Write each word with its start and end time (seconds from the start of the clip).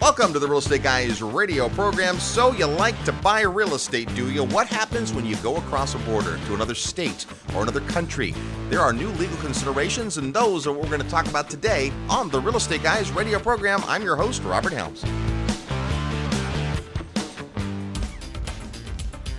Welcome 0.00 0.32
to 0.32 0.38
the 0.38 0.48
Real 0.48 0.60
Estate 0.60 0.82
Guys 0.82 1.20
radio 1.20 1.68
program. 1.68 2.18
So, 2.18 2.52
you 2.52 2.64
like 2.64 3.04
to 3.04 3.12
buy 3.12 3.42
real 3.42 3.74
estate, 3.74 4.12
do 4.14 4.30
you? 4.30 4.44
What 4.44 4.66
happens 4.66 5.12
when 5.12 5.26
you 5.26 5.36
go 5.36 5.58
across 5.58 5.94
a 5.94 5.98
border 5.98 6.38
to 6.38 6.54
another 6.54 6.74
state 6.74 7.26
or 7.54 7.64
another 7.64 7.82
country? 7.82 8.34
There 8.70 8.80
are 8.80 8.94
new 8.94 9.10
legal 9.10 9.36
considerations, 9.36 10.16
and 10.16 10.32
those 10.32 10.66
are 10.66 10.72
what 10.72 10.84
we're 10.84 10.96
going 10.96 11.02
to 11.02 11.08
talk 11.10 11.28
about 11.28 11.50
today 11.50 11.92
on 12.08 12.30
the 12.30 12.40
Real 12.40 12.56
Estate 12.56 12.82
Guys 12.82 13.12
radio 13.12 13.38
program. 13.38 13.82
I'm 13.84 14.02
your 14.02 14.16
host, 14.16 14.42
Robert 14.42 14.72
Helms. 14.72 15.04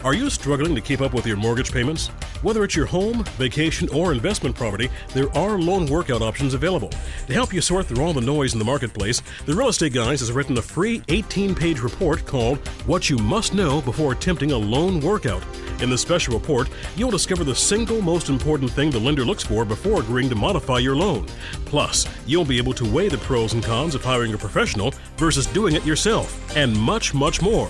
Are 0.04 0.16
you 0.16 0.32
struggling 0.32 0.74
to 0.74 0.82
keep 0.82 1.00
up 1.00 1.14
with 1.14 1.28
your 1.28 1.38
mortgage 1.38 1.72
payments? 1.72 2.08
Whether 2.42 2.64
it's 2.64 2.76
your 2.76 2.88
home, 2.88 3.24
vacation, 3.38 3.88
or 3.90 4.12
investment 4.12 4.56
property, 4.56 4.90
there 5.14 5.30
are 5.38 5.60
loan 5.60 5.86
workout 5.86 6.24
options 6.24 6.56
available. 6.56 6.90
To 7.28 7.34
help 7.34 7.54
you 7.54 7.62
sort 7.62 7.86
through 7.86 8.04
all 8.04 8.12
the 8.12 8.20
noise 8.20 8.54
in 8.54 8.60
the 8.60 8.66
marketplace, 8.66 9.22
the 9.46 9.54
Real 9.54 9.68
Estate 9.68 9.94
Guys 9.94 10.22
has 10.22 10.32
written 10.32 10.58
a 10.58 10.62
free 10.62 11.04
18 11.10 11.54
page 11.54 11.82
report 11.82 12.26
called 12.26 12.58
What 12.88 13.12
You 13.12 13.18
Must 13.18 13.54
Know 13.54 13.80
Before 13.80 14.12
Attempting 14.12 14.54
a 14.54 14.58
Loan 14.58 15.02
Workout. 15.02 15.44
In 15.84 15.92
the 15.92 15.98
special 16.00 16.34
report, 16.34 16.68
you'll 16.96 17.12
discover 17.12 17.44
the 17.44 17.54
single 17.54 18.02
most 18.02 18.28
important 18.28 18.72
thing 18.72 18.90
the 18.90 19.00
lender 19.00 19.24
looks 19.24 19.44
for 19.44 19.66
before 19.66 20.02
agreeing 20.02 20.30
to 20.30 20.36
modify 20.36 20.80
your 20.80 20.96
loan. 20.96 21.28
Plus, 21.66 22.08
you'll 22.26 22.44
be 22.44 22.58
able 22.58 22.74
to 22.74 22.92
weigh 22.92 23.08
the 23.08 23.20
pros 23.20 23.54
and 23.54 23.64
cons 23.64 23.94
of 23.94 24.04
hiring 24.04 24.34
a 24.34 24.38
professional 24.38 24.96
versus 25.18 25.46
doing 25.46 25.76
it 25.76 25.86
yourself, 25.86 26.58
and 26.58 26.76
much, 26.76 27.14
much 27.14 27.40
more. 27.40 27.70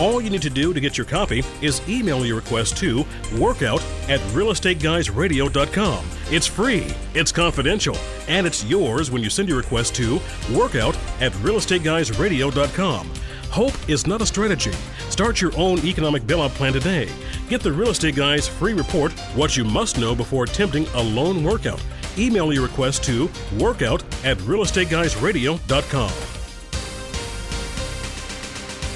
All 0.00 0.18
you 0.18 0.30
need 0.30 0.40
to 0.42 0.50
do 0.50 0.72
to 0.72 0.80
get 0.80 0.96
your 0.96 1.04
copy 1.04 1.44
is 1.60 1.86
email 1.86 2.24
your 2.24 2.36
request 2.36 2.78
to 2.78 3.04
workout 3.38 3.82
at 4.08 4.18
realestateguysradio.com. 4.32 6.04
It's 6.30 6.46
free, 6.46 6.86
it's 7.12 7.30
confidential, 7.30 7.96
and 8.26 8.46
it's 8.46 8.64
yours 8.64 9.10
when 9.10 9.22
you 9.22 9.28
send 9.28 9.48
your 9.48 9.58
request 9.58 9.94
to 9.96 10.18
workout 10.54 10.96
at 11.20 11.32
realestateguysradio.com. 11.32 13.10
Hope 13.50 13.90
is 13.90 14.06
not 14.06 14.22
a 14.22 14.26
strategy. 14.26 14.72
Start 15.10 15.42
your 15.42 15.52
own 15.56 15.84
economic 15.84 16.22
bailout 16.22 16.50
plan 16.50 16.72
today. 16.72 17.10
Get 17.50 17.60
the 17.60 17.72
Real 17.72 17.90
Estate 17.90 18.16
Guys 18.16 18.48
free 18.48 18.72
report, 18.72 19.12
What 19.34 19.56
You 19.56 19.64
Must 19.64 19.98
Know 19.98 20.14
Before 20.14 20.44
Attempting 20.44 20.86
a 20.94 21.02
Loan 21.02 21.44
Workout. 21.44 21.82
Email 22.16 22.54
your 22.54 22.62
request 22.62 23.04
to 23.04 23.28
workout 23.58 24.02
at 24.24 24.38
realestateguysradio.com. 24.38 26.39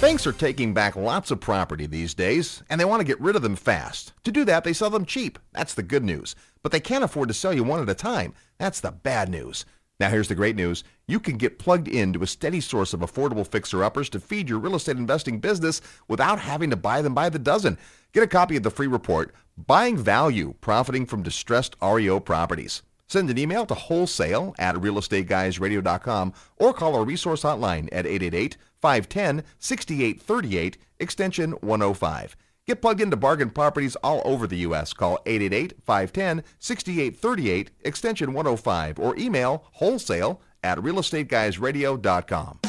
Banks 0.01 0.27
are 0.27 0.33
taking 0.33 0.75
back 0.75 0.97
lots 0.97 1.31
of 1.31 1.41
property 1.41 1.87
these 1.87 2.13
days, 2.13 2.63
and 2.69 2.79
they 2.79 2.85
want 2.85 3.01
to 3.01 3.07
get 3.07 3.21
rid 3.21 3.37
of 3.37 3.43
them 3.43 3.57
fast. 3.57 4.13
To 4.25 4.33
do 4.33 4.45
that, 4.45 4.63
they 4.63 4.75
sell 4.75 4.91
them 4.91 5.07
cheap. 5.07 5.39
That's 5.53 5.73
the 5.73 5.83
good 5.83 6.05
news. 6.05 6.35
But 6.63 6.73
they 6.73 6.81
can't 6.81 7.05
afford 7.05 7.29
to 7.29 7.35
sell 7.35 7.55
you 7.55 7.65
one 7.65 7.81
at 7.81 7.89
a 7.89 7.95
time. 7.95 8.35
That's 8.59 8.81
the 8.81 8.91
bad 8.91 9.31
news. 9.31 9.65
Now, 9.99 10.11
here's 10.11 10.29
the 10.29 10.35
great 10.35 10.57
news. 10.57 10.85
You 11.07 11.21
can 11.21 11.39
get 11.39 11.59
plugged 11.59 11.89
into 11.89 12.23
a 12.23 12.27
steady 12.27 12.61
source 12.61 12.93
of 12.93 13.01
affordable 13.01 13.47
fixer-uppers 13.47 14.11
to 14.11 14.21
feed 14.21 14.49
your 14.51 14.59
real 14.59 14.75
estate 14.75 14.99
investing 14.99 15.39
business 15.39 15.81
without 16.07 16.39
having 16.39 16.69
to 16.71 16.77
buy 16.77 17.01
them 17.01 17.15
by 17.15 17.31
the 17.31 17.39
dozen. 17.39 17.79
Get 18.13 18.25
a 18.25 18.27
copy 18.27 18.57
of 18.57 18.63
the 18.63 18.71
free 18.71 18.89
report, 18.89 19.35
Buying 19.57 19.97
Value, 19.97 20.55
Profiting 20.61 21.07
from 21.07 21.23
Distressed 21.23 21.77
REO 21.81 22.21
Properties. 22.21 22.83
Send 23.09 23.31
an 23.31 23.39
email 23.39 23.65
to 23.67 23.75
wholesale 23.75 24.55
at 24.59 24.75
realestateguysradio.com 24.75 26.33
or 26.57 26.75
call 26.75 26.97
our 26.97 27.05
resource 27.05 27.43
hotline 27.43 27.89
at 27.93 28.07
888 28.07 28.57
510 28.85 29.45
6838, 29.61 30.77
extension 31.01 31.53
105. 31.63 32.37
Get 32.67 32.83
plugged 32.83 33.01
into 33.01 33.17
bargain 33.17 33.49
properties 33.49 33.97
all 33.97 34.21
over 34.27 34.47
the 34.47 34.59
U.S. 34.59 34.93
Call 34.93 35.19
888 35.25 35.73
510 35.83 36.45
6838, 36.59 37.71
extension 37.81 38.35
105, 38.35 38.99
or 38.99 39.17
email 39.17 39.65
wholesale 39.73 40.43
at 40.63 40.77
realestateguysradio.com. 40.77 42.61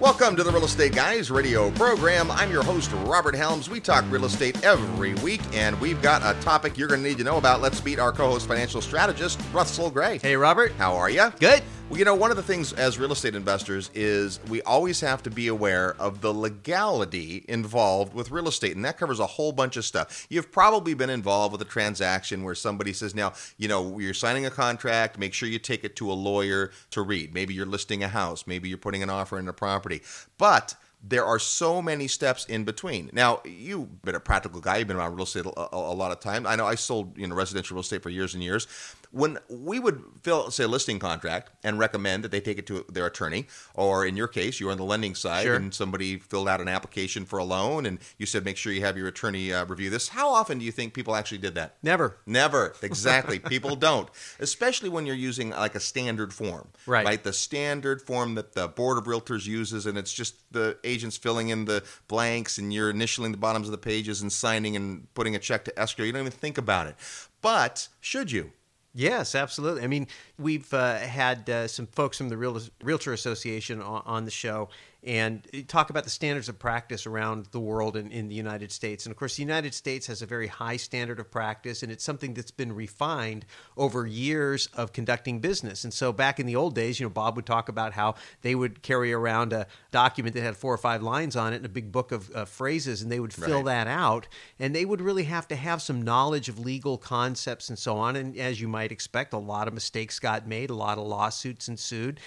Welcome 0.00 0.36
to 0.36 0.44
the 0.44 0.50
Real 0.50 0.64
Estate 0.64 0.94
Guys 0.94 1.30
radio 1.30 1.70
program. 1.70 2.30
I'm 2.30 2.50
your 2.50 2.62
host, 2.62 2.92
Robert 3.04 3.34
Helms. 3.34 3.70
We 3.70 3.80
talk 3.80 4.04
real 4.10 4.24
estate 4.24 4.62
every 4.64 5.14
week, 5.14 5.40
and 5.52 5.80
we've 5.80 6.02
got 6.02 6.22
a 6.22 6.38
topic 6.42 6.76
you're 6.76 6.88
going 6.88 7.02
to 7.02 7.08
need 7.08 7.18
to 7.18 7.24
know 7.24 7.38
about. 7.38 7.60
Let's 7.60 7.82
meet 7.84 7.98
our 7.98 8.12
co 8.12 8.32
host, 8.32 8.46
financial 8.46 8.80
strategist, 8.82 9.40
Russell 9.52 9.90
Gray. 9.90 10.18
Hey, 10.18 10.36
Robert. 10.36 10.72
How 10.72 10.94
are 10.94 11.10
you? 11.10 11.32
Good. 11.40 11.62
Well, 11.90 11.98
you 11.98 12.06
know, 12.06 12.14
one 12.14 12.30
of 12.30 12.38
the 12.38 12.42
things 12.42 12.72
as 12.72 12.98
real 12.98 13.12
estate 13.12 13.34
investors 13.34 13.90
is 13.94 14.40
we 14.48 14.62
always 14.62 15.02
have 15.02 15.22
to 15.24 15.30
be 15.30 15.48
aware 15.48 15.94
of 15.98 16.22
the 16.22 16.32
legality 16.32 17.44
involved 17.46 18.14
with 18.14 18.30
real 18.30 18.48
estate, 18.48 18.74
and 18.74 18.82
that 18.86 18.96
covers 18.96 19.20
a 19.20 19.26
whole 19.26 19.52
bunch 19.52 19.76
of 19.76 19.84
stuff. 19.84 20.26
You've 20.30 20.50
probably 20.50 20.94
been 20.94 21.10
involved 21.10 21.52
with 21.52 21.60
a 21.60 21.66
transaction 21.66 22.42
where 22.42 22.54
somebody 22.54 22.94
says, 22.94 23.14
now, 23.14 23.34
you 23.58 23.68
know, 23.68 23.98
you're 23.98 24.14
signing 24.14 24.46
a 24.46 24.50
contract, 24.50 25.18
make 25.18 25.34
sure 25.34 25.46
you 25.46 25.58
take 25.58 25.84
it 25.84 25.94
to 25.96 26.10
a 26.10 26.14
lawyer 26.14 26.72
to 26.90 27.02
read. 27.02 27.34
Maybe 27.34 27.52
you're 27.52 27.66
listing 27.66 28.02
a 28.02 28.08
house, 28.08 28.46
maybe 28.46 28.70
you're 28.70 28.78
putting 28.78 29.02
an 29.02 29.10
offer 29.10 29.38
in 29.38 29.46
a 29.46 29.52
property. 29.52 30.00
But 30.38 30.76
there 31.06 31.26
are 31.26 31.38
so 31.38 31.82
many 31.82 32.08
steps 32.08 32.46
in 32.46 32.64
between. 32.64 33.10
Now, 33.12 33.42
you've 33.44 34.00
been 34.00 34.14
a 34.14 34.20
practical 34.20 34.62
guy. 34.62 34.78
You've 34.78 34.88
been 34.88 34.96
around 34.96 35.14
real 35.14 35.24
estate 35.24 35.44
a, 35.44 35.60
a, 35.60 35.92
a 35.92 35.94
lot 35.94 36.12
of 36.12 36.20
time. 36.20 36.46
I 36.46 36.56
know 36.56 36.66
I 36.66 36.76
sold 36.76 37.18
you 37.18 37.26
know 37.26 37.34
residential 37.34 37.74
real 37.74 37.82
estate 37.82 38.02
for 38.02 38.08
years 38.08 38.32
and 38.32 38.42
years 38.42 38.66
when 39.14 39.38
we 39.48 39.78
would 39.78 40.02
fill 40.22 40.50
say 40.50 40.64
a 40.64 40.68
listing 40.68 40.98
contract 40.98 41.50
and 41.62 41.78
recommend 41.78 42.24
that 42.24 42.30
they 42.32 42.40
take 42.40 42.58
it 42.58 42.66
to 42.66 42.84
their 42.92 43.06
attorney 43.06 43.46
or 43.74 44.04
in 44.04 44.16
your 44.16 44.26
case 44.28 44.58
you're 44.60 44.72
on 44.72 44.76
the 44.78 44.84
lending 44.84 45.14
side 45.14 45.44
Sure. 45.44 45.54
and 45.54 45.72
somebody 45.72 46.18
filled 46.18 46.48
out 46.48 46.60
an 46.60 46.68
application 46.68 47.24
for 47.24 47.38
a 47.38 47.44
loan 47.44 47.86
and 47.86 47.98
you 48.18 48.26
said 48.26 48.44
make 48.44 48.56
sure 48.56 48.72
you 48.72 48.80
have 48.80 48.96
your 48.96 49.06
attorney 49.08 49.52
uh, 49.52 49.64
review 49.66 49.88
this 49.88 50.08
how 50.08 50.28
often 50.30 50.58
do 50.58 50.64
you 50.64 50.72
think 50.72 50.94
people 50.94 51.14
actually 51.14 51.38
did 51.38 51.54
that 51.54 51.76
Never. 51.82 52.18
Never. 52.26 52.74
Exactly. 52.82 53.38
People 53.38 53.76
don't. 53.76 54.08
Especially 54.40 54.88
when 54.88 55.06
you're 55.06 55.14
using 55.16 55.50
like 55.50 55.74
a 55.74 55.80
standard 55.80 56.32
form. 56.32 56.68
Right. 56.86 57.04
Right? 57.04 57.22
The 57.22 57.32
standard 57.32 58.02
form 58.02 58.34
that 58.34 58.52
the 58.54 58.68
Board 58.68 58.98
of 58.98 59.04
Realtors 59.04 59.46
uses, 59.46 59.86
and 59.86 59.96
it's 59.98 60.12
just 60.12 60.34
the 60.52 60.76
agents 60.84 61.16
filling 61.16 61.48
in 61.48 61.64
the 61.64 61.82
blanks 62.08 62.58
and 62.58 62.72
you're 62.72 62.92
initialing 62.92 63.30
the 63.32 63.38
bottoms 63.38 63.66
of 63.68 63.72
the 63.72 63.78
pages 63.78 64.22
and 64.22 64.32
signing 64.32 64.76
and 64.76 65.12
putting 65.14 65.34
a 65.34 65.38
check 65.38 65.64
to 65.64 65.78
escrow. 65.78 66.04
You 66.04 66.12
don't 66.12 66.22
even 66.22 66.32
think 66.32 66.58
about 66.58 66.86
it. 66.86 66.94
But 67.40 67.88
should 68.00 68.30
you? 68.32 68.52
Yes, 68.96 69.34
absolutely. 69.34 69.82
I 69.82 69.88
mean, 69.88 70.06
we've 70.38 70.72
uh, 70.72 70.98
had 70.98 71.50
uh, 71.50 71.66
some 71.66 71.86
folks 71.88 72.16
from 72.16 72.28
the 72.28 72.36
Real- 72.36 72.60
Realtor 72.82 73.12
Association 73.12 73.82
on, 73.82 74.02
on 74.06 74.24
the 74.24 74.30
show 74.30 74.68
and 75.04 75.46
talk 75.68 75.90
about 75.90 76.04
the 76.04 76.10
standards 76.10 76.48
of 76.48 76.58
practice 76.58 77.06
around 77.06 77.46
the 77.52 77.60
world 77.60 77.94
and 77.96 78.10
in 78.10 78.28
the 78.28 78.34
United 78.34 78.72
States. 78.72 79.04
And 79.04 79.10
of 79.12 79.18
course, 79.18 79.36
the 79.36 79.42
United 79.42 79.74
States 79.74 80.06
has 80.06 80.22
a 80.22 80.26
very 80.26 80.46
high 80.46 80.78
standard 80.78 81.20
of 81.20 81.30
practice, 81.30 81.82
and 81.82 81.92
it's 81.92 82.02
something 82.02 82.32
that's 82.32 82.50
been 82.50 82.72
refined 82.72 83.44
over 83.76 84.06
years 84.06 84.68
of 84.74 84.92
conducting 84.94 85.40
business. 85.40 85.84
And 85.84 85.92
so, 85.92 86.10
back 86.12 86.40
in 86.40 86.46
the 86.46 86.56
old 86.56 86.74
days, 86.74 86.98
you 86.98 87.04
know, 87.04 87.10
Bob 87.10 87.36
would 87.36 87.44
talk 87.44 87.68
about 87.68 87.92
how 87.92 88.14
they 88.40 88.54
would 88.54 88.82
carry 88.82 89.12
around 89.12 89.52
a 89.52 89.66
document 89.90 90.34
that 90.36 90.42
had 90.42 90.56
four 90.56 90.72
or 90.72 90.78
five 90.78 91.02
lines 91.02 91.36
on 91.36 91.52
it 91.52 91.56
and 91.56 91.66
a 91.66 91.68
big 91.68 91.92
book 91.92 92.10
of 92.10 92.34
uh, 92.34 92.44
phrases, 92.46 93.02
and 93.02 93.12
they 93.12 93.20
would 93.20 93.34
fill 93.34 93.56
Right. 93.62 93.64
that 93.66 93.86
out. 93.86 94.26
And 94.58 94.74
they 94.74 94.86
would 94.86 95.02
really 95.02 95.24
have 95.24 95.46
to 95.48 95.56
have 95.56 95.82
some 95.82 96.00
knowledge 96.00 96.48
of 96.48 96.58
legal 96.58 96.96
concepts 96.96 97.68
and 97.68 97.78
so 97.78 97.96
on. 97.98 98.16
And 98.16 98.36
as 98.38 98.60
you 98.60 98.68
might 98.68 98.90
expect, 98.90 99.34
a 99.34 99.38
lot 99.38 99.68
of 99.68 99.74
mistakes 99.74 100.18
got 100.18 100.46
made, 100.48 100.70
a 100.70 100.74
lot 100.74 100.96
of 100.96 101.06
lawsuits 101.06 101.68
ensued 101.68 102.20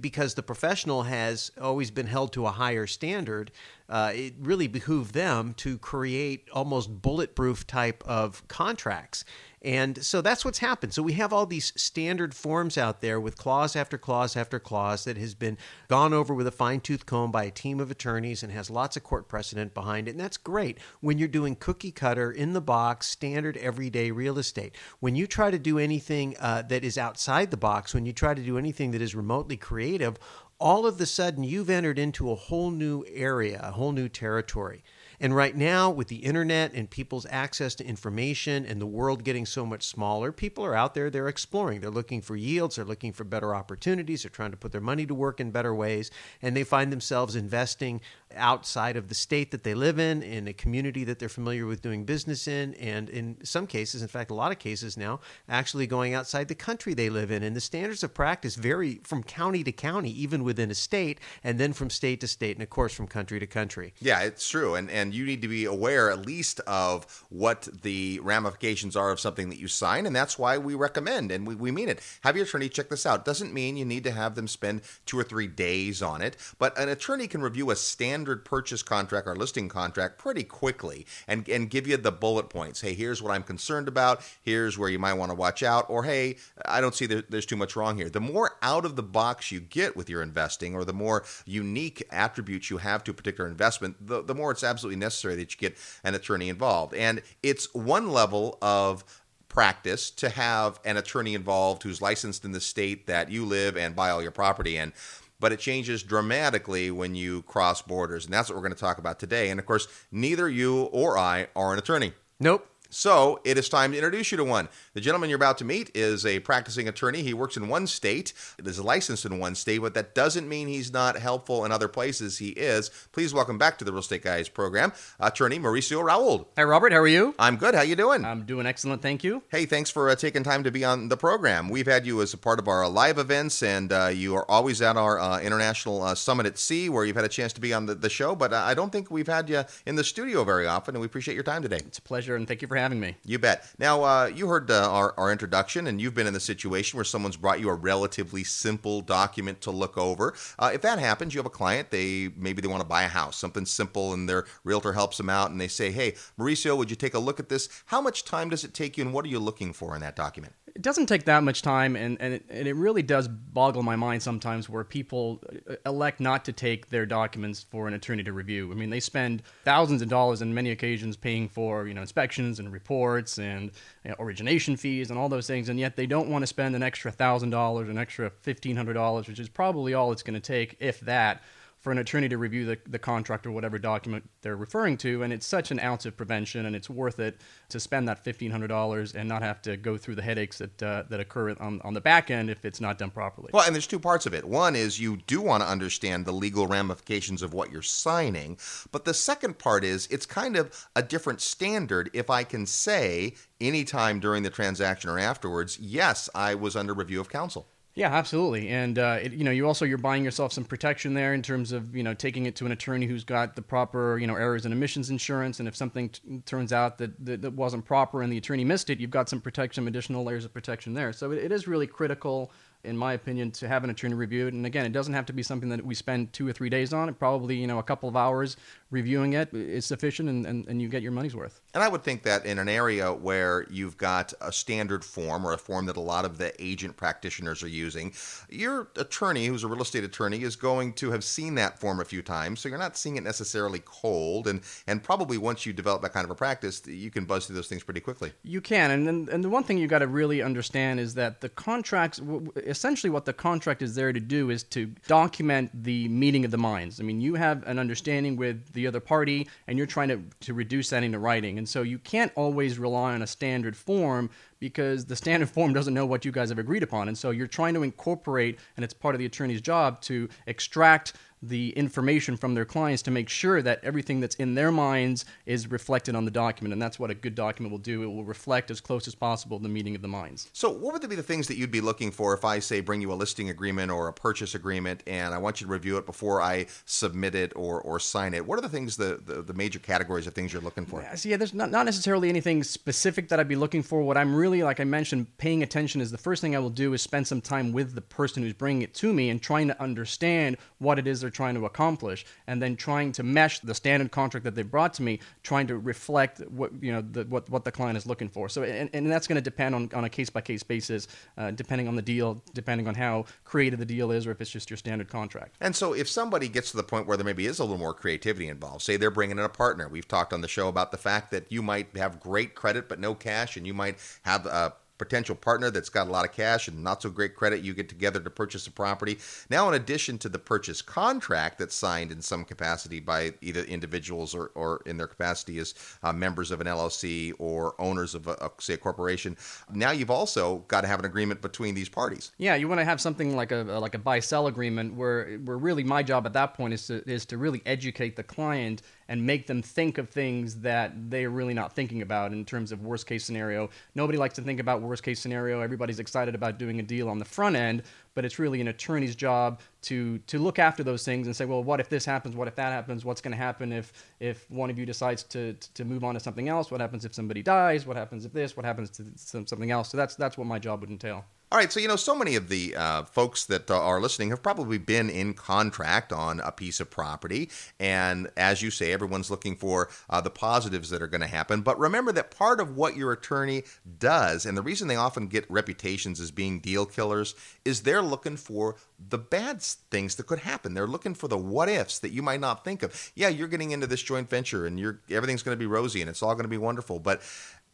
because 0.00 0.34
the 0.34 0.42
professional 0.42 1.04
has 1.04 1.50
always 1.60 1.90
been 1.90 2.06
held 2.06 2.17
to 2.26 2.46
a 2.46 2.50
higher 2.50 2.86
standard. 2.86 3.52
Uh, 3.88 4.12
it 4.14 4.34
really 4.38 4.66
behooved 4.66 5.14
them 5.14 5.54
to 5.54 5.78
create 5.78 6.48
almost 6.52 7.00
bulletproof 7.00 7.66
type 7.66 8.02
of 8.06 8.46
contracts. 8.48 9.24
And 9.62 10.04
so 10.04 10.20
that's 10.20 10.44
what's 10.44 10.58
happened. 10.58 10.94
So 10.94 11.02
we 11.02 11.14
have 11.14 11.32
all 11.32 11.44
these 11.44 11.72
standard 11.74 12.32
forms 12.32 12.78
out 12.78 13.00
there 13.00 13.18
with 13.18 13.36
clause 13.36 13.74
after 13.74 13.98
clause 13.98 14.36
after 14.36 14.60
clause 14.60 15.04
that 15.04 15.16
has 15.16 15.34
been 15.34 15.58
gone 15.88 16.12
over 16.14 16.32
with 16.32 16.46
a 16.46 16.52
fine 16.52 16.80
tooth 16.80 17.06
comb 17.06 17.32
by 17.32 17.44
a 17.44 17.50
team 17.50 17.80
of 17.80 17.90
attorneys 17.90 18.42
and 18.42 18.52
has 18.52 18.70
lots 18.70 18.96
of 18.96 19.02
court 19.02 19.26
precedent 19.26 19.74
behind 19.74 20.06
it. 20.06 20.12
And 20.12 20.20
that's 20.20 20.36
great 20.36 20.78
when 21.00 21.18
you're 21.18 21.26
doing 21.26 21.56
cookie 21.56 21.90
cutter, 21.90 22.30
in 22.30 22.52
the 22.52 22.60
box, 22.60 23.08
standard 23.08 23.56
everyday 23.56 24.12
real 24.12 24.38
estate. 24.38 24.76
When 25.00 25.16
you 25.16 25.26
try 25.26 25.50
to 25.50 25.58
do 25.58 25.78
anything 25.78 26.36
uh, 26.38 26.62
that 26.62 26.84
is 26.84 26.96
outside 26.96 27.50
the 27.50 27.56
box, 27.56 27.94
when 27.94 28.06
you 28.06 28.12
try 28.12 28.34
to 28.34 28.42
do 28.42 28.58
anything 28.58 28.92
that 28.92 29.02
is 29.02 29.14
remotely 29.14 29.56
creative, 29.56 30.18
all 30.60 30.86
of 30.86 30.98
the 30.98 31.06
sudden 31.06 31.44
you've 31.44 31.70
entered 31.70 31.98
into 31.98 32.30
a 32.30 32.34
whole 32.34 32.70
new 32.70 33.04
area, 33.12 33.60
a 33.62 33.72
whole 33.72 33.92
new 33.92 34.08
territory. 34.08 34.82
And 35.20 35.34
right 35.34 35.56
now, 35.56 35.90
with 35.90 36.06
the 36.06 36.16
internet 36.16 36.72
and 36.74 36.88
people's 36.88 37.26
access 37.28 37.74
to 37.76 37.84
information 37.84 38.64
and 38.64 38.80
the 38.80 38.86
world 38.86 39.24
getting 39.24 39.46
so 39.46 39.66
much 39.66 39.84
smaller, 39.84 40.30
people 40.30 40.64
are 40.64 40.76
out 40.76 40.94
there, 40.94 41.10
they're 41.10 41.26
exploring. 41.26 41.80
They're 41.80 41.90
looking 41.90 42.20
for 42.20 42.36
yields, 42.36 42.76
they're 42.76 42.84
looking 42.84 43.12
for 43.12 43.24
better 43.24 43.52
opportunities, 43.52 44.22
they're 44.22 44.30
trying 44.30 44.52
to 44.52 44.56
put 44.56 44.70
their 44.70 44.80
money 44.80 45.06
to 45.06 45.14
work 45.14 45.40
in 45.40 45.50
better 45.50 45.74
ways, 45.74 46.12
and 46.40 46.56
they 46.56 46.62
find 46.62 46.92
themselves 46.92 47.34
investing 47.34 48.00
outside 48.36 48.96
of 48.96 49.08
the 49.08 49.14
state 49.14 49.50
that 49.50 49.64
they 49.64 49.74
live 49.74 49.98
in, 49.98 50.22
in 50.22 50.46
a 50.46 50.52
community 50.52 51.04
that 51.04 51.18
they're 51.18 51.28
familiar 51.28 51.66
with 51.66 51.82
doing 51.82 52.04
business 52.04 52.46
in, 52.46 52.74
and 52.74 53.08
in 53.08 53.36
some 53.42 53.66
cases, 53.66 54.02
in 54.02 54.08
fact, 54.08 54.30
a 54.30 54.34
lot 54.34 54.52
of 54.52 54.58
cases 54.58 54.96
now, 54.96 55.20
actually 55.48 55.86
going 55.86 56.14
outside 56.14 56.48
the 56.48 56.54
country 56.54 56.94
they 56.94 57.10
live 57.10 57.30
in. 57.30 57.42
And 57.42 57.56
the 57.56 57.60
standards 57.60 58.02
of 58.02 58.14
practice 58.14 58.54
vary 58.54 59.00
from 59.04 59.22
county 59.22 59.64
to 59.64 59.72
county, 59.72 60.10
even 60.10 60.44
within 60.44 60.70
a 60.70 60.74
state, 60.74 61.20
and 61.42 61.58
then 61.58 61.72
from 61.72 61.90
state 61.90 62.20
to 62.20 62.28
state, 62.28 62.56
and 62.56 62.62
of 62.62 62.70
course, 62.70 62.92
from 62.92 63.06
country 63.06 63.40
to 63.40 63.46
country. 63.46 63.94
Yeah, 64.00 64.20
it's 64.20 64.48
true. 64.48 64.74
And, 64.74 64.90
and 64.90 65.14
you 65.14 65.24
need 65.24 65.42
to 65.42 65.48
be 65.48 65.64
aware 65.64 66.10
at 66.10 66.26
least 66.26 66.60
of 66.66 67.24
what 67.30 67.68
the 67.82 68.20
ramifications 68.22 68.94
are 68.94 69.10
of 69.10 69.20
something 69.20 69.48
that 69.48 69.58
you 69.58 69.68
sign. 69.68 70.06
And 70.06 70.14
that's 70.14 70.38
why 70.38 70.58
we 70.58 70.74
recommend, 70.74 71.32
and 71.32 71.46
we, 71.46 71.54
we 71.54 71.70
mean 71.70 71.88
it, 71.88 72.00
have 72.22 72.36
your 72.36 72.44
attorney 72.44 72.68
check 72.68 72.88
this 72.88 73.06
out. 73.06 73.24
Doesn't 73.24 73.52
mean 73.52 73.76
you 73.76 73.84
need 73.84 74.04
to 74.04 74.12
have 74.12 74.34
them 74.34 74.48
spend 74.48 74.82
two 75.06 75.18
or 75.18 75.24
three 75.24 75.46
days 75.46 76.02
on 76.02 76.22
it, 76.22 76.36
but 76.58 76.78
an 76.78 76.88
attorney 76.88 77.26
can 77.26 77.40
review 77.40 77.70
a 77.70 77.76
standard 77.76 78.17
purchase 78.24 78.82
contract 78.82 79.26
or 79.26 79.36
listing 79.36 79.68
contract 79.68 80.18
pretty 80.18 80.44
quickly 80.44 81.06
and, 81.26 81.48
and 81.48 81.70
give 81.70 81.86
you 81.86 81.96
the 81.96 82.12
bullet 82.12 82.48
points. 82.48 82.80
Hey, 82.80 82.94
here's 82.94 83.22
what 83.22 83.32
I'm 83.32 83.42
concerned 83.42 83.88
about. 83.88 84.22
Here's 84.42 84.78
where 84.78 84.88
you 84.88 84.98
might 84.98 85.14
want 85.14 85.30
to 85.30 85.36
watch 85.36 85.62
out. 85.62 85.86
Or, 85.88 86.04
hey, 86.04 86.36
I 86.64 86.80
don't 86.80 86.94
see 86.94 87.06
there, 87.06 87.22
there's 87.28 87.46
too 87.46 87.56
much 87.56 87.76
wrong 87.76 87.96
here. 87.96 88.08
The 88.08 88.20
more 88.20 88.56
out 88.62 88.84
of 88.84 88.96
the 88.96 89.02
box 89.02 89.50
you 89.52 89.60
get 89.60 89.96
with 89.96 90.08
your 90.08 90.22
investing 90.22 90.74
or 90.74 90.84
the 90.84 90.92
more 90.92 91.24
unique 91.44 92.02
attributes 92.10 92.70
you 92.70 92.78
have 92.78 93.04
to 93.04 93.10
a 93.10 93.14
particular 93.14 93.48
investment, 93.48 93.96
the, 94.00 94.22
the 94.22 94.34
more 94.34 94.50
it's 94.50 94.64
absolutely 94.64 94.98
necessary 94.98 95.34
that 95.36 95.52
you 95.52 95.58
get 95.58 95.76
an 96.04 96.14
attorney 96.14 96.48
involved. 96.48 96.94
And 96.94 97.22
it's 97.42 97.72
one 97.74 98.10
level 98.10 98.58
of 98.62 99.04
practice 99.48 100.10
to 100.10 100.28
have 100.28 100.78
an 100.84 100.96
attorney 100.96 101.34
involved 101.34 101.82
who's 101.82 102.02
licensed 102.02 102.44
in 102.44 102.52
the 102.52 102.60
state 102.60 103.06
that 103.06 103.30
you 103.30 103.44
live 103.44 103.76
and 103.76 103.96
buy 103.96 104.10
all 104.10 104.22
your 104.22 104.30
property 104.30 104.76
in. 104.76 104.92
But 105.40 105.52
it 105.52 105.60
changes 105.60 106.02
dramatically 106.02 106.90
when 106.90 107.14
you 107.14 107.42
cross 107.42 107.80
borders. 107.82 108.24
And 108.24 108.34
that's 108.34 108.48
what 108.48 108.56
we're 108.56 108.62
going 108.62 108.74
to 108.74 108.80
talk 108.80 108.98
about 108.98 109.20
today. 109.20 109.50
And 109.50 109.60
of 109.60 109.66
course, 109.66 109.86
neither 110.10 110.48
you 110.48 110.82
or 110.84 111.16
I 111.16 111.48
are 111.54 111.72
an 111.72 111.78
attorney. 111.78 112.12
Nope. 112.40 112.68
So 112.90 113.40
it 113.44 113.58
is 113.58 113.68
time 113.68 113.92
to 113.92 113.98
introduce 113.98 114.32
you 114.32 114.38
to 114.38 114.44
one. 114.44 114.68
The 114.94 115.02
gentleman 115.02 115.28
you're 115.28 115.36
about 115.36 115.58
to 115.58 115.64
meet 115.64 115.90
is 115.94 116.24
a 116.24 116.40
practicing 116.40 116.88
attorney. 116.88 117.22
He 117.22 117.34
works 117.34 117.58
in 117.58 117.68
one 117.68 117.86
state, 117.86 118.32
is 118.58 118.80
licensed 118.80 119.26
in 119.26 119.38
one 119.38 119.54
state, 119.54 119.78
but 119.80 119.92
that 119.92 120.14
doesn't 120.14 120.48
mean 120.48 120.68
he's 120.68 120.90
not 120.90 121.18
helpful 121.18 121.66
in 121.66 121.72
other 121.72 121.86
places. 121.86 122.38
He 122.38 122.48
is. 122.50 122.90
Please 123.12 123.34
welcome 123.34 123.58
back 123.58 123.76
to 123.78 123.84
the 123.84 123.92
Real 123.92 124.00
Estate 124.00 124.22
Guys 124.22 124.48
program, 124.48 124.94
attorney 125.20 125.58
Mauricio 125.58 126.02
Rauld. 126.02 126.46
Hi, 126.56 126.62
Robert. 126.62 126.92
How 126.92 127.00
are 127.00 127.06
you? 127.06 127.34
I'm 127.38 127.56
good. 127.56 127.74
How 127.74 127.82
you 127.82 127.94
doing? 127.94 128.24
I'm 128.24 128.44
doing 128.44 128.66
excellent. 128.66 129.02
Thank 129.02 129.22
you. 129.22 129.42
Hey, 129.50 129.66
thanks 129.66 129.90
for 129.90 130.08
uh, 130.08 130.14
taking 130.14 130.42
time 130.42 130.64
to 130.64 130.70
be 130.70 130.82
on 130.82 131.10
the 131.10 131.16
program. 131.18 131.68
We've 131.68 131.86
had 131.86 132.06
you 132.06 132.22
as 132.22 132.32
a 132.32 132.38
part 132.38 132.58
of 132.58 132.68
our 132.68 132.88
live 132.88 133.18
events, 133.18 133.62
and 133.62 133.92
uh, 133.92 134.06
you 134.06 134.34
are 134.34 134.50
always 134.50 134.80
at 134.80 134.96
our 134.96 135.20
uh, 135.20 135.40
international 135.40 136.02
uh, 136.02 136.14
summit 136.14 136.46
at 136.46 136.56
sea, 136.58 136.88
where 136.88 137.04
you've 137.04 137.16
had 137.16 137.26
a 137.26 137.28
chance 137.28 137.52
to 137.52 137.60
be 137.60 137.74
on 137.74 137.84
the, 137.84 137.94
the 137.94 138.08
show. 138.08 138.34
But 138.34 138.54
uh, 138.54 138.62
I 138.64 138.72
don't 138.72 138.90
think 138.90 139.10
we've 139.10 139.26
had 139.26 139.50
you 139.50 139.64
in 139.84 139.96
the 139.96 140.04
studio 140.04 140.42
very 140.42 140.66
often, 140.66 140.94
and 140.94 141.00
we 141.00 141.06
appreciate 141.06 141.34
your 141.34 141.44
time 141.44 141.62
today. 141.62 141.80
It's 141.84 141.98
a 141.98 142.02
pleasure, 142.02 142.34
and 142.34 142.48
thank 142.48 142.62
you 142.62 142.68
for 142.68 142.77
having 142.78 143.00
me. 143.00 143.16
You 143.24 143.38
bet. 143.38 143.64
Now, 143.78 144.02
uh, 144.02 144.30
you 144.34 144.48
heard 144.48 144.70
uh, 144.70 144.90
our, 144.90 145.14
our 145.18 145.30
introduction, 145.30 145.86
and 145.86 146.00
you've 146.00 146.14
been 146.14 146.26
in 146.26 146.34
the 146.34 146.40
situation 146.40 146.96
where 146.96 147.04
someone's 147.04 147.36
brought 147.36 147.60
you 147.60 147.68
a 147.68 147.74
relatively 147.74 148.44
simple 148.44 149.00
document 149.00 149.60
to 149.62 149.70
look 149.70 149.98
over. 149.98 150.34
Uh, 150.58 150.70
if 150.72 150.80
that 150.82 150.98
happens, 150.98 151.34
you 151.34 151.38
have 151.38 151.46
a 151.46 151.50
client, 151.50 151.90
they 151.90 152.30
maybe 152.36 152.62
they 152.62 152.68
want 152.68 152.82
to 152.82 152.88
buy 152.88 153.02
a 153.02 153.08
house, 153.08 153.36
something 153.36 153.66
simple, 153.66 154.12
and 154.12 154.28
their 154.28 154.46
realtor 154.64 154.92
helps 154.92 155.16
them 155.16 155.28
out, 155.28 155.50
and 155.50 155.60
they 155.60 155.68
say, 155.68 155.90
"Hey, 155.90 156.14
Mauricio, 156.38 156.76
would 156.76 156.90
you 156.90 156.96
take 156.96 157.14
a 157.14 157.18
look 157.18 157.40
at 157.40 157.48
this? 157.48 157.68
How 157.86 158.00
much 158.00 158.24
time 158.24 158.50
does 158.50 158.64
it 158.64 158.74
take 158.74 158.96
you, 158.96 159.04
and 159.04 159.12
what 159.12 159.24
are 159.24 159.28
you 159.28 159.38
looking 159.38 159.72
for 159.72 159.94
in 159.94 160.00
that 160.00 160.16
document?" 160.16 160.54
It 160.78 160.82
doesn't 160.82 161.06
take 161.06 161.24
that 161.24 161.42
much 161.42 161.62
time, 161.62 161.96
and, 161.96 162.16
and, 162.20 162.34
it, 162.34 162.44
and 162.48 162.68
it 162.68 162.74
really 162.76 163.02
does 163.02 163.26
boggle 163.26 163.82
my 163.82 163.96
mind 163.96 164.22
sometimes 164.22 164.68
where 164.68 164.84
people 164.84 165.42
uh, 165.68 165.74
elect 165.84 166.20
not 166.20 166.44
to 166.44 166.52
take 166.52 166.88
their 166.88 167.04
documents 167.04 167.64
for 167.68 167.88
an 167.88 167.94
attorney 167.94 168.22
to 168.22 168.32
review. 168.32 168.70
I 168.70 168.76
mean, 168.76 168.88
they 168.88 169.00
spend 169.00 169.42
thousands 169.64 170.02
of 170.02 170.08
dollars 170.08 170.40
in 170.40 170.54
many 170.54 170.70
occasions 170.70 171.16
paying 171.16 171.48
for 171.48 171.88
you 171.88 171.94
know 171.94 172.00
inspections 172.00 172.60
and 172.60 172.72
reports 172.72 173.38
and 173.38 173.72
you 174.04 174.10
know, 174.10 174.16
origination 174.20 174.76
fees 174.76 175.10
and 175.10 175.18
all 175.18 175.28
those 175.28 175.48
things, 175.48 175.68
and 175.68 175.80
yet 175.80 175.96
they 175.96 176.06
don't 176.06 176.28
want 176.28 176.44
to 176.44 176.46
spend 176.46 176.76
an 176.76 176.82
extra 176.84 177.10
thousand 177.10 177.50
dollars, 177.50 177.88
an 177.88 177.98
extra 177.98 178.30
fifteen 178.30 178.76
hundred 178.76 178.92
dollars, 178.92 179.26
which 179.26 179.40
is 179.40 179.48
probably 179.48 179.94
all 179.94 180.12
it's 180.12 180.22
going 180.22 180.40
to 180.40 180.40
take, 180.40 180.76
if 180.78 181.00
that, 181.00 181.42
for 181.80 181.92
an 181.92 181.98
attorney 181.98 182.28
to 182.28 182.38
review 182.38 182.66
the, 182.66 182.78
the 182.88 182.98
contract 182.98 183.46
or 183.46 183.52
whatever 183.52 183.78
document 183.78 184.28
they're 184.42 184.56
referring 184.56 184.96
to. 184.98 185.22
And 185.22 185.32
it's 185.32 185.46
such 185.46 185.70
an 185.70 185.78
ounce 185.80 186.06
of 186.06 186.16
prevention, 186.16 186.66
and 186.66 186.74
it's 186.74 186.90
worth 186.90 187.20
it 187.20 187.40
to 187.68 187.78
spend 187.78 188.08
that 188.08 188.24
$1,500 188.24 189.14
and 189.14 189.28
not 189.28 189.42
have 189.42 189.62
to 189.62 189.76
go 189.76 189.96
through 189.96 190.16
the 190.16 190.22
headaches 190.22 190.58
that, 190.58 190.82
uh, 190.82 191.04
that 191.08 191.20
occur 191.20 191.50
on, 191.60 191.80
on 191.82 191.94
the 191.94 192.00
back 192.00 192.30
end 192.30 192.50
if 192.50 192.64
it's 192.64 192.80
not 192.80 192.98
done 192.98 193.10
properly. 193.10 193.50
Well, 193.52 193.64
and 193.64 193.74
there's 193.74 193.86
two 193.86 194.00
parts 194.00 194.26
of 194.26 194.34
it. 194.34 194.44
One 194.44 194.74
is 194.74 194.98
you 194.98 195.18
do 195.26 195.40
want 195.40 195.62
to 195.62 195.68
understand 195.68 196.24
the 196.24 196.32
legal 196.32 196.66
ramifications 196.66 197.42
of 197.42 197.54
what 197.54 197.70
you're 197.70 197.82
signing. 197.82 198.58
But 198.90 199.04
the 199.04 199.14
second 199.14 199.58
part 199.58 199.84
is 199.84 200.08
it's 200.10 200.26
kind 200.26 200.56
of 200.56 200.88
a 200.96 201.02
different 201.02 201.40
standard 201.40 202.10
if 202.12 202.28
I 202.30 202.44
can 202.44 202.66
say 202.66 203.34
anytime 203.60 204.20
during 204.20 204.42
the 204.42 204.50
transaction 204.50 205.10
or 205.10 205.18
afterwards, 205.18 205.78
yes, 205.78 206.28
I 206.34 206.54
was 206.54 206.76
under 206.76 206.94
review 206.94 207.20
of 207.20 207.28
counsel. 207.28 207.68
Yeah, 207.98 208.14
absolutely, 208.14 208.68
and 208.68 208.96
uh, 208.96 209.18
it, 209.20 209.32
you 209.32 209.42
know, 209.42 209.50
you 209.50 209.66
also 209.66 209.84
you're 209.84 209.98
buying 209.98 210.22
yourself 210.22 210.52
some 210.52 210.64
protection 210.64 211.14
there 211.14 211.34
in 211.34 211.42
terms 211.42 211.72
of 211.72 211.96
you 211.96 212.04
know 212.04 212.14
taking 212.14 212.46
it 212.46 212.54
to 212.54 212.64
an 212.64 212.70
attorney 212.70 213.06
who's 213.06 213.24
got 213.24 213.56
the 213.56 213.60
proper 213.60 214.18
you 214.18 214.28
know 214.28 214.36
errors 214.36 214.64
and 214.64 214.72
omissions 214.72 215.10
insurance, 215.10 215.58
and 215.58 215.66
if 215.66 215.74
something 215.74 216.08
t- 216.10 216.20
turns 216.46 216.72
out 216.72 216.98
that, 216.98 217.10
that, 217.26 217.42
that 217.42 217.54
wasn't 217.54 217.84
proper 217.84 218.22
and 218.22 218.32
the 218.32 218.36
attorney 218.36 218.62
missed 218.62 218.88
it, 218.88 219.00
you've 219.00 219.10
got 219.10 219.28
some 219.28 219.40
protection, 219.40 219.88
additional 219.88 220.22
layers 220.22 220.44
of 220.44 220.54
protection 220.54 220.94
there. 220.94 221.12
So 221.12 221.32
it, 221.32 221.38
it 221.38 221.50
is 221.50 221.66
really 221.66 221.88
critical 221.88 222.52
in 222.84 222.96
my 222.96 223.12
opinion, 223.14 223.50
to 223.50 223.66
have 223.66 223.82
an 223.84 223.90
attorney 223.90 224.14
review 224.14 224.46
it. 224.46 224.54
And 224.54 224.64
again, 224.64 224.86
it 224.86 224.92
doesn't 224.92 225.14
have 225.14 225.26
to 225.26 225.32
be 225.32 225.42
something 225.42 225.68
that 225.70 225.84
we 225.84 225.94
spend 225.94 226.32
two 226.32 226.46
or 226.46 226.52
three 226.52 226.70
days 226.70 226.92
on. 226.92 227.08
It 227.08 227.18
probably, 227.18 227.56
you 227.56 227.66
know, 227.66 227.78
a 227.78 227.82
couple 227.82 228.08
of 228.08 228.16
hours 228.16 228.56
reviewing 228.90 229.34
it 229.34 229.52
is 229.52 229.84
sufficient 229.84 230.28
and, 230.28 230.46
and, 230.46 230.66
and 230.66 230.80
you 230.80 230.88
get 230.88 231.02
your 231.02 231.12
money's 231.12 231.36
worth. 231.36 231.60
And 231.74 231.82
I 231.82 231.88
would 231.88 232.02
think 232.02 232.22
that 232.22 232.46
in 232.46 232.58
an 232.58 232.68
area 232.68 233.12
where 233.12 233.66
you've 233.70 233.98
got 233.98 234.32
a 234.40 234.50
standard 234.50 235.04
form 235.04 235.46
or 235.46 235.52
a 235.52 235.58
form 235.58 235.86
that 235.86 235.96
a 235.96 236.00
lot 236.00 236.24
of 236.24 236.38
the 236.38 236.52
agent 236.62 236.96
practitioners 236.96 237.62
are 237.62 237.68
using, 237.68 238.14
your 238.48 238.88
attorney, 238.96 239.46
who's 239.46 239.64
a 239.64 239.68
real 239.68 239.82
estate 239.82 240.04
attorney, 240.04 240.42
is 240.42 240.56
going 240.56 240.94
to 240.94 241.10
have 241.10 241.22
seen 241.22 241.54
that 241.56 241.78
form 241.78 242.00
a 242.00 242.04
few 242.04 242.22
times. 242.22 242.60
So 242.60 242.68
you're 242.68 242.78
not 242.78 242.96
seeing 242.96 243.16
it 243.16 243.24
necessarily 243.24 243.82
cold. 243.84 244.48
And, 244.48 244.62
and 244.86 245.02
probably 245.02 245.36
once 245.36 245.66
you 245.66 245.72
develop 245.74 246.00
that 246.02 246.14
kind 246.14 246.24
of 246.24 246.30
a 246.30 246.34
practice, 246.34 246.86
you 246.86 247.10
can 247.10 247.26
buzz 247.26 247.46
through 247.46 247.56
those 247.56 247.68
things 247.68 247.82
pretty 247.82 248.00
quickly. 248.00 248.32
You 248.42 248.60
can. 248.62 248.90
And, 248.90 249.08
and, 249.08 249.28
and 249.28 249.44
the 249.44 249.50
one 249.50 249.64
thing 249.64 249.76
you 249.76 249.86
got 249.86 249.98
to 249.98 250.06
really 250.06 250.40
understand 250.40 250.98
is 250.98 251.14
that 251.14 251.42
the 251.42 251.50
contracts, 251.50 252.20
essentially 252.56 253.10
what 253.10 253.26
the 253.26 253.34
contract 253.34 253.82
is 253.82 253.94
there 253.94 254.12
to 254.12 254.20
do 254.20 254.48
is 254.48 254.62
to 254.64 254.86
document 255.06 255.70
the 255.74 256.08
meeting 256.08 256.46
of 256.46 256.50
the 256.50 256.58
minds. 256.58 257.00
I 257.00 257.02
mean, 257.02 257.20
you 257.20 257.34
have 257.34 257.66
an 257.66 257.78
understanding 257.78 258.36
with 258.36 258.72
the 258.78 258.86
other 258.86 259.00
party 259.00 259.48
and 259.66 259.76
you're 259.76 259.86
trying 259.86 260.08
to, 260.08 260.22
to 260.40 260.54
reduce 260.54 260.90
that 260.90 261.02
into 261.02 261.18
writing. 261.18 261.58
And 261.58 261.68
so 261.68 261.82
you 261.82 261.98
can't 261.98 262.32
always 262.36 262.78
rely 262.78 263.14
on 263.14 263.22
a 263.22 263.26
standard 263.26 263.76
form 263.76 264.30
because 264.60 265.04
the 265.04 265.16
standard 265.16 265.50
form 265.56 265.72
doesn't 265.72 265.94
know 265.94 266.06
what 266.06 266.24
you 266.24 266.32
guys 266.32 266.48
have 266.48 266.58
agreed 266.58 266.82
upon. 266.82 267.08
And 267.08 267.18
so 267.18 267.30
you're 267.30 267.46
trying 267.46 267.74
to 267.74 267.82
incorporate, 267.82 268.58
and 268.76 268.84
it's 268.84 268.94
part 268.94 269.14
of 269.14 269.18
the 269.18 269.26
attorney's 269.26 269.60
job 269.60 270.00
to 270.02 270.28
extract 270.46 271.14
the 271.42 271.70
information 271.70 272.36
from 272.36 272.54
their 272.54 272.64
clients 272.64 273.02
to 273.02 273.10
make 273.10 273.28
sure 273.28 273.62
that 273.62 273.80
everything 273.82 274.20
that's 274.20 274.34
in 274.36 274.54
their 274.54 274.72
minds 274.72 275.24
is 275.46 275.70
reflected 275.70 276.14
on 276.14 276.24
the 276.24 276.30
document. 276.30 276.72
And 276.72 276.80
that's 276.80 276.98
what 276.98 277.10
a 277.10 277.14
good 277.14 277.34
document 277.34 277.70
will 277.70 277.78
do. 277.78 278.02
It 278.02 278.06
will 278.06 278.24
reflect 278.24 278.70
as 278.70 278.80
close 278.80 279.06
as 279.06 279.14
possible 279.14 279.58
the 279.58 279.68
meeting 279.68 279.94
of 279.94 280.02
the 280.02 280.08
minds. 280.08 280.48
So, 280.52 280.70
what 280.70 280.92
would 280.92 281.08
be 281.08 281.16
the 281.16 281.22
things 281.22 281.46
that 281.48 281.56
you'd 281.56 281.70
be 281.70 281.80
looking 281.80 282.10
for 282.10 282.34
if 282.34 282.44
I 282.44 282.58
say 282.58 282.80
bring 282.80 283.00
you 283.00 283.12
a 283.12 283.14
listing 283.14 283.50
agreement 283.50 283.90
or 283.90 284.08
a 284.08 284.12
purchase 284.12 284.54
agreement 284.54 285.02
and 285.06 285.34
I 285.34 285.38
want 285.38 285.60
you 285.60 285.66
to 285.66 285.72
review 285.72 285.96
it 285.96 286.06
before 286.06 286.42
I 286.42 286.66
submit 286.84 287.34
it 287.34 287.52
or, 287.54 287.80
or 287.80 288.00
sign 288.00 288.34
it? 288.34 288.44
What 288.44 288.58
are 288.58 288.62
the 288.62 288.68
things, 288.68 288.96
the, 288.96 289.20
the, 289.24 289.42
the 289.42 289.54
major 289.54 289.78
categories 289.78 290.26
of 290.26 290.34
things 290.34 290.52
you're 290.52 290.62
looking 290.62 290.86
for? 290.86 291.00
Yeah, 291.00 291.14
so 291.14 291.28
yeah, 291.28 291.36
there's 291.36 291.54
not, 291.54 291.70
not 291.70 291.84
necessarily 291.86 292.28
anything 292.28 292.62
specific 292.62 293.28
that 293.28 293.40
I'd 293.40 293.48
be 293.48 293.56
looking 293.56 293.82
for. 293.82 294.02
What 294.02 294.16
I'm 294.16 294.34
really, 294.34 294.62
like 294.62 294.80
I 294.80 294.84
mentioned, 294.84 295.26
paying 295.38 295.62
attention 295.62 296.00
is 296.00 296.10
the 296.10 296.18
first 296.18 296.42
thing 296.42 296.56
I 296.56 296.58
will 296.58 296.70
do 296.70 296.92
is 296.94 297.02
spend 297.02 297.26
some 297.26 297.40
time 297.40 297.72
with 297.72 297.94
the 297.94 298.00
person 298.00 298.42
who's 298.42 298.52
bringing 298.52 298.82
it 298.82 298.94
to 298.94 299.12
me 299.12 299.30
and 299.30 299.40
trying 299.40 299.68
to 299.68 299.82
understand 299.82 300.56
what 300.78 300.98
it 300.98 301.06
is 301.06 301.20
they're 301.20 301.27
trying 301.30 301.54
to 301.54 301.64
accomplish, 301.66 302.24
and 302.46 302.60
then 302.62 302.76
trying 302.76 303.12
to 303.12 303.22
mesh 303.22 303.60
the 303.60 303.74
standard 303.74 304.10
contract 304.10 304.44
that 304.44 304.54
they 304.54 304.62
brought 304.62 304.94
to 304.94 305.02
me, 305.02 305.20
trying 305.42 305.66
to 305.66 305.78
reflect 305.78 306.40
what 306.50 306.70
you 306.82 306.92
know 306.92 307.00
the, 307.00 307.24
what 307.24 307.48
what 307.50 307.64
the 307.64 307.72
client 307.72 307.96
is 307.96 308.06
looking 308.06 308.28
for. 308.28 308.48
So, 308.48 308.62
and, 308.62 308.90
and 308.92 309.10
that's 309.10 309.26
going 309.26 309.36
to 309.36 309.42
depend 309.42 309.74
on, 309.74 309.90
on 309.94 310.04
a 310.04 310.08
case 310.08 310.30
by 310.30 310.40
case 310.40 310.62
basis, 310.62 311.08
uh, 311.36 311.50
depending 311.50 311.88
on 311.88 311.96
the 311.96 312.02
deal, 312.02 312.42
depending 312.54 312.88
on 312.88 312.94
how 312.94 313.26
creative 313.44 313.78
the 313.78 313.86
deal 313.86 314.10
is, 314.10 314.26
or 314.26 314.30
if 314.30 314.40
it's 314.40 314.50
just 314.50 314.70
your 314.70 314.76
standard 314.76 315.08
contract. 315.08 315.56
And 315.60 315.74
so, 315.74 315.92
if 315.92 316.08
somebody 316.08 316.48
gets 316.48 316.70
to 316.70 316.76
the 316.76 316.82
point 316.82 317.06
where 317.06 317.16
there 317.16 317.26
maybe 317.26 317.46
is 317.46 317.58
a 317.58 317.64
little 317.64 317.78
more 317.78 317.94
creativity 317.94 318.48
involved, 318.48 318.82
say 318.82 318.96
they're 318.96 319.10
bringing 319.10 319.38
in 319.38 319.44
a 319.44 319.48
partner. 319.48 319.88
We've 319.88 320.08
talked 320.08 320.32
on 320.32 320.40
the 320.40 320.48
show 320.48 320.68
about 320.68 320.90
the 320.90 320.98
fact 320.98 321.30
that 321.30 321.50
you 321.50 321.62
might 321.62 321.96
have 321.96 322.20
great 322.20 322.54
credit 322.54 322.88
but 322.88 322.98
no 322.98 323.14
cash, 323.14 323.56
and 323.56 323.66
you 323.66 323.74
might 323.74 323.98
have 324.22 324.46
a 324.46 324.74
potential 324.98 325.34
partner 325.34 325.70
that's 325.70 325.88
got 325.88 326.08
a 326.08 326.10
lot 326.10 326.24
of 326.24 326.32
cash 326.32 326.68
and 326.68 326.82
not 326.82 327.02
so 327.02 327.10
great 327.10 327.34
credit. 327.34 327.62
You 327.62 327.72
get 327.72 327.88
together 327.88 328.20
to 328.20 328.30
purchase 328.30 328.66
a 328.66 328.70
property. 328.70 329.18
Now, 329.48 329.68
in 329.68 329.74
addition 329.74 330.18
to 330.18 330.28
the 330.28 330.38
purchase 330.38 330.82
contract 330.82 331.58
that's 331.58 331.74
signed 331.74 332.12
in 332.12 332.20
some 332.20 332.44
capacity 332.44 333.00
by 333.00 333.32
either 333.40 333.62
individuals 333.62 334.34
or, 334.34 334.50
or 334.54 334.82
in 334.86 334.96
their 334.96 335.06
capacity 335.06 335.58
as 335.58 335.74
uh, 336.02 336.12
members 336.12 336.50
of 336.50 336.60
an 336.60 336.66
LLC 336.66 337.32
or 337.38 337.74
owners 337.78 338.14
of, 338.14 338.26
a, 338.26 338.32
a, 338.32 338.50
say, 338.58 338.74
a 338.74 338.76
corporation, 338.76 339.36
now 339.72 339.90
you've 339.90 340.10
also 340.10 340.58
got 340.68 340.82
to 340.82 340.88
have 340.88 340.98
an 340.98 341.06
agreement 341.06 341.40
between 341.40 341.74
these 341.74 341.88
parties. 341.88 342.32
Yeah, 342.38 342.56
you 342.56 342.68
want 342.68 342.80
to 342.80 342.84
have 342.84 343.00
something 343.00 343.36
like 343.36 343.52
a 343.52 343.56
like 343.56 343.94
a 343.94 343.98
buy 343.98 344.20
sell 344.20 344.46
agreement 344.46 344.94
where 344.94 345.38
where 345.38 345.56
really 345.56 345.84
my 345.84 346.02
job 346.02 346.26
at 346.26 346.32
that 346.32 346.54
point 346.54 346.74
is 346.74 346.86
to 346.88 347.08
is 347.08 347.24
to 347.26 347.38
really 347.38 347.62
educate 347.66 348.16
the 348.16 348.22
client 348.22 348.82
and 349.08 349.24
make 349.24 349.46
them 349.46 349.62
think 349.62 349.98
of 349.98 350.08
things 350.10 350.56
that 350.56 350.92
they're 351.10 351.30
really 351.30 351.54
not 351.54 351.74
thinking 351.74 352.02
about 352.02 352.32
in 352.32 352.44
terms 352.44 352.72
of 352.72 352.82
worst 352.82 353.06
case 353.06 353.24
scenario. 353.24 353.70
Nobody 353.94 354.18
likes 354.18 354.34
to 354.34 354.42
think 354.42 354.60
about 354.60 354.82
worst 354.82 355.02
case 355.02 355.18
scenario. 355.18 355.60
Everybody's 355.60 355.98
excited 355.98 356.34
about 356.34 356.58
doing 356.58 356.78
a 356.78 356.82
deal 356.82 357.08
on 357.08 357.18
the 357.18 357.24
front 357.24 357.56
end, 357.56 357.82
but 358.18 358.24
it's 358.24 358.40
really 358.40 358.60
an 358.60 358.66
attorney's 358.66 359.14
job 359.14 359.60
to 359.80 360.18
to 360.26 360.40
look 360.40 360.58
after 360.58 360.82
those 360.82 361.04
things 361.04 361.28
and 361.28 361.36
say, 361.36 361.44
well, 361.44 361.62
what 361.62 361.78
if 361.78 361.88
this 361.88 362.04
happens? 362.04 362.34
What 362.34 362.48
if 362.48 362.56
that 362.56 362.72
happens? 362.72 363.04
What's 363.04 363.20
going 363.20 363.30
to 363.30 363.38
happen 363.38 363.72
if 363.72 363.92
if 364.18 364.50
one 364.50 364.70
of 364.70 364.76
you 364.76 364.84
decides 364.84 365.22
to 365.34 365.52
to 365.74 365.84
move 365.84 366.02
on 366.02 366.14
to 366.14 366.20
something 366.20 366.48
else? 366.48 366.68
What 366.68 366.80
happens 366.80 367.04
if 367.04 367.14
somebody 367.14 367.44
dies? 367.44 367.86
What 367.86 367.96
happens 367.96 368.24
if 368.24 368.32
this? 368.32 368.56
What 368.56 368.66
happens 368.66 368.90
to 368.90 369.04
something 369.16 369.70
else? 369.70 369.90
So 369.90 369.96
that's 369.96 370.16
that's 370.16 370.36
what 370.36 370.48
my 370.48 370.58
job 370.58 370.80
would 370.80 370.90
entail. 370.90 371.26
All 371.50 371.58
right, 371.58 371.72
so 371.72 371.80
you 371.80 371.88
know, 371.88 371.96
so 371.96 372.14
many 372.14 372.36
of 372.36 372.50
the 372.50 372.76
uh, 372.76 373.04
folks 373.04 373.46
that 373.46 373.70
uh, 373.70 373.80
are 373.80 374.02
listening 374.02 374.28
have 374.28 374.42
probably 374.42 374.76
been 374.76 375.08
in 375.08 375.32
contract 375.32 376.12
on 376.12 376.40
a 376.40 376.52
piece 376.52 376.78
of 376.78 376.90
property, 376.90 377.48
and 377.80 378.28
as 378.36 378.60
you 378.60 378.70
say, 378.70 378.92
everyone's 378.92 379.30
looking 379.30 379.56
for 379.56 379.88
uh, 380.10 380.20
the 380.20 380.28
positives 380.28 380.90
that 380.90 381.00
are 381.00 381.06
going 381.06 381.22
to 381.22 381.26
happen. 381.26 381.62
But 381.62 381.78
remember 381.78 382.12
that 382.12 382.30
part 382.30 382.60
of 382.60 382.76
what 382.76 382.98
your 382.98 383.12
attorney 383.12 383.62
does, 383.98 384.44
and 384.44 384.58
the 384.58 384.62
reason 384.62 384.88
they 384.88 384.96
often 384.96 385.26
get 385.26 385.50
reputations 385.50 386.20
as 386.20 386.30
being 386.30 386.60
deal 386.60 386.84
killers, 386.84 387.34
is 387.64 387.80
they're 387.80 388.02
looking 388.08 388.36
for 388.36 388.76
the 389.08 389.18
bad 389.18 389.62
things 389.62 390.16
that 390.16 390.26
could 390.26 390.40
happen. 390.40 390.74
They're 390.74 390.86
looking 390.86 391.14
for 391.14 391.28
the 391.28 391.38
what 391.38 391.68
ifs 391.68 391.98
that 392.00 392.10
you 392.10 392.22
might 392.22 392.40
not 392.40 392.64
think 392.64 392.82
of. 392.82 393.12
Yeah, 393.14 393.28
you're 393.28 393.48
getting 393.48 393.70
into 393.70 393.86
this 393.86 394.02
joint 394.02 394.28
venture, 394.28 394.66
and 394.66 394.78
you're 394.78 395.00
everything's 395.10 395.42
going 395.42 395.56
to 395.56 395.58
be 395.58 395.66
rosy, 395.66 396.00
and 396.00 396.10
it's 396.10 396.22
all 396.22 396.34
going 396.34 396.44
to 396.44 396.48
be 396.48 396.58
wonderful, 396.58 396.98
but 396.98 397.20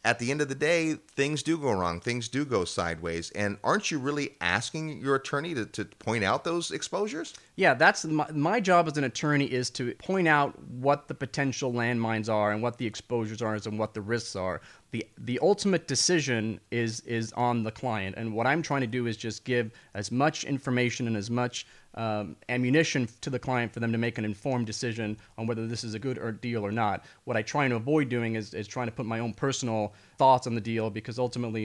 at 0.05 0.19
the 0.19 0.31
end 0.31 0.43
of 0.43 0.49
the 0.49 0.55
day, 0.55 0.95
things 0.95 1.43
do 1.43 1.57
go 1.57 1.73
wrong. 1.73 1.99
Things 1.99 2.29
do 2.29 2.45
go 2.45 2.65
sideways. 2.65 3.31
And 3.31 3.57
aren't 3.65 3.91
you 3.91 3.99
really 3.99 4.37
asking 4.41 5.01
your 5.01 5.15
attorney 5.15 5.55
to, 5.55 5.65
to 5.67 5.85
point 5.85 6.25
out 6.25 6.45
those 6.45 6.71
exposures? 6.71 7.35
Yeah, 7.57 7.73
that's 7.73 8.05
my, 8.05 8.31
my 8.33 8.61
job 8.61 8.87
as 8.87 8.99
an 8.99 9.05
attorney 9.05 9.47
is 9.47 9.71
to 9.71 9.95
point 9.95 10.29
out 10.29 10.61
what 10.63 11.09
the 11.09 11.15
potential 11.15 11.73
landmines 11.73 12.29
are 12.29 12.53
and 12.53 12.63
what 12.63 12.77
the 12.77 12.87
exposures 12.87 13.41
are 13.41 13.55
and 13.55 13.79
what 13.79 13.95
the 13.95 14.03
risks 14.03 14.37
are. 14.37 14.61
The, 14.91 15.07
the 15.19 15.41
ultimate 15.41 15.89
decision 15.89 16.61
is 16.71 17.01
is 17.01 17.33
on 17.33 17.65
the 17.65 17.73
client 17.73 18.15
and 18.17 18.33
what 18.33 18.47
i'm 18.47 18.63
trying 18.63 18.83
to 18.83 18.87
do 18.87 19.09
is 19.09 19.17
just 19.17 19.43
give 19.43 19.73
as 19.95 20.13
much 20.13 20.45
information 20.45 21.09
and 21.09 21.17
as 21.17 21.31
much 21.31 21.67
um, 21.95 22.37
ammunition 22.49 23.09
to 23.21 23.31
the 23.31 23.39
client 23.39 23.73
for 23.73 23.81
them 23.81 23.93
to 23.93 23.99
make 23.99 24.19
an 24.19 24.25
informed 24.25 24.67
decision 24.67 25.17
on 25.39 25.47
whether 25.47 25.67
this 25.67 25.85
is 25.85 25.95
a 25.95 25.99
good 25.99 26.19
or 26.19 26.33
deal 26.33 26.65
or 26.65 26.73
not. 26.73 27.05
What 27.25 27.37
I 27.37 27.43
try 27.43 27.65
and 27.65 27.75
avoid 27.75 28.09
doing 28.09 28.35
is, 28.35 28.55
is 28.55 28.67
trying 28.67 28.87
to 28.87 28.93
put 28.93 29.07
my 29.07 29.21
own 29.21 29.33
personal 29.33 29.95
thoughts 30.19 30.47
on 30.47 30.55
the 30.55 30.61
deal 30.61 30.91
because 30.91 31.19
ultimately 31.19 31.65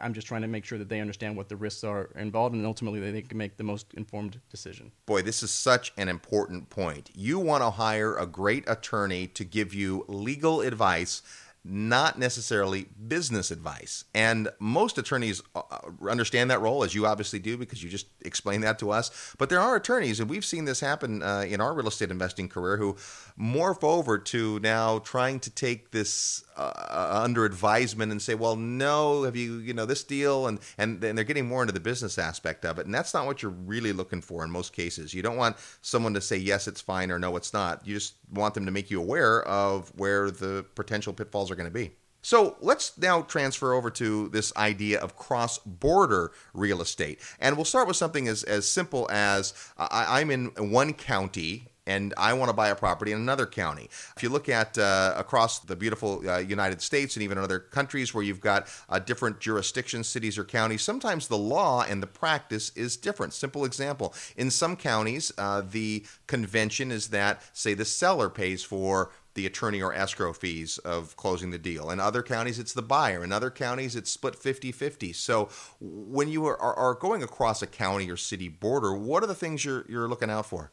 I'm 0.00 0.12
just 0.12 0.26
trying 0.26 0.42
to 0.42 0.48
make 0.48 0.64
sure 0.64 0.78
that 0.78 0.88
they 0.88 1.00
understand 1.00 1.36
what 1.36 1.48
the 1.48 1.56
risks 1.56 1.84
are 1.84 2.10
involved 2.16 2.54
and 2.54 2.66
ultimately 2.66 3.00
they 3.00 3.22
can 3.22 3.38
make 3.38 3.56
the 3.56 3.64
most 3.64 3.92
informed 3.94 4.40
decision. 4.50 4.92
Boy, 5.06 5.22
this 5.22 5.42
is 5.42 5.50
such 5.50 5.92
an 5.96 6.08
important 6.08 6.70
point. 6.70 7.10
You 7.14 7.38
want 7.38 7.62
to 7.62 7.70
hire 7.70 8.16
a 8.16 8.26
great 8.26 8.64
attorney 8.68 9.26
to 9.28 9.44
give 9.44 9.74
you 9.74 10.04
legal 10.08 10.60
advice 10.60 11.22
not 11.68 12.18
necessarily 12.18 12.86
business 13.08 13.50
advice. 13.50 14.04
And 14.14 14.48
most 14.58 14.98
attorneys 14.98 15.42
uh, 15.54 15.62
uh, 15.70 16.08
understand 16.08 16.50
that 16.50 16.60
role, 16.60 16.84
as 16.84 16.94
you 16.94 17.06
obviously 17.06 17.38
do, 17.38 17.56
because 17.56 17.82
you 17.82 17.90
just 17.90 18.06
explained 18.24 18.62
that 18.64 18.78
to 18.78 18.90
us. 18.90 19.34
But 19.38 19.48
there 19.48 19.60
are 19.60 19.76
attorneys, 19.76 20.20
and 20.20 20.30
we've 20.30 20.44
seen 20.44 20.64
this 20.64 20.80
happen 20.80 21.22
uh, 21.22 21.44
in 21.46 21.60
our 21.60 21.74
real 21.74 21.88
estate 21.88 22.10
investing 22.10 22.48
career, 22.48 22.76
who 22.76 22.96
morph 23.38 23.82
over 23.82 24.18
to 24.18 24.60
now 24.60 25.00
trying 25.00 25.40
to 25.40 25.50
take 25.50 25.90
this 25.90 26.44
uh, 26.56 26.72
uh, 26.76 27.20
under 27.22 27.44
advisement 27.44 28.12
and 28.12 28.20
say, 28.20 28.34
well, 28.34 28.56
no, 28.56 29.24
have 29.24 29.36
you, 29.36 29.58
you 29.58 29.74
know, 29.74 29.86
this 29.86 30.02
deal, 30.02 30.46
and, 30.46 30.58
and 30.78 31.02
and 31.04 31.16
they're 31.16 31.24
getting 31.24 31.46
more 31.46 31.62
into 31.62 31.72
the 31.72 31.80
business 31.80 32.18
aspect 32.18 32.64
of 32.64 32.78
it, 32.78 32.86
and 32.86 32.94
that's 32.94 33.14
not 33.14 33.26
what 33.26 33.42
you're 33.42 33.50
really 33.50 33.92
looking 33.92 34.20
for 34.20 34.44
in 34.44 34.50
most 34.50 34.72
cases. 34.72 35.12
You 35.14 35.22
don't 35.22 35.36
want 35.36 35.56
someone 35.82 36.14
to 36.14 36.20
say 36.20 36.36
yes, 36.36 36.68
it's 36.68 36.80
fine, 36.80 37.10
or 37.10 37.18
no, 37.18 37.36
it's 37.36 37.52
not. 37.52 37.86
You 37.86 37.94
just 37.94 38.14
want 38.32 38.54
them 38.54 38.64
to 38.66 38.72
make 38.72 38.90
you 38.90 39.00
aware 39.00 39.42
of 39.42 39.92
where 39.96 40.30
the 40.30 40.64
potential 40.74 41.12
pitfalls 41.12 41.50
are 41.50 41.56
going 41.56 41.68
to 41.68 41.74
be. 41.74 41.92
So 42.22 42.56
let's 42.60 42.98
now 42.98 43.22
transfer 43.22 43.72
over 43.72 43.88
to 43.90 44.28
this 44.30 44.52
idea 44.56 44.98
of 44.98 45.14
cross 45.14 45.58
border 45.58 46.32
real 46.54 46.80
estate. 46.80 47.20
And 47.38 47.54
we'll 47.54 47.64
start 47.64 47.86
with 47.86 47.96
something 47.96 48.26
as, 48.26 48.42
as 48.42 48.68
simple 48.68 49.08
as 49.12 49.54
I, 49.78 50.20
I'm 50.20 50.32
in 50.32 50.46
one 50.56 50.92
county 50.92 51.68
and 51.86 52.12
I 52.16 52.32
want 52.32 52.48
to 52.48 52.52
buy 52.52 52.68
a 52.68 52.74
property 52.74 53.12
in 53.12 53.18
another 53.18 53.46
county. 53.46 53.88
If 54.16 54.22
you 54.22 54.28
look 54.28 54.48
at 54.48 54.76
uh, 54.76 55.14
across 55.16 55.60
the 55.60 55.76
beautiful 55.76 56.28
uh, 56.28 56.38
United 56.38 56.82
States 56.82 57.16
and 57.16 57.22
even 57.22 57.38
in 57.38 57.44
other 57.44 57.58
countries 57.58 58.12
where 58.12 58.24
you've 58.24 58.40
got 58.40 58.68
uh, 58.88 58.98
different 58.98 59.40
jurisdictions, 59.40 60.08
cities, 60.08 60.38
or 60.38 60.44
counties, 60.44 60.82
sometimes 60.82 61.28
the 61.28 61.38
law 61.38 61.84
and 61.88 62.02
the 62.02 62.06
practice 62.06 62.72
is 62.76 62.96
different. 62.96 63.32
Simple 63.32 63.64
example 63.64 64.14
in 64.36 64.50
some 64.50 64.76
counties, 64.76 65.32
uh, 65.38 65.62
the 65.68 66.04
convention 66.26 66.90
is 66.90 67.08
that, 67.08 67.42
say, 67.52 67.74
the 67.74 67.84
seller 67.84 68.28
pays 68.28 68.62
for 68.62 69.10
the 69.36 69.46
attorney 69.46 69.82
or 69.82 69.92
escrow 69.92 70.32
fees 70.32 70.78
of 70.78 71.14
closing 71.16 71.50
the 71.50 71.58
deal. 71.58 71.90
In 71.90 72.00
other 72.00 72.22
counties, 72.22 72.58
it's 72.58 72.72
the 72.72 72.82
buyer. 72.82 73.22
In 73.22 73.32
other 73.32 73.50
counties, 73.50 73.94
it's 73.94 74.10
split 74.10 74.34
50 74.34 74.72
50. 74.72 75.12
So 75.12 75.50
when 75.78 76.28
you 76.28 76.46
are, 76.46 76.58
are, 76.58 76.94
going 76.94 77.22
across 77.22 77.60
a 77.60 77.66
county 77.66 78.10
or 78.10 78.16
city 78.16 78.48
border, 78.48 78.94
what 78.94 79.22
are 79.22 79.26
the 79.26 79.34
things 79.34 79.64
you're, 79.64 79.84
you're 79.88 80.08
looking 80.08 80.30
out 80.30 80.46
for? 80.46 80.72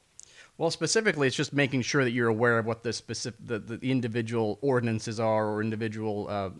Well, 0.59 0.69
specifically, 0.69 1.25
it's 1.25 1.35
just 1.35 1.51
making 1.51 1.81
sure 1.81 2.03
that 2.03 2.11
you're 2.11 2.27
aware 2.27 2.59
of 2.59 2.67
what 2.67 2.83
the 2.83 2.93
specific, 2.93 3.39
the, 3.43 3.57
the 3.57 3.79
individual 3.81 4.59
ordinances 4.61 5.19
are 5.19 5.47
or 5.47 5.63
individual 5.63 6.27
uh, 6.29 6.51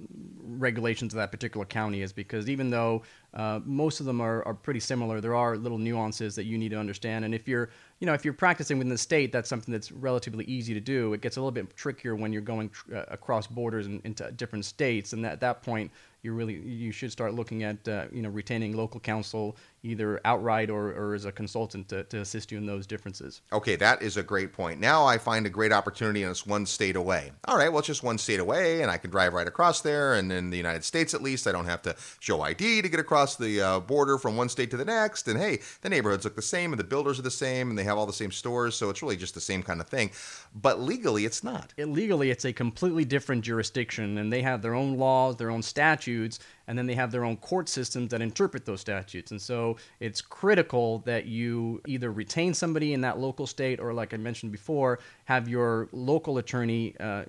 regulations 0.41 1.13
of 1.13 1.17
that 1.17 1.31
particular 1.31 1.63
county 1.63 2.01
is. 2.01 2.11
Because 2.11 2.49
even 2.49 2.71
though 2.71 3.03
uh, 3.35 3.59
most 3.63 3.99
of 3.99 4.07
them 4.07 4.19
are, 4.19 4.43
are 4.47 4.55
pretty 4.55 4.79
similar, 4.79 5.21
there 5.21 5.35
are 5.35 5.55
little 5.55 5.77
nuances 5.77 6.33
that 6.35 6.45
you 6.45 6.57
need 6.57 6.69
to 6.69 6.79
understand. 6.79 7.23
And 7.23 7.35
if 7.35 7.47
you're, 7.47 7.69
you 7.99 8.07
know, 8.07 8.13
if 8.13 8.25
you're 8.25 8.33
practicing 8.33 8.79
within 8.79 8.89
the 8.89 8.97
state, 8.97 9.31
that's 9.31 9.47
something 9.47 9.71
that's 9.71 9.91
relatively 9.91 10.45
easy 10.45 10.73
to 10.73 10.81
do. 10.81 11.13
It 11.13 11.21
gets 11.21 11.37
a 11.37 11.39
little 11.39 11.51
bit 11.51 11.75
trickier 11.77 12.15
when 12.15 12.33
you're 12.33 12.41
going 12.41 12.69
tr- 12.69 12.95
uh, 12.95 13.05
across 13.09 13.45
borders 13.45 13.85
and 13.85 14.01
into 14.05 14.31
different 14.31 14.65
states, 14.65 15.13
and 15.13 15.23
at 15.23 15.39
that 15.41 15.61
point, 15.61 15.91
you 16.23 16.33
really 16.33 16.55
you 16.55 16.91
should 16.91 17.11
start 17.11 17.33
looking 17.33 17.63
at 17.63 17.87
uh, 17.87 18.05
you 18.11 18.21
know 18.21 18.29
retaining 18.29 18.75
local 18.75 18.99
counsel 18.99 19.55
either 19.83 20.19
outright 20.23 20.69
or, 20.69 20.91
or 20.93 21.13
as 21.13 21.25
a 21.25 21.31
consultant 21.31 21.89
to, 21.89 22.03
to 22.05 22.21
assist 22.21 22.51
you 22.51 22.57
in 22.57 22.65
those 22.65 22.87
differences. 22.87 23.41
Okay, 23.51 23.75
that 23.75 24.01
is 24.01 24.15
a 24.15 24.23
great 24.23 24.53
point. 24.53 24.79
Now 24.79 25.05
I 25.05 25.17
find 25.17 25.45
a 25.45 25.49
great 25.49 25.73
opportunity 25.73 26.23
and 26.23 26.31
it's 26.31 26.45
one 26.45 26.65
state 26.65 26.95
away. 26.95 27.31
All 27.45 27.57
right, 27.57 27.69
well, 27.69 27.79
it's 27.79 27.87
just 27.87 28.01
one 28.01 28.17
state 28.17 28.39
away 28.39 28.81
and 28.81 28.89
I 28.89 28.97
can 28.97 29.11
drive 29.11 29.33
right 29.33 29.47
across 29.47 29.81
there. 29.81 30.15
And 30.15 30.31
in 30.31 30.49
the 30.49 30.57
United 30.57 30.85
States, 30.85 31.13
at 31.13 31.21
least, 31.21 31.47
I 31.47 31.51
don't 31.51 31.65
have 31.65 31.81
to 31.83 31.95
show 32.19 32.41
ID 32.41 32.81
to 32.81 32.89
get 32.89 32.99
across 32.99 33.35
the 33.35 33.61
uh, 33.61 33.79
border 33.81 34.17
from 34.17 34.37
one 34.37 34.47
state 34.47 34.71
to 34.71 34.77
the 34.77 34.85
next. 34.85 35.27
And 35.27 35.37
hey, 35.37 35.59
the 35.81 35.89
neighborhoods 35.89 36.23
look 36.23 36.35
the 36.35 36.41
same 36.41 36.71
and 36.71 36.79
the 36.79 36.85
builders 36.85 37.19
are 37.19 37.23
the 37.23 37.31
same 37.31 37.69
and 37.69 37.77
they 37.77 37.83
have 37.83 37.97
all 37.97 38.05
the 38.05 38.13
same 38.13 38.31
stores. 38.31 38.75
So 38.75 38.89
it's 38.89 39.01
really 39.01 39.17
just 39.17 39.33
the 39.33 39.41
same 39.41 39.61
kind 39.61 39.81
of 39.81 39.87
thing. 39.87 40.11
But 40.55 40.79
legally, 40.79 41.25
it's 41.25 41.43
not. 41.43 41.73
Legally, 41.77 42.31
it's 42.31 42.45
a 42.45 42.53
completely 42.53 43.03
different 43.03 43.43
jurisdiction 43.43 44.17
and 44.17 44.31
they 44.31 44.41
have 44.41 44.61
their 44.61 44.75
own 44.75 44.97
laws, 44.97 45.35
their 45.35 45.51
own 45.51 45.61
statutes 45.61 46.39
and 46.67 46.77
then 46.77 46.85
they 46.85 46.95
have 46.95 47.11
their 47.11 47.25
own 47.25 47.37
court 47.37 47.67
systems 47.67 48.09
that 48.11 48.21
interpret 48.21 48.65
those 48.65 48.81
statutes. 48.81 49.31
And 49.31 49.41
so 49.41 49.77
it's 49.99 50.21
critical 50.21 50.99
that 50.99 51.25
you 51.25 51.81
either 51.87 52.11
retain 52.11 52.53
somebody 52.53 52.93
in 52.93 53.01
that 53.01 53.19
local 53.19 53.45
state 53.47 53.79
or, 53.79 53.93
like 53.93 54.13
I 54.13 54.17
mentioned 54.17 54.51
before, 54.51 54.99
have 55.25 55.47
your 55.47 55.89
local 55.91 56.37
attorney 56.37 56.95
uh, 56.99 57.23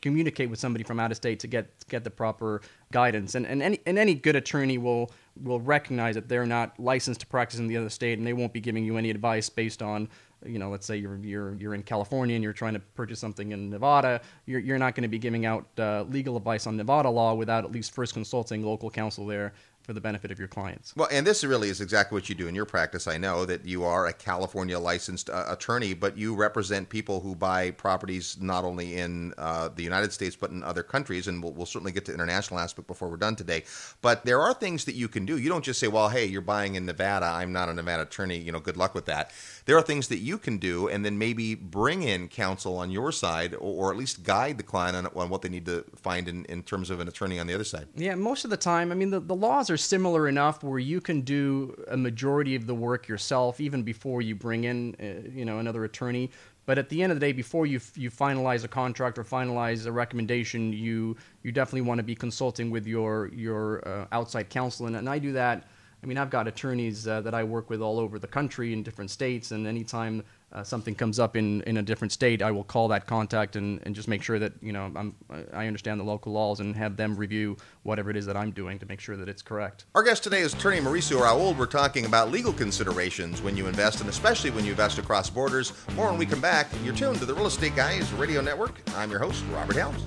communicate 0.00 0.50
with 0.50 0.58
somebody 0.58 0.84
from 0.84 1.00
out 1.00 1.10
of 1.10 1.16
state 1.16 1.40
to 1.40 1.46
get 1.46 1.70
get 1.88 2.04
the 2.04 2.10
proper 2.10 2.62
guidance. 2.92 3.34
And, 3.34 3.46
and, 3.46 3.62
any, 3.62 3.80
and 3.86 3.98
any 3.98 4.14
good 4.14 4.36
attorney 4.36 4.78
will 4.78 5.10
will 5.42 5.60
recognize 5.60 6.14
that 6.14 6.28
they're 6.28 6.46
not 6.46 6.78
licensed 6.80 7.20
to 7.20 7.26
practice 7.26 7.58
in 7.58 7.66
the 7.68 7.76
other 7.76 7.88
state 7.88 8.18
and 8.18 8.26
they 8.26 8.32
won't 8.32 8.52
be 8.52 8.60
giving 8.60 8.84
you 8.84 8.96
any 8.96 9.10
advice 9.10 9.48
based 9.48 9.82
on 9.82 10.08
you 10.44 10.58
know, 10.58 10.70
let's 10.70 10.86
say 10.86 10.96
you're 10.96 11.16
you're 11.16 11.54
you're 11.54 11.74
in 11.74 11.82
California 11.82 12.34
and 12.34 12.42
you're 12.42 12.52
trying 12.52 12.74
to 12.74 12.80
purchase 12.80 13.18
something 13.18 13.52
in 13.52 13.70
Nevada, 13.70 14.20
you're 14.46 14.60
you're 14.60 14.78
not 14.78 14.94
going 14.94 15.02
to 15.02 15.08
be 15.08 15.18
giving 15.18 15.46
out 15.46 15.66
uh, 15.78 16.04
legal 16.08 16.36
advice 16.36 16.66
on 16.66 16.76
Nevada 16.76 17.10
law 17.10 17.34
without 17.34 17.64
at 17.64 17.72
least 17.72 17.94
first 17.94 18.14
consulting 18.14 18.62
local 18.62 18.90
counsel 18.90 19.26
there 19.26 19.52
for 19.88 19.94
the 19.94 20.00
benefit 20.02 20.30
of 20.30 20.38
your 20.38 20.48
clients. 20.48 20.94
Well, 20.94 21.08
and 21.10 21.26
this 21.26 21.42
really 21.42 21.70
is 21.70 21.80
exactly 21.80 22.14
what 22.14 22.28
you 22.28 22.34
do 22.34 22.46
in 22.46 22.54
your 22.54 22.66
practice. 22.66 23.06
I 23.06 23.16
know 23.16 23.46
that 23.46 23.64
you 23.64 23.84
are 23.84 24.06
a 24.06 24.12
California 24.12 24.78
licensed 24.78 25.30
uh, 25.30 25.46
attorney, 25.48 25.94
but 25.94 26.14
you 26.14 26.34
represent 26.34 26.90
people 26.90 27.20
who 27.20 27.34
buy 27.34 27.70
properties 27.70 28.36
not 28.38 28.64
only 28.64 28.98
in 28.98 29.32
uh, 29.38 29.70
the 29.74 29.82
United 29.82 30.12
States 30.12 30.36
but 30.36 30.50
in 30.50 30.62
other 30.62 30.82
countries, 30.82 31.26
and 31.26 31.42
we'll, 31.42 31.54
we'll 31.54 31.64
certainly 31.64 31.90
get 31.90 32.04
to 32.04 32.12
international 32.12 32.60
aspect 32.60 32.86
before 32.86 33.08
we're 33.08 33.16
done 33.16 33.34
today. 33.34 33.64
But 34.02 34.26
there 34.26 34.42
are 34.42 34.52
things 34.52 34.84
that 34.84 34.94
you 34.94 35.08
can 35.08 35.24
do. 35.24 35.38
You 35.38 35.48
don't 35.48 35.64
just 35.64 35.80
say, 35.80 35.88
"Well, 35.88 36.10
hey, 36.10 36.26
you're 36.26 36.42
buying 36.42 36.74
in 36.74 36.84
Nevada. 36.84 37.24
I'm 37.24 37.54
not 37.54 37.70
a 37.70 37.72
Nevada 37.72 38.02
attorney. 38.02 38.36
You 38.36 38.52
know, 38.52 38.60
good 38.60 38.76
luck 38.76 38.94
with 38.94 39.06
that." 39.06 39.30
There 39.64 39.78
are 39.78 39.82
things 39.82 40.08
that 40.08 40.18
you 40.18 40.36
can 40.36 40.58
do, 40.58 40.88
and 40.88 41.02
then 41.02 41.16
maybe 41.16 41.54
bring 41.54 42.02
in 42.02 42.28
counsel 42.28 42.76
on 42.76 42.90
your 42.90 43.10
side, 43.10 43.54
or, 43.54 43.86
or 43.86 43.90
at 43.90 43.96
least 43.96 44.22
guide 44.22 44.58
the 44.58 44.64
client 44.64 44.96
on, 44.96 45.06
on 45.16 45.30
what 45.30 45.40
they 45.40 45.48
need 45.48 45.64
to 45.64 45.86
find 45.96 46.28
in, 46.28 46.44
in 46.44 46.62
terms 46.62 46.90
of 46.90 47.00
an 47.00 47.08
attorney 47.08 47.38
on 47.38 47.46
the 47.46 47.54
other 47.54 47.64
side. 47.64 47.88
Yeah, 47.96 48.16
most 48.16 48.44
of 48.44 48.50
the 48.50 48.58
time, 48.58 48.92
I 48.92 48.94
mean, 48.94 49.08
the, 49.08 49.20
the 49.20 49.34
laws 49.34 49.70
are 49.70 49.77
similar 49.78 50.28
enough 50.28 50.62
where 50.62 50.78
you 50.78 51.00
can 51.00 51.22
do 51.22 51.74
a 51.88 51.96
majority 51.96 52.54
of 52.54 52.66
the 52.66 52.74
work 52.74 53.08
yourself, 53.08 53.60
even 53.60 53.82
before 53.82 54.20
you 54.20 54.34
bring 54.34 54.64
in, 54.64 54.94
uh, 55.00 55.28
you 55.30 55.44
know, 55.44 55.58
another 55.58 55.84
attorney. 55.84 56.30
But 56.66 56.76
at 56.76 56.90
the 56.90 57.02
end 57.02 57.12
of 57.12 57.16
the 57.18 57.26
day, 57.26 57.32
before 57.32 57.64
you 57.64 57.80
you 57.94 58.10
finalize 58.10 58.62
a 58.64 58.68
contract 58.68 59.16
or 59.16 59.24
finalize 59.24 59.86
a 59.86 59.92
recommendation, 59.92 60.70
you 60.72 61.16
you 61.42 61.50
definitely 61.50 61.88
want 61.88 61.98
to 61.98 62.02
be 62.02 62.14
consulting 62.14 62.70
with 62.70 62.86
your 62.86 63.28
your 63.28 63.88
uh, 63.88 64.06
outside 64.12 64.50
counsel, 64.50 64.86
and, 64.86 64.94
and 64.96 65.08
I 65.08 65.18
do 65.18 65.32
that. 65.32 65.64
I 66.02 66.06
mean, 66.06 66.18
I've 66.18 66.30
got 66.30 66.46
attorneys 66.46 67.08
uh, 67.08 67.22
that 67.22 67.34
I 67.34 67.42
work 67.42 67.70
with 67.70 67.80
all 67.80 67.98
over 67.98 68.18
the 68.18 68.26
country 68.26 68.72
in 68.74 68.82
different 68.82 69.10
states, 69.10 69.50
and 69.50 69.66
anytime 69.66 70.22
uh, 70.52 70.62
something 70.62 70.94
comes 70.94 71.18
up 71.18 71.36
in, 71.36 71.62
in 71.62 71.76
a 71.76 71.82
different 71.82 72.12
state, 72.12 72.42
I 72.42 72.50
will 72.50 72.64
call 72.64 72.88
that 72.88 73.06
contact 73.06 73.56
and, 73.56 73.80
and 73.84 73.94
just 73.94 74.08
make 74.08 74.22
sure 74.22 74.38
that 74.38 74.52
you 74.62 74.72
know 74.72 74.90
I'm, 74.96 75.14
I 75.52 75.66
understand 75.66 76.00
the 76.00 76.04
local 76.04 76.32
laws 76.32 76.60
and 76.60 76.74
have 76.76 76.96
them 76.96 77.16
review 77.16 77.56
whatever 77.82 78.10
it 78.10 78.16
is 78.16 78.26
that 78.26 78.36
I'm 78.36 78.50
doing 78.50 78.78
to 78.78 78.86
make 78.86 79.00
sure 79.00 79.16
that 79.16 79.28
it's 79.28 79.42
correct. 79.42 79.84
Our 79.94 80.02
guest 80.02 80.22
today 80.22 80.40
is 80.40 80.54
attorney 80.54 80.80
Mauricio 80.80 81.20
Rauld. 81.20 81.58
We're 81.58 81.66
talking 81.66 82.06
about 82.06 82.30
legal 82.30 82.52
considerations 82.52 83.42
when 83.42 83.56
you 83.56 83.66
invest, 83.66 84.00
and 84.00 84.08
especially 84.08 84.50
when 84.50 84.64
you 84.64 84.70
invest 84.70 84.98
across 84.98 85.28
borders. 85.28 85.72
More 85.94 86.08
when 86.08 86.18
we 86.18 86.26
come 86.26 86.40
back. 86.40 86.68
You're 86.82 86.94
tuned 86.94 87.18
to 87.18 87.26
the 87.26 87.34
Real 87.34 87.46
Estate 87.46 87.76
Guys 87.76 88.10
Radio 88.14 88.40
Network. 88.40 88.80
I'm 88.94 89.10
your 89.10 89.20
host, 89.20 89.44
Robert 89.52 89.76
Helms. 89.76 90.02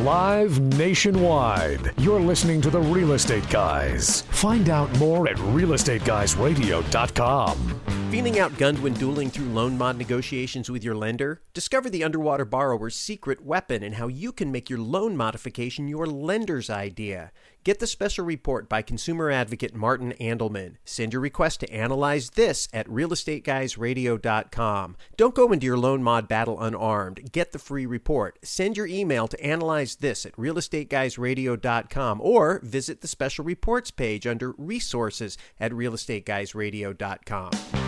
Live 0.00 0.60
nationwide. 0.78 1.92
You're 1.98 2.20
listening 2.20 2.60
to 2.60 2.70
the 2.70 2.80
Real 2.80 3.12
Estate 3.12 3.48
Guys. 3.50 4.22
Find 4.30 4.68
out 4.68 4.96
more 4.98 5.28
at 5.28 5.36
realestateguysradio.com. 5.36 7.80
Feeling 8.10 8.36
outgunned 8.36 8.80
when 8.80 8.94
dueling 8.94 9.28
through 9.28 9.50
loan 9.50 9.76
mod 9.76 9.98
negotiations 9.98 10.70
with 10.70 10.82
your 10.82 10.94
lender? 10.94 11.42
Discover 11.52 11.90
the 11.90 12.02
underwater 12.02 12.46
borrower's 12.46 12.96
secret 12.96 13.44
weapon 13.44 13.82
and 13.82 13.96
how 13.96 14.08
you 14.08 14.32
can 14.32 14.50
make 14.50 14.70
your 14.70 14.78
loan 14.78 15.14
modification 15.14 15.88
your 15.88 16.06
lender's 16.06 16.70
idea. 16.70 17.32
Get 17.64 17.80
the 17.80 17.86
special 17.86 18.24
report 18.24 18.66
by 18.66 18.80
consumer 18.80 19.30
advocate 19.30 19.74
Martin 19.74 20.14
Andelman. 20.18 20.76
Send 20.86 21.12
your 21.12 21.20
request 21.20 21.60
to 21.60 21.70
analyze 21.70 22.30
this 22.30 22.66
at 22.72 22.88
realestateguysradio.com. 22.88 24.96
Don't 25.18 25.34
go 25.34 25.52
into 25.52 25.66
your 25.66 25.76
loan 25.76 26.02
mod 26.02 26.28
battle 26.28 26.58
unarmed. 26.62 27.30
Get 27.30 27.52
the 27.52 27.58
free 27.58 27.84
report. 27.84 28.38
Send 28.42 28.78
your 28.78 28.86
email 28.86 29.28
to 29.28 29.44
analyze 29.44 29.96
this 29.96 30.24
at 30.24 30.32
realestateguysradio.com 30.32 32.22
or 32.22 32.62
visit 32.64 33.02
the 33.02 33.08
special 33.08 33.44
reports 33.44 33.90
page 33.90 34.26
under 34.26 34.52
resources 34.52 35.36
at 35.60 35.72
realestateguysradio.com. 35.72 37.87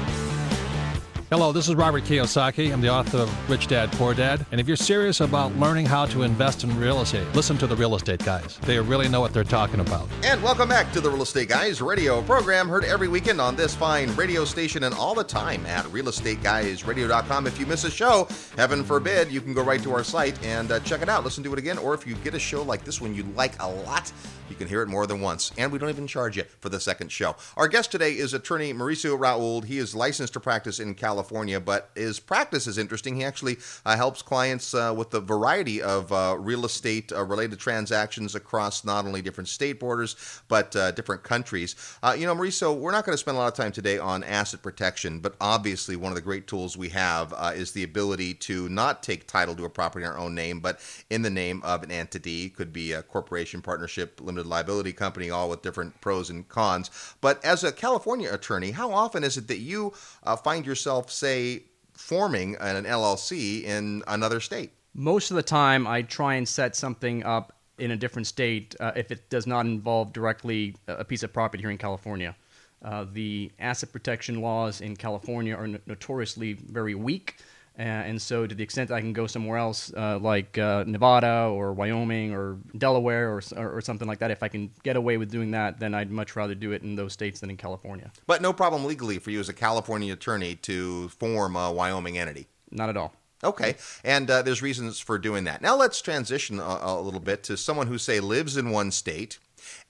Hello, 1.31 1.53
this 1.53 1.69
is 1.69 1.77
Robert 1.77 2.03
Kiyosaki. 2.03 2.73
I'm 2.73 2.81
the 2.81 2.89
author 2.89 3.19
of 3.19 3.49
Rich 3.49 3.69
Dad 3.69 3.93
Poor 3.93 4.15
Dad. 4.15 4.45
And 4.51 4.61
if 4.61 4.67
you're 4.67 4.77
serious 4.77 5.21
about 5.21 5.55
learning 5.55 5.87
how 5.87 6.05
to 6.07 6.25
invest 6.25 6.65
in 6.65 6.77
real 6.77 7.03
estate, 7.03 7.25
listen 7.37 7.57
to 7.59 7.69
the 7.69 7.77
real 7.77 7.95
estate 7.95 8.25
guys. 8.25 8.59
They 8.63 8.81
really 8.81 9.09
know 9.09 9.21
what 9.21 9.33
they're 9.33 9.45
talking 9.45 9.79
about. 9.79 10.09
And 10.25 10.43
welcome 10.43 10.69
back 10.69 10.93
to 10.93 11.01
the 11.01 11.09
Real 11.09 11.23
Estate 11.23 11.49
Guys 11.49 11.81
radio 11.81 12.21
program, 12.23 12.69
heard 12.69 12.83
every 12.83 13.07
weekend 13.07 13.41
on 13.41 13.55
this 13.55 13.77
fine 13.77 14.13
radio 14.17 14.45
station 14.45 14.83
and 14.83 14.93
all 14.93 15.15
the 15.15 15.23
time 15.23 15.65
at 15.67 15.85
realestateguysradio.com. 15.85 17.47
If 17.47 17.61
you 17.61 17.67
miss 17.67 17.85
a 17.85 17.91
show, 17.93 18.27
heaven 18.57 18.83
forbid, 18.83 19.31
you 19.31 19.41
can 19.41 19.55
go 19.55 19.63
right 19.63 19.81
to 19.85 19.93
our 19.93 20.03
site 20.03 20.37
and 20.45 20.73
uh, 20.73 20.81
check 20.81 21.01
it 21.01 21.09
out, 21.09 21.23
listen 21.23 21.45
to 21.45 21.53
it 21.53 21.61
again. 21.61 21.79
Or 21.79 21.95
if 21.95 22.09
you 22.09 22.17
get 22.17 22.35
a 22.35 22.41
show 22.41 22.65
like 22.65 22.85
this 22.85 23.01
one 23.01 23.15
you 23.15 23.23
like 23.37 23.55
a 23.63 23.69
lot, 23.69 24.11
you 24.51 24.57
can 24.57 24.69
hear 24.69 24.83
it 24.83 24.89
more 24.89 25.07
than 25.07 25.21
once. 25.21 25.53
And 25.57 25.71
we 25.71 25.79
don't 25.79 25.89
even 25.89 26.07
charge 26.07 26.37
you 26.37 26.45
for 26.59 26.69
the 26.69 26.81
second 26.81 27.11
show. 27.13 27.37
Our 27.57 27.69
guest 27.69 27.93
today 27.93 28.13
is 28.13 28.35
attorney 28.35 28.75
Mauricio 28.75 29.19
Rauld. 29.19 29.65
He 29.65 29.79
is 29.79 29.95
licensed 29.95 30.33
to 30.33 30.41
practice 30.41 30.81
in 30.81 30.95
California, 30.95 31.61
but 31.61 31.91
his 31.95 32.19
practice 32.19 32.67
is 32.67 32.79
interesting. 32.79 33.17
He 33.17 33.25
actually 33.25 33.59
uh, 33.87 33.97
helps 33.97 34.23
clients 34.23 34.75
uh, 34.75 34.93
with 34.97 35.15
a 35.15 35.21
variety 35.21 35.81
of 35.81 36.13
uh, 36.13 36.37
real 36.39 36.65
estate 36.65 37.13
uh, 37.13 37.25
related 37.25 37.59
transactions 37.59 38.35
across 38.35 38.85
not 38.85 39.07
only 39.07 39.23
different 39.23 39.49
state 39.49 39.79
borders, 39.79 40.17
but 40.49 40.75
uh, 40.75 40.91
different 40.93 41.23
countries. 41.23 41.77
Uh, 42.03 42.17
you 42.19 42.27
know, 42.27 42.35
Mauricio, 42.35 42.77
we're 42.77 42.93
not 42.93 43.05
going 43.05 43.15
to 43.15 43.19
spend 43.19 43.37
a 43.37 43.41
lot 43.41 43.49
of 43.49 43.55
time 43.55 43.73
today 43.73 43.99
on 43.99 44.25
asset 44.25 44.63
protection, 44.63 45.21
but 45.21 45.35
obviously 45.41 45.97
one 45.97 46.11
of 46.11 46.17
the 46.17 46.23
great 46.23 46.47
tools 46.47 46.77
we 46.77 46.89
have 46.89 47.35
is 47.55 47.73
the 47.73 47.85
ability 47.85 48.35
to 48.35 48.69
not 48.69 49.03
take 49.03 49.27
title 49.27 49.55
to 49.55 49.65
a 49.65 49.71
property 49.71 50.05
in 50.05 50.11
our 50.11 50.19
own 50.19 50.35
name, 50.35 50.61
but 50.61 50.81
in 51.11 51.23
the 51.23 51.31
name 51.31 51.63
of 51.63 51.83
an 51.83 51.91
entity. 51.91 52.49
Could 52.51 52.73
be 52.73 52.93
a 52.93 53.03
corporation, 53.03 53.63
partnership, 53.63 54.21
limited 54.21 54.40
liability 54.47 54.93
company, 54.93 55.31
all 55.31 55.49
with 55.49 55.63
different 55.63 56.01
pros 56.01 56.31
and 56.31 56.49
cons. 56.49 56.91
But 57.21 57.45
as 57.45 57.65
a 57.65 57.73
California 57.73 58.33
attorney, 58.33 58.73
how 58.73 58.93
often 58.93 59.25
is 59.25 59.37
it 59.37 59.49
that 59.49 59.59
you 59.59 59.93
uh, 60.23 60.37
find 60.37 60.67
yourself, 60.67 61.11
say, 61.11 61.65
forming 61.93 62.57
an 62.57 62.85
LLC 62.85 63.65
in 63.65 64.03
another 64.07 64.41
state? 64.41 64.73
Most 64.95 65.31
of 65.31 65.37
the 65.37 65.43
time, 65.43 65.87
I 65.87 66.03
try 66.03 66.35
and 66.35 66.49
set 66.49 66.75
something 66.75 67.25
up 67.25 67.53
in 67.79 67.91
a 67.93 67.97
different 67.97 68.27
state 68.27 68.75
uh, 68.81 68.93
if 68.95 69.11
it 69.11 69.31
does 69.31 69.47
not 69.47 69.67
involve 69.67 70.13
directly 70.13 70.77
a 70.87 71.05
piece 71.05 71.23
of 71.23 71.33
property 71.33 71.63
here 71.63 71.71
in 71.71 71.79
California. 71.79 72.37
Uh, 72.83 73.05
the 73.13 73.51
asset 73.59 73.93
protection 73.93 74.41
laws 74.41 74.81
in 74.81 74.97
California 74.97 75.55
are 75.55 75.69
notoriously 75.87 76.55
very 76.55 76.95
weak. 76.95 77.37
And 77.81 78.21
so, 78.21 78.47
to 78.47 78.55
the 78.55 78.63
extent 78.63 78.89
that 78.91 78.97
I 78.97 79.01
can 79.01 79.15
go 79.15 79.27
somewhere 79.27 79.57
else, 79.57 79.91
uh, 79.97 80.19
like 80.19 80.59
uh, 80.59 80.85
Nevada 80.87 81.49
or 81.51 81.73
Wyoming 81.73 82.35
or 82.35 82.59
Delaware 82.77 83.31
or, 83.33 83.43
or, 83.57 83.79
or, 83.79 83.81
something 83.81 84.07
like 84.07 84.19
that, 84.19 84.31
if 84.31 84.43
I 84.43 84.49
can 84.49 84.71
get 84.83 84.97
away 84.97 85.17
with 85.17 85.31
doing 85.31 85.53
that, 85.53 85.81
then 85.81 85.95
I'd 85.95 86.11
much 86.11 86.37
rather 86.37 86.55
do 86.55 86.73
it 86.73 86.83
in 86.83 86.95
those 86.95 87.15
states 87.15 87.41
than 87.41 87.49
in 87.49 87.57
California. 87.57 88.13
But 88.27 88.43
no 88.43 88.53
problem 88.53 88.85
legally 88.85 89.19
for 89.19 89.31
you 89.31 89.41
as 89.41 89.49
a 89.49 89.55
California 89.55 90.13
attorney 90.13 90.57
to 90.57 91.09
form 91.09 91.57
a 91.57 91.73
Wyoming 91.73 92.19
entity? 92.19 92.49
Not 92.71 92.91
at 92.91 92.99
all. 92.99 93.15
Okay, 93.43 93.77
and 94.05 94.31
uh, 94.31 94.43
there's 94.43 94.61
reasons 94.61 95.01
for 95.01 95.19
doing 95.19 95.45
that. 95.45 95.63
Now 95.63 95.75
let's 95.75 96.03
transition 96.03 96.61
a, 96.61 96.79
a 96.83 97.01
little 97.01 97.21
bit 97.21 97.43
to 97.45 97.57
someone 97.57 97.87
who, 97.87 97.97
say, 97.97 98.21
lives 98.21 98.59
in 98.59 98.69
one 98.69 98.91
state 98.91 99.39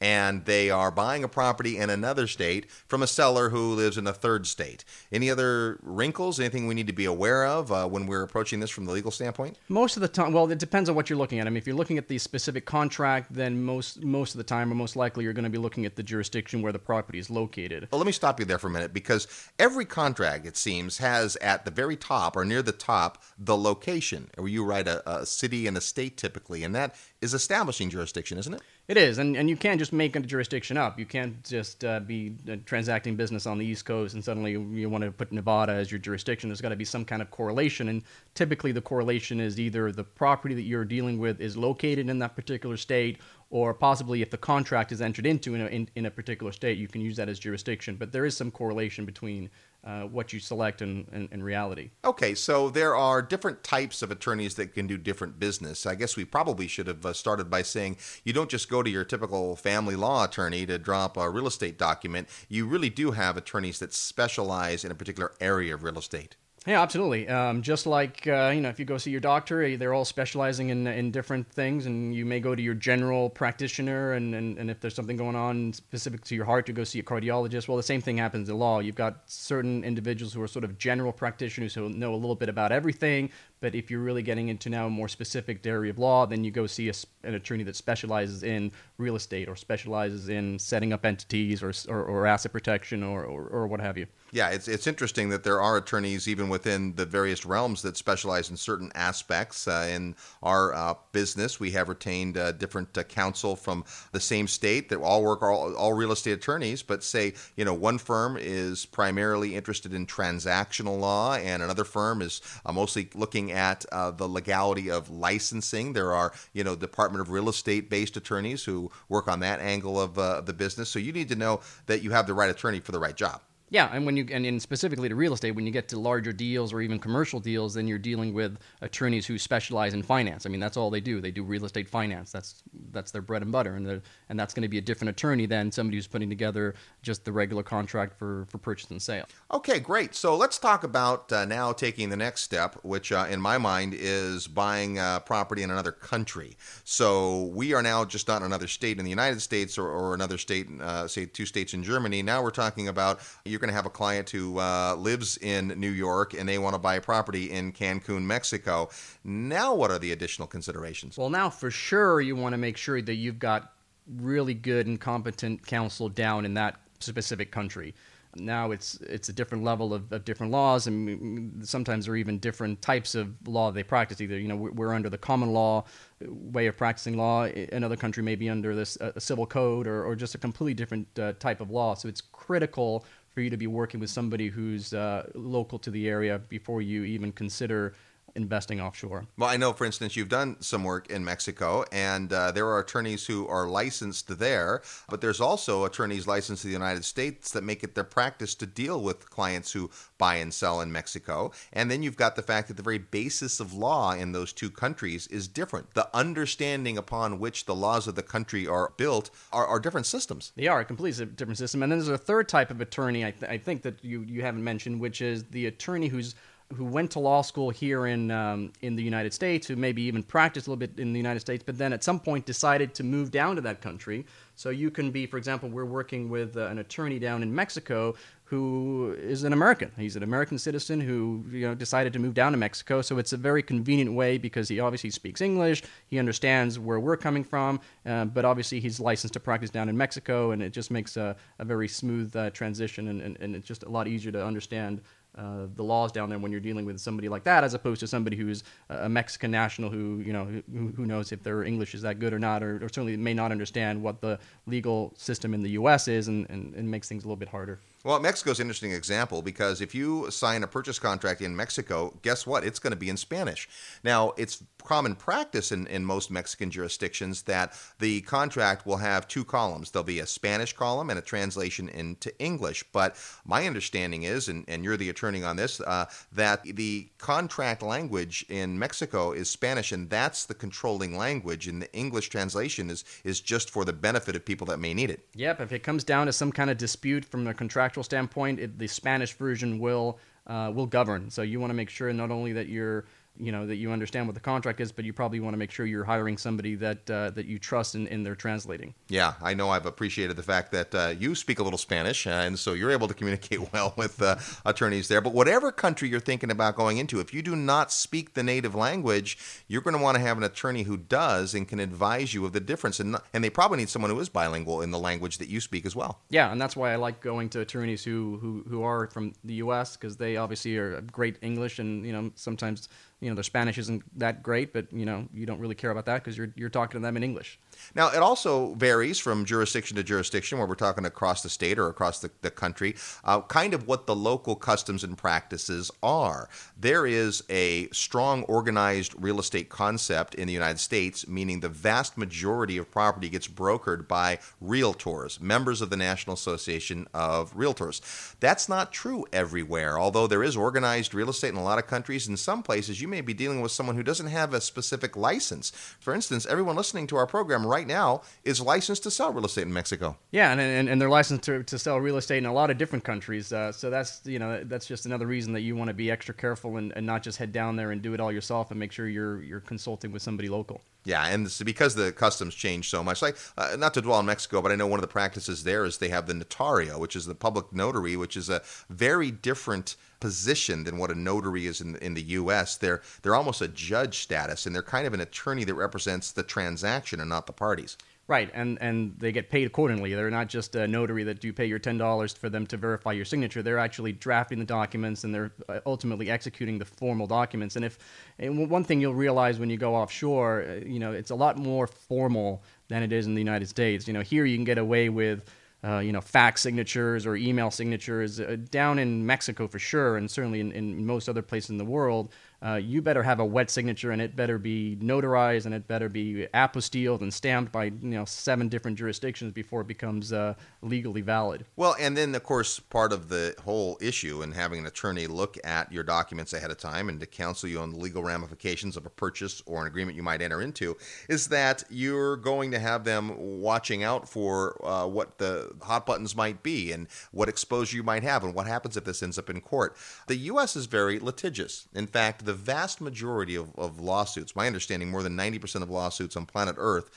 and 0.01 0.45
they 0.45 0.71
are 0.71 0.91
buying 0.91 1.25
a 1.25 1.29
property 1.29 1.79
in 1.79 1.91
another 1.91 2.27
state 2.27 2.71
from 2.71 3.03
a 3.03 3.07
seller 3.07 3.51
who 3.51 3.75
lives 3.75 3.99
in 3.99 4.07
a 4.07 4.13
third 4.13 4.47
state. 4.47 4.85
Any 5.13 5.31
other 5.31 5.79
wrinkles, 5.83 6.41
anything 6.41 6.67
we 6.67 6.75
need 6.75 6.87
to 6.87 6.93
be 6.93 7.05
aware 7.05 7.47
of 7.47 7.71
uh, 7.71 7.87
when 7.87 8.07
we're 8.07 8.23
approaching 8.23 8.61
this 8.61 8.71
from 8.71 8.87
the 8.87 8.93
legal 8.93 9.11
standpoint? 9.11 9.59
Most 9.69 9.97
of 9.97 10.03
the 10.03 10.09
time, 10.09 10.33
well, 10.33 10.51
it 10.51 10.59
depends 10.59 10.89
on 10.89 10.95
what 10.95 11.11
you're 11.11 11.19
looking 11.19 11.39
at. 11.39 11.47
I 11.47 11.51
mean, 11.51 11.57
if 11.57 11.67
you're 11.67 11.77
looking 11.77 11.99
at 11.99 12.09
the 12.09 12.19
specific 12.19 12.65
contract, 12.65 13.33
then 13.33 13.63
most 13.63 14.03
most 14.03 14.35
of 14.35 14.39
the 14.39 14.45
time, 14.45 14.71
or 14.73 14.75
most 14.75 14.97
likely, 14.97 15.25
you're 15.25 15.33
going 15.33 15.45
to 15.45 15.51
be 15.51 15.59
looking 15.59 15.87
at 15.87 15.97
the 15.97 16.03
jurisdiction 16.03 16.63
where 16.63 16.73
the 16.73 16.79
property 16.79 17.19
is 17.19 17.31
located. 17.31 17.89
Well, 17.91 17.99
let 17.99 18.07
me 18.07 18.13
stop 18.13 18.39
you 18.41 18.47
there 18.47 18.59
for 18.59 18.69
a 18.69 18.71
minute 18.71 18.93
because 18.93 19.27
every 19.59 19.85
contract, 19.85 20.47
it 20.47 20.57
seems, 20.57 20.99
has 20.99 21.37
at 21.37 21.65
the 21.65 21.71
very 21.71 21.97
top 21.97 22.37
or 22.37 22.45
near 22.45 22.63
the 22.63 22.73
top 22.73 23.23
the 23.39 23.57
location, 23.57 24.31
where 24.37 24.49
you 24.49 24.65
write 24.65 24.89
a, 24.89 25.09
a 25.11 25.27
city 25.27 25.67
and 25.67 25.77
a 25.77 25.81
state 25.81 26.17
typically, 26.17 26.65
and 26.65 26.75
that 26.75 26.95
is 27.21 27.35
establishing 27.35 27.91
jurisdiction, 27.91 28.39
isn't 28.39 28.55
it? 28.55 28.63
It 28.91 28.97
is, 28.97 29.19
and, 29.19 29.37
and 29.37 29.49
you 29.49 29.57
can't 29.57 29.79
just 29.79 29.93
make 29.93 30.17
a 30.17 30.21
jurisdiction 30.21 30.77
up. 30.77 30.99
You 30.99 31.07
can't 31.07 31.45
just 31.45 31.85
uh, 31.85 32.01
be 32.01 32.35
uh, 32.51 32.57
transacting 32.67 33.15
business 33.15 33.47
on 33.47 33.57
the 33.57 33.65
East 33.65 33.85
Coast 33.85 34.15
and 34.15 34.25
suddenly 34.25 34.51
you 34.51 34.91
want 34.91 35.05
to 35.05 35.13
put 35.13 35.31
Nevada 35.31 35.75
as 35.75 35.93
your 35.93 36.01
jurisdiction. 36.01 36.49
There's 36.49 36.61
got 36.61 36.71
to 36.71 36.77
be 36.77 36.85
some 36.85 37.05
kind 37.05 37.23
of 37.23 37.31
correlation, 37.31 37.89
and 37.89 38.03
typically 38.35 38.73
the 38.73 38.81
correlation 38.81 39.39
is 39.39 39.61
either 39.61 39.93
the 39.93 40.03
property 40.03 40.57
that 40.57 40.63
you're 40.63 40.85
dealing 40.85 41.21
with 41.21 41.41
is 41.41 41.57
located 41.57 42.09
in 42.09 42.19
that 42.19 42.35
particular 42.35 42.77
state, 42.77 43.19
or 43.51 43.73
possibly 43.73 44.23
if 44.23 44.31
the 44.31 44.39
contract 44.39 44.91
is 44.91 45.01
entered 45.01 45.25
into 45.25 45.55
in 45.55 45.61
a, 45.61 45.67
in, 45.67 45.89
in 45.95 46.07
a 46.07 46.11
particular 46.11 46.51
state, 46.51 46.77
you 46.77 46.89
can 46.89 47.01
use 47.01 47.17
that 47.17 47.29
as 47.29 47.39
jurisdiction. 47.39 47.95
But 47.95 48.11
there 48.11 48.25
is 48.25 48.37
some 48.37 48.51
correlation 48.51 49.05
between 49.05 49.51
uh, 49.85 50.03
what 50.03 50.33
you 50.33 50.41
select 50.41 50.83
in, 50.83 51.07
in, 51.13 51.29
in, 51.33 51.43
reality. 51.43 51.91
Okay, 52.05 52.35
so 52.35 52.69
there 52.69 52.95
are 52.95 53.23
different 53.23 53.65
types 53.65 54.03
of 54.03 54.11
attorneys 54.11 54.55
that 54.57 54.75
can 54.75 54.87
do 54.87 54.99
different 54.99 55.39
business. 55.39 55.87
I 55.87 55.95
guess 55.95 56.17
we 56.17 56.25
probably 56.25 56.67
should 56.67 56.87
have 56.87 57.07
uh, 57.07 57.13
started 57.15 57.49
by 57.49 57.63
saying 57.63 57.97
you 58.23 58.33
don't 58.33 58.51
just 58.51 58.69
go 58.69 58.83
to 58.83 58.91
your 58.91 59.05
typical 59.05 59.57
family 59.57 59.97
law 59.97 60.25
attorney 60.25 60.67
to 60.67 60.79
drop 60.79 61.17
a 61.17 61.31
real 61.31 61.47
estate 61.47 61.79
document. 61.79 62.29
You 62.49 62.67
really 62.67 62.91
do 62.91 63.13
have 63.13 63.37
attorneys 63.37 63.79
that 63.79 63.95
specialize 63.95 64.85
in 64.85 64.91
a 64.91 64.95
particular 64.95 65.33
area 65.41 65.75
of 65.75 65.83
real 65.83 65.99
estate. 65.99 66.37
Yeah, 66.67 66.83
absolutely. 66.83 67.27
Um, 67.27 67.63
just 67.63 67.87
like 67.87 68.27
uh, 68.27 68.53
you 68.55 68.61
know, 68.61 68.69
if 68.69 68.79
you 68.79 68.85
go 68.85 68.99
see 68.99 69.11
your 69.11 69.21
doctor, 69.21 69.63
eh, 69.63 69.77
they're 69.77 69.95
all 69.95 70.05
specializing 70.05 70.69
in 70.69 70.87
in 70.87 71.11
different 71.11 71.51
things, 71.51 71.87
and 71.87 72.15
you 72.15 72.27
may 72.27 72.39
go 72.39 72.55
to 72.55 72.61
your 72.61 72.75
general 72.75 73.31
practitioner, 73.31 74.13
and, 74.13 74.35
and, 74.35 74.59
and 74.59 74.71
if 74.71 74.79
there's 74.79 74.95
something 74.95 75.17
going 75.17 75.37
on 75.37 75.73
specific 75.73 76.23
to 76.25 76.35
your 76.35 76.45
heart, 76.45 76.69
you 76.69 76.75
go 76.75 76.85
see 76.85 76.99
a 76.99 77.03
cardiologist. 77.03 77.67
Well, 77.67 77.79
the 77.79 77.83
same 77.83 78.03
thing 78.03 78.19
happens 78.19 78.51
in 78.51 78.59
law. 78.59 78.81
You've 78.81 78.95
got 78.95 79.23
certain 79.25 79.85
individuals 79.85 80.35
who 80.35 80.43
are 80.43 80.49
sort 80.49 80.65
of 80.65 80.77
general 80.77 81.15
practitioners 81.15 81.73
who 81.73 81.89
know 81.89 82.13
a 82.15 82.17
little 82.17 82.37
bit 82.37 82.51
about 82.51 82.73
everything, 82.73 83.31
But 83.61 83.75
if 83.75 83.91
you're 83.91 84.01
really 84.01 84.23
getting 84.23 84.49
into 84.49 84.71
now 84.71 84.87
a 84.87 84.91
more 84.91 85.09
specific 85.09 85.67
area 85.67 85.91
of 85.91 85.99
law, 85.99 86.27
then 86.27 86.45
you 86.45 86.51
go 86.51 86.67
see 86.67 86.89
a, 86.89 86.95
an 87.25 87.35
attorney 87.35 87.63
that 87.65 87.77
specializes 87.77 88.43
in 88.43 88.73
real 88.97 89.17
estate 89.17 89.49
or 89.49 89.57
specializes 89.57 90.29
in 90.29 90.59
setting 90.59 90.93
up 90.93 91.05
entities 91.05 91.63
or, 91.63 91.73
or, 91.89 92.03
or 92.05 92.27
asset 92.27 92.53
protection 92.53 93.03
or, 93.03 93.25
or, 93.25 93.47
or 93.49 93.67
what 93.67 93.81
have 93.81 93.99
you. 93.99 94.07
Yeah, 94.33 94.51
it's 94.51 94.69
it's 94.69 94.87
interesting 94.87 95.31
that 95.31 95.43
there 95.43 95.61
are 95.61 95.77
attorneys 95.77 96.29
even 96.29 96.49
within 96.49 96.95
the 96.95 97.05
various 97.05 97.45
realms 97.45 97.83
that 97.83 97.97
specialize 97.97 98.49
in 98.49 98.57
certain 98.57 98.93
aspects. 98.95 99.67
Uh, 99.67 99.89
in 99.91 100.15
our 100.43 100.73
uh, 100.73 100.95
business, 101.11 101.59
we 101.59 101.73
have 101.73 101.89
retained 101.89 102.37
uh, 102.37 102.53
different 102.53 102.97
uh, 102.97 103.03
counsel 103.03 103.57
from 103.57 103.85
the 104.13 104.21
same 104.21 104.47
state 104.47 104.89
that 104.91 105.01
all 105.01 105.25
work 105.25 105.43
all, 105.43 105.75
all 105.75 105.95
real 105.95 106.13
estate 106.13 106.33
attorneys. 106.33 106.83
But 106.83 107.03
say 107.03 107.35
you 107.57 107.65
know 107.65 107.75
one 107.75 107.99
firm 107.99 108.37
is 108.41 108.87
primarily 108.87 109.57
interested 109.57 109.93
in 109.93 110.07
transactional 110.07 111.01
law, 111.01 111.35
and 111.35 111.61
another 111.61 111.85
firm 111.85 112.23
is 112.23 112.41
uh, 112.65 112.73
mostly 112.73 113.11
looking 113.17 113.50
at 113.53 113.85
uh, 113.93 114.11
the 114.11 114.29
legality 114.29 114.91
of 114.91 115.11
licensing. 115.11 115.93
There 115.93 116.13
are 116.13 116.33
you 116.53 116.65
know 116.65 116.77
Department 116.77 117.21
of 117.21 117.31
Real 117.31 117.49
Estate 117.49 117.91
based 117.91 118.17
attorneys 118.17 118.65
who 118.65 118.91
work 119.09 119.29
on 119.29 119.41
that 119.41 119.61
angle 119.61 120.01
of 120.01 120.15
the 120.15 120.53
business. 120.53 120.89
So 120.89 120.99
you 120.99 121.13
need 121.13 121.29
to 121.29 121.37
know 121.37 121.61
that 121.87 122.03
you 122.03 122.11
have 122.11 122.27
the 122.27 122.35
right 122.35 122.51
attorney 122.51 122.81
for 122.81 122.93
the 122.93 122.99
right 122.99 123.17
job. 123.17 123.41
Yeah, 123.73 123.89
and 123.93 124.05
when 124.05 124.17
you 124.17 124.27
and, 124.33 124.61
specifically 124.61 125.09
to 125.09 125.15
real 125.15 125.33
estate, 125.33 125.53
when 125.53 125.65
you 125.65 125.71
get 125.71 125.87
to 125.89 125.99
larger 125.99 126.33
deals 126.33 126.73
or 126.73 126.81
even 126.81 126.99
commercial 126.99 127.39
deals, 127.39 127.75
then 127.75 127.87
you're 127.87 127.99
dealing 127.99 128.35
with 128.35 128.59
attorneys 128.81 129.27
who 129.27 129.39
specialize 129.39 129.95
in 129.95 130.03
finance. 130.03 130.45
I 130.45 130.49
mean, 130.49 130.59
that's 130.59 130.77
all 130.77 130.91
they 130.91 131.01
do. 131.01 131.21
They 131.21 131.31
do 131.31 131.45
real 131.45 131.65
estate 131.65 131.89
finance. 131.89 132.33
That's 132.33 132.65
that's 132.91 133.13
their 133.13 133.23
bread 133.23 133.43
and 133.43 133.53
butter, 133.53 133.77
and 133.77 134.03
and 134.29 134.39
that's 134.41 134.55
going 134.55 134.63
to 134.63 134.69
be 134.69 134.79
a 134.79 134.81
different 134.81 135.11
attorney 135.11 135.47
than 135.47 135.71
somebody 135.71 135.97
who's 135.97 136.09
putting 136.09 136.29
together 136.29 136.75
just 137.03 137.25
the 137.25 137.31
regular 137.31 137.63
contract 137.63 138.19
for 138.19 138.45
for 138.51 138.59
purchase 138.59 138.91
and 138.91 139.01
sale. 139.01 139.27
Okay, 139.53 139.79
great. 139.79 140.17
So 140.17 140.37
let's 140.37 140.59
talk 140.59 140.83
about 140.83 141.31
uh, 141.31 141.45
now 141.45 141.73
taking 141.73 142.11
the 142.11 142.17
next 142.17 142.43
step, 142.43 142.75
which 142.83 143.13
uh, 143.13 143.29
in 143.31 143.41
my 143.41 143.57
mind 143.57 143.95
is 143.97 144.49
buying 144.49 144.99
uh, 144.99 145.21
property 145.21 145.63
in 145.63 145.71
another 145.71 145.93
country. 145.93 146.57
So 146.83 147.45
we 147.55 147.73
are 147.73 147.83
now 147.83 148.05
just 148.05 148.27
not 148.27 148.43
another 148.43 148.67
state 148.67 148.99
in 148.99 149.05
the 149.05 149.11
United 149.11 149.41
States 149.41 149.79
or, 149.79 149.89
or 149.89 150.13
another 150.13 150.39
state, 150.39 150.67
uh, 150.81 151.07
say 151.07 151.27
two 151.27 151.47
states 151.47 151.73
in 151.73 151.85
Germany. 151.85 152.21
Now 152.23 152.43
we're 152.43 152.51
talking 152.51 152.89
about 152.89 153.21
you 153.45 153.60
you're 153.61 153.67
going 153.67 153.75
to 153.75 153.77
have 153.77 153.87
a 153.87 153.91
client 153.91 154.31
who 154.31 154.59
uh, 154.59 154.95
lives 154.95 155.37
in 155.39 155.69
New 155.79 155.91
York 155.91 156.33
and 156.33 156.49
they 156.49 156.59
want 156.59 156.75
to 156.75 156.79
buy 156.79 156.95
a 156.95 157.01
property 157.01 157.51
in 157.51 157.73
Cancun, 157.73 158.23
Mexico. 158.23 158.89
Now, 159.23 159.75
what 159.75 159.91
are 159.91 159.99
the 159.99 160.13
additional 160.13 160.49
considerations? 160.49 161.19
Well, 161.19 161.29
now 161.29 161.51
for 161.51 161.71
sure 161.71 162.23
you 162.23 162.37
want 162.37 162.55
to 162.55 162.57
make 162.57 162.79
sure 162.79 163.03
that 163.03 163.15
you've 163.15 163.39
got 163.39 163.75
really 164.17 164.55
good 164.55 164.87
and 164.87 164.99
competent 164.99 165.67
counsel 165.67 166.09
down 166.09 166.47
in 166.47 166.55
that 166.55 166.81
specific 167.01 167.53
country 167.53 167.95
now 168.37 168.71
it's 168.71 169.01
it's 169.01 169.29
a 169.29 169.33
different 169.33 169.65
level 169.65 169.93
of, 169.93 170.13
of 170.13 170.25
different 170.25 170.53
laws 170.53 170.87
and 170.87 171.67
sometimes 171.67 172.05
there 172.05 172.15
are 172.15 172.17
even 172.17 172.39
different 172.39 172.81
types 172.81 173.15
of 173.15 173.35
law 173.47 173.73
they 173.73 173.83
practice 173.83 174.21
either 174.21 174.39
you 174.39 174.47
know 174.47 174.57
we're 174.57 174.95
under 174.95 175.11
the 175.11 175.19
common 175.19 175.53
law 175.53 175.85
way 176.21 176.67
of 176.67 176.77
practicing 176.77 177.17
law 177.17 177.45
another 177.73 177.97
country 177.97 178.23
may 178.23 178.37
be 178.37 178.49
under 178.49 178.75
this 178.75 178.97
uh, 179.01 179.13
a 179.17 179.21
civil 179.21 179.47
code 179.47 179.87
or, 179.87 180.05
or 180.05 180.15
just 180.15 180.35
a 180.35 180.39
completely 180.39 180.75
different 180.75 181.07
uh, 181.19 181.33
type 181.35 181.61
of 181.61 181.71
law 181.71 181.95
so 181.95 182.09
it's 182.09 182.21
critical 182.21 183.05
for 183.33 183.41
you 183.41 183.51
to 183.51 183.57
be 183.57 183.67
working 183.67 184.01
with 184.01 184.11
somebody 184.11 184.49
who's 184.49 184.93
uh, 184.93 185.29
local 185.35 185.79
to 185.79 185.91
the 185.91 186.09
area 186.09 186.39
before 186.39 186.83
you 186.83 187.05
even 187.05 187.33
consider 187.33 187.95
investing 188.35 188.81
offshore. 188.81 189.27
Well, 189.37 189.49
I 189.49 189.57
know, 189.57 189.73
for 189.73 189.85
instance, 189.85 190.17
you've 190.17 190.29
done 190.29 190.57
some 190.61 190.85
work 190.85 191.11
in 191.11 191.25
Mexico, 191.25 191.85
and 191.93 192.33
uh, 192.33 192.53
there 192.53 192.67
are 192.67 192.81
attorneys 192.81 193.27
who 193.27 193.47
are 193.49 193.69
licensed 193.69 194.39
there, 194.39 194.83
but 195.09 195.21
there's 195.21 195.41
also 195.41 195.85
attorneys 195.85 196.27
licensed 196.27 196.65
in 196.65 196.71
the 196.71 196.73
United 196.73 197.05
States 197.05 197.51
that 197.53 197.65
make 197.65 197.83
it 197.83 197.95
their 197.95 198.05
practice 198.05 198.55
to 198.57 198.67
deal 198.67 199.01
with 199.03 199.31
clients 199.31 199.73
who 199.73 199.91
buy 200.19 200.37
and 200.37 200.53
sell 200.53 200.81
in 200.81 200.93
Mexico. 200.93 201.53
And 201.73 201.91
then 201.91 202.03
you've 202.03 202.17
got 202.17 202.37
the 202.37 202.43
fact 202.43 202.69
that 202.69 202.77
the 202.77 202.83
very 202.83 202.99
basis 202.99 203.61
of 203.61 203.73
law 203.73 204.13
in 204.13 204.33
those 204.33 204.53
two 204.53 204.71
countries 204.71 205.27
is 205.29 205.49
different. 205.49 205.95
The 205.95 206.09
understanding 206.15 206.99
upon 206.99 207.39
which 207.39 207.65
the 207.65 207.75
laws 207.75 208.07
of 208.07 208.15
the 208.15 208.23
country 208.23 208.67
are 208.67 208.93
built 208.97 209.31
are, 209.53 209.67
are 209.67 209.81
different 209.81 210.07
systems. 210.07 210.53
They 210.57 210.69
are 210.69 210.81
a 210.81 210.85
completely 210.85 211.27
different 211.27 211.59
system. 211.59 211.83
And 211.83 211.91
then 211.91 211.99
there's 211.99 212.09
a 212.09 212.19
third 212.19 212.49
type 212.49 212.71
of 212.71 212.81
attorney 212.81 213.25
I, 213.25 213.31
th- 213.31 213.51
I 213.51 213.59
think 213.59 213.83
that 213.83 214.05
you, 214.05 214.23
you 214.23 214.43
haven't 214.43 214.65
mentioned, 214.65 215.01
which 215.01 215.21
is 215.21 215.45
the 215.45 215.67
attorney 215.67 216.09
who's 216.09 216.35
who 216.75 216.85
went 216.85 217.11
to 217.11 217.19
law 217.19 217.43
school 217.43 217.71
here 217.71 218.07
in 218.07 218.31
um, 218.31 218.73
in 218.81 218.97
the 218.97 219.03
United 219.03 219.33
States, 219.33 219.67
who 219.67 219.77
maybe 219.77 220.03
even 220.03 220.23
practiced 220.23 220.67
a 220.67 220.71
little 220.71 220.79
bit 220.79 220.99
in 220.99 221.13
the 221.13 221.19
United 221.19 221.41
States, 221.41 221.63
but 221.65 221.77
then 221.77 221.93
at 221.93 222.05
some 222.05 222.21
point 222.21 222.47
decided 222.47 222.95
to 222.95 223.03
move 223.05 223.31
down 223.31 223.57
to 223.57 223.63
that 223.63 223.81
country. 223.81 224.25
So 224.55 224.71
you 224.71 224.91
can 224.91 225.11
be, 225.11 225.27
for 225.27 225.39
example, 225.39 225.69
we're 225.69 225.85
working 225.85 226.29
with 226.29 226.57
uh, 226.57 226.67
an 226.67 226.79
attorney 226.79 227.19
down 227.19 227.43
in 227.43 227.55
Mexico 227.55 228.15
who 228.51 229.17
is 229.21 229.45
an 229.45 229.53
American. 229.53 229.93
He's 229.97 230.17
an 230.17 230.25
American 230.25 230.59
citizen 230.59 231.01
who 231.01 231.45
you 231.53 231.69
know 231.69 231.75
decided 231.75 232.13
to 232.15 232.19
move 232.19 232.35
down 232.35 232.51
to 232.51 232.59
Mexico. 232.59 233.01
So 233.01 233.19
it's 233.19 233.33
a 233.33 233.37
very 233.37 233.63
convenient 233.63 234.13
way 234.13 234.39
because 234.39 234.69
he 234.69 234.81
obviously 234.81 235.11
speaks 235.11 235.41
English, 235.41 235.85
he 236.09 236.19
understands 236.19 236.77
where 236.77 236.99
we're 236.99 237.17
coming 237.17 237.45
from, 237.45 237.81
uh, 238.05 238.25
but 238.25 238.45
obviously 238.45 238.81
he's 238.81 238.99
licensed 238.99 239.35
to 239.35 239.41
practice 239.41 239.71
down 239.71 239.89
in 239.89 239.97
Mexico, 239.97 240.51
and 240.51 240.63
it 240.63 240.73
just 240.73 240.91
makes 240.91 241.17
a, 241.17 241.37
a 241.61 241.65
very 241.65 241.87
smooth 241.87 242.35
uh, 242.35 242.51
transition, 242.51 243.07
and, 243.07 243.23
and, 243.23 243.37
and 243.41 243.55
it's 243.55 243.69
just 243.69 243.85
a 243.85 243.89
lot 243.89 244.09
easier 244.09 244.33
to 244.33 244.45
understand 244.45 245.01
uh, 245.37 245.67
the 245.77 245.83
laws 245.83 246.13
down 246.13 246.29
there 246.29 246.39
when 246.39 246.51
you're 246.51 246.61
dealing 246.61 246.85
with 246.85 246.99
somebody 246.99 247.29
like 247.29 247.45
that, 247.45 247.63
as 247.65 247.75
opposed 247.75 248.01
to 248.01 248.07
somebody 248.07 248.37
who's 248.37 248.65
a 248.89 249.09
Mexican 249.09 249.51
national 249.51 249.91
who 249.91 250.23
you 250.25 250.33
know 250.33 250.45
who, 250.45 250.89
who 250.97 251.07
knows 251.07 251.33
if 251.33 251.43
their 251.43 251.63
English 251.63 251.95
is 251.95 252.03
that 252.03 252.19
good 252.19 252.33
or 252.33 252.39
not, 252.39 252.63
or, 252.63 252.77
or, 252.77 252.89
certainly 252.89 253.17
may 253.17 253.35
not 253.35 253.53
understand 253.53 254.03
what 254.03 254.21
the 254.21 254.39
legal 254.67 255.13
system 255.17 255.55
in 255.55 255.63
the 255.63 255.71
U.S. 255.71 256.09
is, 256.09 256.29
and, 256.29 256.49
and, 256.51 256.75
and 256.75 256.91
makes 256.91 257.09
things 257.09 257.25
a 257.25 257.27
little 257.27 257.37
bit 257.37 257.49
harder. 257.49 257.79
Well, 258.03 258.19
Mexico's 258.19 258.61
an 258.61 258.65
interesting 258.65 258.93
example 258.93 259.43
because 259.43 259.83
if 259.83 259.95
you 259.95 260.31
sign 260.31 260.63
a 260.63 260.67
purchase 260.67 260.99
contract 260.99 261.43
in 261.43 261.55
Mexico, 261.55 262.19
guess 262.23 262.47
what? 262.47 262.65
It's 262.65 262.79
going 262.79 262.93
to 262.93 262.97
be 262.97 263.11
in 263.11 263.19
Spanish. 263.19 263.69
Now, 264.03 264.33
it's 264.39 264.65
common 264.79 265.15
practice 265.15 265.71
in, 265.71 265.87
in 265.87 266.05
most 266.07 266.31
Mexican 266.31 266.71
jurisdictions 266.71 267.43
that 267.43 267.79
the 267.99 268.23
contract 268.23 268.87
will 268.87 268.97
have 268.97 269.29
two 269.29 269.45
columns. 269.45 269.91
There'll 269.91 270.05
be 270.05 270.21
a 270.21 270.27
Spanish 270.27 270.73
column 270.73 271.11
and 271.11 271.19
a 271.19 271.23
translation 271.23 271.91
into 271.91 272.37
English. 272.39 272.85
But 272.91 273.17
my 273.45 273.67
understanding 273.67 274.23
is, 274.23 274.49
and, 274.49 274.65
and 274.67 274.83
you're 274.83 274.97
the 274.97 275.11
attorney 275.11 275.45
on 275.45 275.57
this, 275.57 275.81
uh, 275.83 276.07
that 276.33 276.63
the 276.65 277.11
contract 277.19 277.83
language 277.83 278.47
in 278.49 278.79
Mexico 278.79 279.33
is 279.33 279.51
Spanish, 279.51 279.93
and 279.93 280.09
that's 280.09 280.47
the 280.47 280.55
controlling 280.55 281.19
language, 281.19 281.69
and 281.69 281.83
the 281.83 281.93
English 281.93 282.31
translation 282.31 282.89
is, 282.89 283.05
is 283.25 283.41
just 283.41 283.69
for 283.69 283.85
the 283.85 283.93
benefit 283.93 284.35
of 284.35 284.45
people 284.45 284.67
that 284.69 284.79
may 284.79 284.95
need 284.95 285.11
it. 285.11 285.27
Yep, 285.35 285.61
if 285.61 285.73
it 285.73 285.83
comes 285.83 286.03
down 286.03 286.27
to 286.27 286.33
some 286.33 286.51
kind 286.51 286.71
of 286.71 286.79
dispute 286.79 287.27
from 287.27 287.47
a 287.47 287.53
contract 287.53 287.90
contractual 287.91 288.05
standpoint, 288.05 288.61
it, 288.61 288.79
the 288.79 288.87
Spanish 288.87 289.33
version 289.35 289.79
will 289.79 290.19
uh, 290.47 290.71
will 290.75 290.87
govern. 290.87 291.31
So 291.31 291.43
you 291.43 291.61
want 291.61 291.71
to 291.71 291.75
make 291.75 291.91
sure 291.91 292.13
not 292.13 292.31
only 292.31 292.53
that 292.55 292.69
you're 292.69 293.05
you 293.39 293.53
know 293.53 293.67
that 293.67 293.77
you 293.77 293.91
understand 293.91 294.27
what 294.27 294.35
the 294.35 294.41
contract 294.41 294.81
is, 294.81 294.93
but 294.93 295.05
you 295.05 295.13
probably 295.13 295.41
want 295.41 295.55
to 295.55 295.59
make 295.59 295.71
sure 295.71 295.87
you're 295.87 296.05
hiring 296.05 296.37
somebody 296.37 296.75
that 296.77 297.11
uh, 297.11 297.31
that 297.31 297.47
you 297.47 297.59
trust 297.59 297.95
in, 297.95 298.07
in 298.09 298.23
their 298.23 298.35
translating. 298.35 298.95
Yeah, 299.09 299.35
I 299.43 299.55
know. 299.55 299.71
I've 299.71 299.87
appreciated 299.87 300.37
the 300.37 300.43
fact 300.43 300.73
that 300.73 300.95
uh, 300.95 301.15
you 301.19 301.35
speak 301.35 301.59
a 301.59 301.63
little 301.63 301.79
Spanish, 301.79 302.27
uh, 302.27 302.31
and 302.31 302.59
so 302.59 302.75
you're 302.75 302.91
able 302.91 303.09
to 303.09 303.15
communicate 303.15 303.73
well 303.73 303.95
with 303.97 304.21
uh, 304.21 304.37
attorneys 304.65 305.09
there. 305.09 305.21
But 305.21 305.33
whatever 305.33 305.73
country 305.73 306.09
you're 306.09 306.21
thinking 306.21 306.51
about 306.51 306.77
going 306.77 306.99
into, 306.99 307.21
if 307.21 307.33
you 307.33 307.43
do 307.43 307.57
not 307.57 307.93
speak 307.93 308.35
the 308.35 308.43
native 308.43 308.75
language, 308.75 309.39
you're 309.69 309.83
going 309.83 309.97
to 309.97 310.03
want 310.03 310.17
to 310.17 310.23
have 310.23 310.37
an 310.37 310.45
attorney 310.45 310.83
who 310.83 310.97
does 310.97 311.55
and 311.55 311.67
can 311.67 311.81
advise 311.81 312.35
you 312.35 312.45
of 312.45 312.53
the 312.53 312.61
difference. 312.61 313.01
And 313.01 313.17
and 313.33 313.43
they 313.43 313.51
probably 313.51 313.79
need 313.79 313.89
someone 313.89 314.11
who 314.11 314.21
is 314.21 314.29
bilingual 314.29 314.83
in 314.83 314.91
the 314.91 314.99
language 314.99 315.39
that 315.39 315.49
you 315.49 315.61
speak 315.61 315.87
as 315.87 315.97
well. 315.97 316.21
Yeah, 316.29 316.53
and 316.53 316.61
that's 316.61 316.77
why 316.77 316.93
I 316.93 316.97
like 316.97 317.21
going 317.21 317.49
to 317.51 317.61
attorneys 317.61 318.05
who 318.05 318.39
who, 318.41 318.65
who 318.69 318.83
are 318.83 319.07
from 319.09 319.33
the 319.45 319.55
U.S. 319.55 319.97
because 319.97 320.17
they 320.17 320.37
obviously 320.37 320.77
are 320.77 321.01
great 321.01 321.37
English, 321.43 321.79
and 321.79 322.05
you 322.05 322.13
know 322.13 322.31
sometimes 322.35 322.89
you 323.21 323.29
know 323.29 323.35
their 323.35 323.45
Spanish 323.45 323.77
isn't 323.79 324.03
that 324.19 324.43
great, 324.43 324.73
but 324.73 324.93
you 324.93 325.05
know 325.05 325.29
you 325.33 325.45
don't 325.47 325.61
really 325.61 325.75
care 325.75 325.91
about 325.91 326.07
that 326.07 326.25
because 326.25 326.37
you're 326.37 326.53
you're 326.57 326.71
talking 326.71 327.01
to 327.01 327.03
them 327.05 327.17
in 327.17 327.23
English. 327.23 327.59
Now 327.95 328.09
it 328.09 328.19
also 328.19 328.75
varies 328.75 329.19
from 329.19 329.45
jurisdiction 329.45 329.97
to 329.97 330.03
jurisdiction, 330.03 330.59
where 330.59 330.67
we're 330.67 330.75
talking 330.75 331.05
across 331.05 331.43
the 331.43 331.51
state 331.51 331.79
or 331.79 331.89
across 331.89 332.21
the, 332.21 332.31
the 332.41 332.51
country, 332.51 332.97
uh, 333.25 333.43
kind 333.43 333.75
of 333.75 333.87
what 333.87 334.07
the 334.07 334.17
local 334.17 334.57
customs 334.57 335.05
and 335.05 335.19
practices 335.19 335.91
are. 336.03 336.49
There 336.79 337.07
is 337.07 337.45
a 337.51 337.89
strong 337.91 338.45
organized 338.45 339.15
real 339.19 339.39
estate 339.39 339.69
concept 339.69 340.35
in 340.35 340.47
the 340.47 340.55
United 340.55 340.79
States, 340.79 341.29
meaning 341.29 341.61
the 341.61 341.69
vast 341.69 342.17
majority 342.17 342.79
of 342.79 342.91
property 342.91 343.29
gets 343.29 343.49
brokered 343.49 344.09
by 344.09 344.39
realtors, 344.63 345.41
members 345.41 345.83
of 345.83 345.91
the 345.91 345.97
National 345.97 346.35
Association 346.35 347.07
of 347.13 347.55
Realtors. 347.55 348.35
That's 348.41 348.69
not 348.69 348.93
true 348.93 349.27
everywhere, 349.33 349.99
although 349.99 350.27
there 350.27 350.43
is 350.43 350.57
organized 350.57 351.15
real 351.15 351.29
estate 351.29 351.51
in 351.51 351.57
a 351.57 351.63
lot 351.63 351.79
of 351.79 351.87
countries. 351.87 352.27
In 352.27 352.37
some 352.39 352.63
places, 352.63 353.03
you 353.03 353.10
may 353.11 353.21
be 353.21 353.35
dealing 353.35 353.61
with 353.61 353.73
someone 353.73 353.97
who 353.97 354.03
doesn't 354.03 354.29
have 354.29 354.55
a 354.55 354.61
specific 354.61 355.17
license. 355.17 355.71
For 356.01 356.15
instance, 356.15 356.47
everyone 356.47 356.77
listening 356.77 357.07
to 357.09 357.17
our 357.17 357.27
program 357.27 357.67
right 357.67 357.87
now 357.87 358.23
is 358.45 358.61
licensed 358.61 359.03
to 359.03 359.11
sell 359.11 359.33
real 359.33 359.45
estate 359.45 359.67
in 359.67 359.73
Mexico. 359.73 360.17
Yeah, 360.31 360.53
and, 360.53 360.61
and, 360.61 360.89
and 360.89 361.01
they're 361.01 361.11
licensed 361.11 361.45
to, 361.45 361.63
to 361.65 361.79
sell 361.79 361.99
real 361.99 362.17
estate 362.17 362.39
in 362.39 362.47
a 362.47 362.53
lot 362.53 362.71
of 362.71 362.79
different 362.79 363.05
countries. 363.05 363.53
Uh, 363.53 363.73
so 363.73 363.91
that's 363.91 364.21
you 364.25 364.39
know 364.39 364.63
that's 364.65 364.87
just 364.87 365.05
another 365.05 365.27
reason 365.27 365.53
that 365.53 365.61
you 365.61 365.77
want 365.77 365.89
to 365.89 365.95
be 365.95 366.11
extra 366.11 366.33
careful 366.33 366.77
and, 366.77 366.93
and 366.97 367.05
not 367.05 367.23
just 367.23 367.39
head 367.39 367.53
down 367.53 367.77
there 367.77 367.91
and 367.91 368.01
do 368.01 368.15
it 368.15 368.21
all 368.21 368.33
yourself 368.33 368.71
and 368.71 368.79
make 368.79 368.93
sure 368.93 369.09
you're 369.09 369.43
you're 369.43 369.61
consulting 369.61 370.13
with 370.13 370.23
somebody 370.23 370.49
local. 370.49 370.81
Yeah, 371.05 371.27
and 371.27 371.47
this, 371.47 371.63
because 371.63 371.95
the 371.95 372.13
customs 372.13 372.55
change 372.55 372.91
so 372.91 373.03
much, 373.03 373.23
like 373.23 373.37
uh, 373.57 373.75
not 373.79 373.95
to 373.95 374.03
dwell 374.03 374.19
on 374.19 374.27
Mexico, 374.27 374.61
but 374.61 374.71
I 374.71 374.77
know 374.77 374.87
one 374.87 374.99
of 374.99 375.03
the 375.03 375.09
practices 375.09 375.65
there 375.65 375.87
is 375.87 375.97
they 375.97 376.11
have 376.11 376.27
the 376.27 376.35
notario, 376.35 376.99
which 376.99 377.17
is 377.17 377.25
the 377.25 377.35
public 377.35 377.73
notary, 377.73 378.17
which 378.17 378.37
is 378.37 378.51
a 378.51 378.63
very 378.91 379.31
different 379.31 379.97
position 380.21 380.85
than 380.85 380.99
what 380.99 381.11
a 381.11 381.15
notary 381.19 381.67
is 381.67 381.81
in, 381.81 381.97
in 381.97 382.13
the 382.13 382.23
U.S. 382.23 382.77
They're 382.77 383.01
they're 383.23 383.35
almost 383.35 383.63
a 383.63 383.69
judge 383.69 384.19
status, 384.19 384.67
and 384.67 384.75
they're 384.75 384.83
kind 384.83 385.07
of 385.07 385.15
an 385.15 385.21
attorney 385.23 385.65
that 385.65 385.75
represents 385.75 386.33
the 386.33 386.43
transaction 386.43 387.19
and 387.19 387.31
not 387.31 387.47
the 387.47 387.55
parties. 387.55 387.97
Right, 388.31 388.49
and 388.55 388.79
and 388.81 389.17
they 389.19 389.33
get 389.33 389.51
paid 389.51 389.67
accordingly. 389.67 390.15
They're 390.15 390.31
not 390.31 390.47
just 390.47 390.77
a 390.77 390.87
notary 390.87 391.25
that 391.25 391.43
you 391.43 391.53
pay 391.53 391.67
your 391.67 391.81
ten 391.81 391.99
dollars 391.99 392.33
for 392.33 392.49
them 392.49 392.65
to 392.69 392.77
verify 392.77 393.11
your 393.11 393.25
signature. 393.25 393.61
They're 393.61 393.77
actually 393.77 394.13
drafting 394.13 394.61
the 394.61 394.65
documents 394.65 395.25
and 395.25 395.35
they're 395.35 395.51
uh, 395.69 395.81
ultimately 395.85 396.31
executing 396.31 396.79
the 396.79 396.85
formal 396.85 397.27
documents. 397.27 397.75
And 397.75 397.85
if 397.85 397.99
and 398.39 398.71
one 398.71 398.85
thing 398.85 399.01
you'll 399.01 399.17
realize 399.17 399.59
when 399.59 399.69
you 399.69 399.77
go 399.77 399.97
offshore, 399.97 400.63
uh, 400.63 400.87
you 400.87 401.01
know, 401.01 401.11
it's 401.11 401.33
a 401.33 401.35
lot 401.35 401.59
more 401.59 401.89
formal 401.89 402.63
than 402.87 403.03
it 403.03 403.11
is 403.13 403.27
in 403.27 403.35
the 403.35 403.41
United 403.41 403.69
States. 403.69 404.07
You 404.07 404.15
know, 404.15 404.21
here 404.21 404.45
you 404.45 404.57
can 404.57 404.65
get 404.65 404.79
away 404.79 405.09
with 405.09 405.45
uh, 405.83 405.99
you 405.99 406.13
know, 406.13 406.21
fax 406.21 406.61
signatures 406.61 407.27
or 407.27 407.37
email 407.37 407.71
signatures. 407.71 408.39
Uh, 408.39 408.57
down 408.71 408.99
in 408.99 409.25
Mexico, 409.25 409.67
for 409.67 409.79
sure, 409.79 410.19
and 410.19 410.31
certainly 410.31 410.61
in, 410.61 410.73
in 410.73 411.05
most 411.07 411.29
other 411.29 411.43
places 411.43 411.71
in 411.71 411.79
the 411.79 411.85
world, 411.85 412.31
uh, 412.63 412.75
you 412.75 413.01
better 413.01 413.23
have 413.23 413.41
a 413.41 413.45
wet 413.45 413.71
signature 413.71 414.11
and 414.11 414.21
it 414.21 414.37
better 414.37 414.59
be 414.59 414.97
notarized 415.01 415.67
and 415.67 415.75
it 415.75 415.89
better 415.89 416.09
be 416.09 416.47
apostilled 416.53 417.23
and 417.23 417.33
stamped 417.33 417.73
by 417.73 417.85
you 417.85 417.95
know 418.03 418.25
seven 418.25 418.69
different 418.69 418.99
jurisdictions 418.99 419.53
before 419.53 419.81
it 419.81 419.87
becomes 419.87 420.33
uh, 420.33 420.55
legally 420.83 421.21
valid. 421.21 421.65
Well, 421.77 421.97
and 421.99 422.17
then 422.17 422.35
of 422.35 422.43
course 422.43 422.79
part 422.79 423.13
of 423.13 423.29
the 423.29 423.55
whole 423.65 423.99
issue 424.01 424.43
in 424.43 424.53
having 424.53 424.81
an 424.81 424.87
attorney 424.87 425.27
look 425.27 425.57
at 425.65 425.91
your 425.93 426.05
documents 426.05 426.53
ahead 426.53 426.71
of 426.71 426.79
time 426.79 427.09
and 427.09 427.19
to 427.21 427.27
counsel 427.27 427.69
you 427.69 427.81
on 427.81 427.91
the 427.91 427.99
legal 427.99 428.23
ramifications 428.23 428.97
of 428.97 429.07
a 429.07 429.11
purchase 429.11 429.63
or 429.67 429.81
an 429.81 429.87
agreement 429.87 430.17
you 430.17 430.23
might 430.23 430.43
enter 430.43 430.61
into 430.61 430.97
is 431.29 431.49
that 431.49 431.85
you're 431.89 432.37
going 432.37 432.71
to 432.71 432.79
have 432.79 433.05
them 433.05 433.35
watching 433.61 434.03
out 434.03 434.29
for 434.29 434.85
uh, 434.87 435.07
what 435.07 435.39
the 435.39 435.71
hot 435.83 436.05
buttons 436.05 436.37
might 436.37 436.63
be 436.63 436.93
and 436.93 437.07
what 437.33 437.49
exposure 437.49 437.97
you 437.97 438.03
might 438.03 438.23
have 438.23 438.45
and 438.45 438.55
what 438.55 438.67
happens 438.67 438.97
if 438.97 439.05
this 439.05 439.23
ends 439.23 439.39
up 439.39 439.49
in 439.49 439.61
court. 439.61 439.97
The 440.27 440.37
U.S. 440.37 440.77
is 440.77 440.87
very 440.87 441.19
litigious. 441.19 441.89
In 441.95 442.07
fact, 442.07 442.45
the 442.51 442.55
vast 442.55 443.01
majority 443.01 443.55
of, 443.55 443.73
of 443.79 444.01
lawsuits, 444.01 444.57
my 444.57 444.67
understanding, 444.67 445.09
more 445.09 445.23
than 445.23 445.37
90% 445.37 445.83
of 445.83 445.89
lawsuits 445.89 446.37
on 446.37 446.47
planet 446.47 446.75
Earth, 446.79 447.09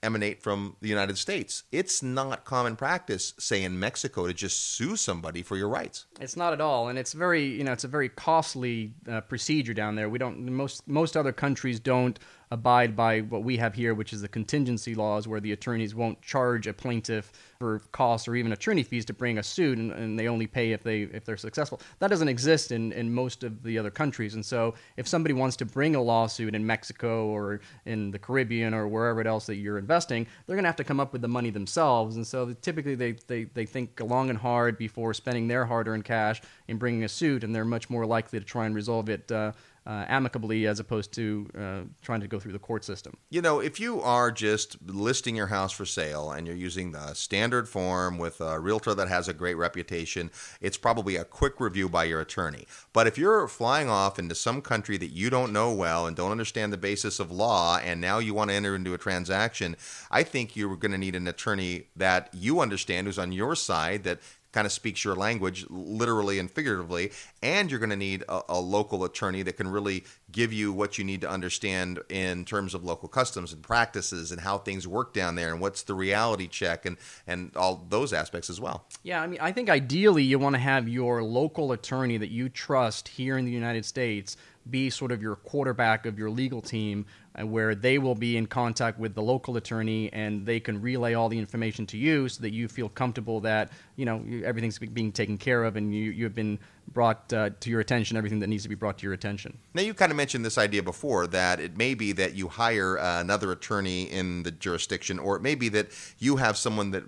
emanate 0.00 0.40
from 0.40 0.76
the 0.80 0.88
United 0.88 1.18
States. 1.18 1.64
It's 1.72 2.04
not 2.04 2.44
common 2.44 2.76
practice, 2.76 3.34
say 3.36 3.64
in 3.64 3.80
Mexico, 3.80 4.28
to 4.28 4.32
just 4.32 4.76
sue 4.76 4.94
somebody 4.94 5.42
for 5.42 5.56
your 5.56 5.68
rights. 5.68 6.06
It's 6.20 6.36
not 6.36 6.52
at 6.52 6.60
all, 6.60 6.86
and 6.86 7.00
it's 7.00 7.14
very, 7.14 7.44
you 7.44 7.64
know, 7.64 7.72
it's 7.72 7.82
a 7.82 7.88
very 7.88 8.08
costly 8.08 8.92
uh, 9.10 9.22
procedure 9.22 9.74
down 9.74 9.96
there. 9.96 10.08
We 10.08 10.20
don't 10.20 10.46
most 10.52 10.86
most 10.86 11.16
other 11.16 11.32
countries 11.32 11.80
don't 11.80 12.16
abide 12.50 12.94
by 12.94 13.20
what 13.20 13.42
we 13.42 13.56
have 13.56 13.74
here, 13.74 13.94
which 13.94 14.12
is 14.12 14.22
the 14.22 14.28
contingency 14.28 14.94
laws, 14.94 15.26
where 15.26 15.40
the 15.40 15.52
attorneys 15.52 15.94
won't 15.94 16.20
charge 16.22 16.66
a 16.66 16.72
plaintiff 16.72 17.32
for 17.58 17.80
costs 17.90 18.28
or 18.28 18.36
even 18.36 18.52
attorney 18.52 18.82
fees 18.82 19.04
to 19.06 19.12
bring 19.12 19.38
a 19.38 19.42
suit, 19.42 19.78
and, 19.78 19.92
and, 19.92 20.16
they 20.16 20.28
only 20.28 20.46
pay 20.46 20.72
if 20.72 20.82
they 20.82 21.02
if 21.02 21.24
they're 21.24 21.36
successful. 21.36 21.80
That 21.98 22.08
doesn't 22.08 22.28
exist 22.28 22.70
in, 22.70 22.92
in 22.92 23.12
most 23.12 23.42
of 23.42 23.62
the 23.62 23.78
other 23.78 23.90
countries, 23.90 24.34
and 24.34 24.44
so 24.44 24.74
if 24.96 25.08
somebody 25.08 25.34
wants 25.34 25.56
to 25.56 25.64
bring 25.64 25.96
a 25.96 26.02
lawsuit 26.02 26.54
in 26.54 26.64
Mexico 26.64 27.26
or 27.26 27.60
in 27.84 28.10
the 28.10 28.18
Caribbean 28.18 28.74
or 28.74 28.86
wherever 28.86 29.26
else 29.26 29.46
that 29.46 29.56
you're 29.56 29.78
investing, 29.78 30.26
they're 30.46 30.56
going 30.56 30.64
to 30.64 30.68
have 30.68 30.76
to 30.76 30.84
come 30.84 31.00
up 31.00 31.12
with 31.12 31.22
the 31.22 31.28
money 31.28 31.50
themselves, 31.50 32.16
and 32.16 32.26
so 32.26 32.52
typically 32.62 32.94
they, 32.94 33.12
they 33.26 33.44
they 33.44 33.66
think 33.66 34.00
long 34.00 34.30
and 34.30 34.38
hard 34.38 34.78
before 34.78 35.12
spending 35.14 35.48
their 35.48 35.64
hard-earned 35.64 36.04
cash 36.04 36.40
in 36.68 36.76
bringing 36.76 37.04
a 37.04 37.08
suit, 37.08 37.42
and 37.42 37.54
they're 37.54 37.64
much 37.64 37.90
more 37.90 38.06
likely 38.06 38.38
to 38.38 38.44
try 38.44 38.66
and 38.66 38.74
resolve 38.74 39.08
it. 39.08 39.30
Uh, 39.32 39.52
uh, 39.86 40.04
amicably 40.08 40.66
as 40.66 40.80
opposed 40.80 41.12
to 41.12 41.48
uh, 41.58 41.80
trying 42.02 42.20
to 42.20 42.26
go 42.26 42.40
through 42.40 42.52
the 42.52 42.58
court 42.58 42.84
system. 42.84 43.16
You 43.30 43.40
know, 43.40 43.60
if 43.60 43.78
you 43.78 44.00
are 44.00 44.32
just 44.32 44.76
listing 44.84 45.36
your 45.36 45.46
house 45.46 45.72
for 45.72 45.86
sale 45.86 46.32
and 46.32 46.46
you're 46.46 46.56
using 46.56 46.92
the 46.92 47.14
standard 47.14 47.68
form 47.68 48.18
with 48.18 48.40
a 48.40 48.58
realtor 48.58 48.94
that 48.94 49.08
has 49.08 49.28
a 49.28 49.32
great 49.32 49.54
reputation, 49.54 50.30
it's 50.60 50.76
probably 50.76 51.16
a 51.16 51.24
quick 51.24 51.60
review 51.60 51.88
by 51.88 52.04
your 52.04 52.20
attorney. 52.20 52.66
But 52.92 53.06
if 53.06 53.16
you're 53.16 53.46
flying 53.46 53.88
off 53.88 54.18
into 54.18 54.34
some 54.34 54.60
country 54.60 54.96
that 54.96 55.08
you 55.08 55.30
don't 55.30 55.52
know 55.52 55.72
well 55.72 56.06
and 56.06 56.16
don't 56.16 56.32
understand 56.32 56.72
the 56.72 56.78
basis 56.78 57.20
of 57.20 57.30
law, 57.30 57.78
and 57.78 58.00
now 58.00 58.18
you 58.18 58.34
want 58.34 58.50
to 58.50 58.56
enter 58.56 58.74
into 58.74 58.94
a 58.94 58.98
transaction, 58.98 59.76
I 60.10 60.24
think 60.24 60.56
you're 60.56 60.76
going 60.76 60.92
to 60.92 60.98
need 60.98 61.14
an 61.14 61.28
attorney 61.28 61.84
that 61.94 62.30
you 62.32 62.60
understand 62.60 63.06
who's 63.06 63.18
on 63.18 63.32
your 63.32 63.54
side 63.54 64.04
that 64.04 64.20
kind 64.56 64.64
of 64.64 64.72
speaks 64.72 65.04
your 65.04 65.14
language 65.14 65.66
literally 65.68 66.38
and 66.38 66.50
figuratively 66.50 67.12
and 67.42 67.70
you're 67.70 67.78
going 67.78 67.90
to 67.90 67.94
need 67.94 68.24
a, 68.26 68.40
a, 68.48 68.58
local 68.58 69.04
attorney 69.04 69.42
that 69.42 69.54
can 69.54 69.68
really 69.68 70.02
give 70.32 70.50
you 70.50 70.72
what 70.72 70.96
you 70.96 71.04
need 71.04 71.20
to 71.20 71.28
understand 71.28 72.00
in 72.08 72.42
terms 72.42 72.72
of 72.72 72.82
local 72.82 73.06
customs 73.06 73.52
and 73.52 73.62
practices 73.62 74.32
and 74.32 74.40
how 74.40 74.56
things 74.56 74.88
work 74.88 75.12
down 75.12 75.34
there 75.34 75.52
and 75.52 75.60
what's 75.60 75.82
the 75.82 75.92
reality 75.92 76.48
check 76.48 76.86
and 76.86 76.96
and 77.26 77.54
all 77.54 77.84
those 77.90 78.14
aspects 78.14 78.48
as 78.48 78.58
well. 78.58 78.86
Yeah 79.02 79.20
i 79.20 79.26
mean 79.26 79.40
i 79.42 79.52
think 79.52 79.68
ideally 79.68 80.22
you 80.22 80.38
want 80.38 80.54
to 80.54 80.58
have 80.58 80.88
your 80.88 81.22
local 81.22 81.72
attorney 81.72 82.16
that 82.16 82.30
you 82.30 82.48
trust 82.48 83.08
here 83.08 83.36
in 83.36 83.44
the 83.44 83.52
united 83.52 83.84
states 83.84 84.38
be 84.70 84.90
sort 84.90 85.12
of 85.12 85.22
your 85.22 85.36
quarterback 85.36 86.06
of 86.06 86.18
your 86.18 86.30
legal 86.30 86.62
team 86.62 87.04
Uh, 87.38 87.46
where 87.46 87.74
they 87.74 87.98
will 87.98 88.14
be 88.14 88.36
in 88.36 88.46
contact 88.46 88.98
with 88.98 89.14
the 89.14 89.22
local 89.22 89.56
attorney 89.56 90.10
and 90.12 90.46
they 90.46 90.58
can 90.58 90.80
relay 90.80 91.12
all 91.14 91.28
the 91.28 91.38
information 91.38 91.84
to 91.84 91.98
you 91.98 92.28
so 92.28 92.40
that 92.40 92.52
you 92.52 92.66
feel 92.66 92.88
comfortable 92.88 93.40
that 93.40 93.70
you 93.96 94.06
know 94.06 94.24
everything's 94.44 94.78
being 94.78 95.12
taken 95.12 95.36
care 95.36 95.64
of 95.64 95.76
and 95.76 95.94
you 95.94 96.10
you've 96.12 96.34
been 96.34 96.58
brought 96.92 97.32
uh, 97.32 97.50
to 97.60 97.70
your 97.70 97.80
attention 97.80 98.16
everything 98.16 98.40
that 98.40 98.46
needs 98.46 98.62
to 98.62 98.68
be 98.68 98.74
brought 98.74 98.98
to 98.98 99.04
your 99.04 99.12
attention. 99.12 99.58
Now 99.74 99.82
you 99.82 99.94
kind 99.94 100.10
of 100.10 100.16
mentioned 100.16 100.44
this 100.44 100.58
idea 100.58 100.82
before 100.82 101.26
that 101.28 101.60
it 101.60 101.76
may 101.76 101.94
be 101.94 102.12
that 102.12 102.34
you 102.34 102.48
hire 102.48 102.98
uh, 102.98 103.20
another 103.20 103.52
attorney 103.52 104.04
in 104.04 104.42
the 104.42 104.50
jurisdiction, 104.50 105.18
or 105.18 105.36
it 105.36 105.42
may 105.42 105.54
be 105.54 105.68
that 105.70 105.88
you 106.18 106.36
have 106.36 106.56
someone 106.56 106.90
that 106.92 107.04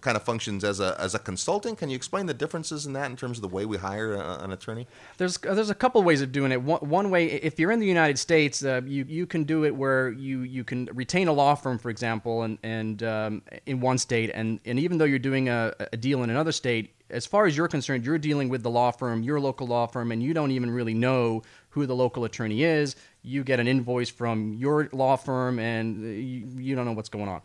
kind 0.00 0.16
of 0.16 0.22
functions 0.22 0.64
as 0.64 0.80
a 0.80 0.96
as 0.98 1.14
a 1.14 1.18
consultant. 1.18 1.78
Can 1.78 1.90
you 1.90 1.96
explain 1.96 2.26
the 2.26 2.34
differences 2.34 2.86
in 2.86 2.92
that 2.94 3.10
in 3.10 3.16
terms 3.16 3.38
of 3.38 3.42
the 3.42 3.48
way 3.48 3.64
we 3.64 3.76
hire 3.76 4.14
a, 4.14 4.20
uh, 4.20 4.44
an 4.44 4.52
attorney? 4.52 4.86
There's 5.18 5.38
there's 5.38 5.70
a 5.70 5.74
couple 5.74 6.02
ways 6.02 6.20
of 6.22 6.32
doing 6.32 6.52
it. 6.52 6.60
One, 6.62 6.80
one 6.80 7.10
way, 7.10 7.26
if 7.26 7.58
you're 7.58 7.70
in 7.70 7.80
the 7.80 7.86
United 7.86 8.18
States, 8.18 8.64
uh, 8.64 8.80
you 8.84 9.04
you 9.08 9.26
can 9.26 9.44
do 9.44 9.64
it 9.64 9.74
where 9.74 10.10
you 10.10 10.42
you 10.42 10.64
can 10.64 10.88
retain 10.92 11.28
a 11.28 11.32
law 11.32 11.54
firm, 11.54 11.78
for 11.78 11.90
example, 11.90 12.42
and 12.42 12.58
and 12.62 13.02
um, 13.02 13.42
in 13.66 13.80
one 13.80 13.98
state, 13.98 14.30
and 14.34 14.60
and 14.64 14.78
even 14.78 14.98
though 14.98 15.04
you're 15.04 15.18
doing 15.18 15.48
a, 15.48 15.74
a 15.92 15.96
deal 15.96 16.22
in 16.22 16.30
another 16.30 16.52
state, 16.52 16.94
as 17.10 17.26
far 17.26 17.46
as 17.46 17.56
you're 17.56 17.68
concerned, 17.68 18.04
you're 18.04 18.18
dealing 18.18 18.48
with 18.48 18.62
the 18.62 18.70
law 18.70 18.90
firm, 18.90 19.22
your 19.22 19.40
local 19.40 19.66
law 19.66 19.86
firm, 19.86 20.12
and 20.12 20.22
you 20.22 20.34
don't 20.34 20.50
even 20.50 20.70
really 20.70 20.94
know 20.94 21.42
who 21.70 21.86
the 21.86 21.94
local 21.94 22.24
attorney 22.24 22.64
is. 22.64 22.96
You 23.22 23.44
get 23.44 23.60
an 23.60 23.68
invoice 23.68 24.10
from 24.10 24.54
your 24.54 24.88
law 24.92 25.16
firm, 25.16 25.58
and 25.58 26.02
you, 26.02 26.46
you 26.56 26.76
don't 26.76 26.84
know 26.84 26.92
what's 26.92 27.08
going 27.08 27.28
on. 27.28 27.40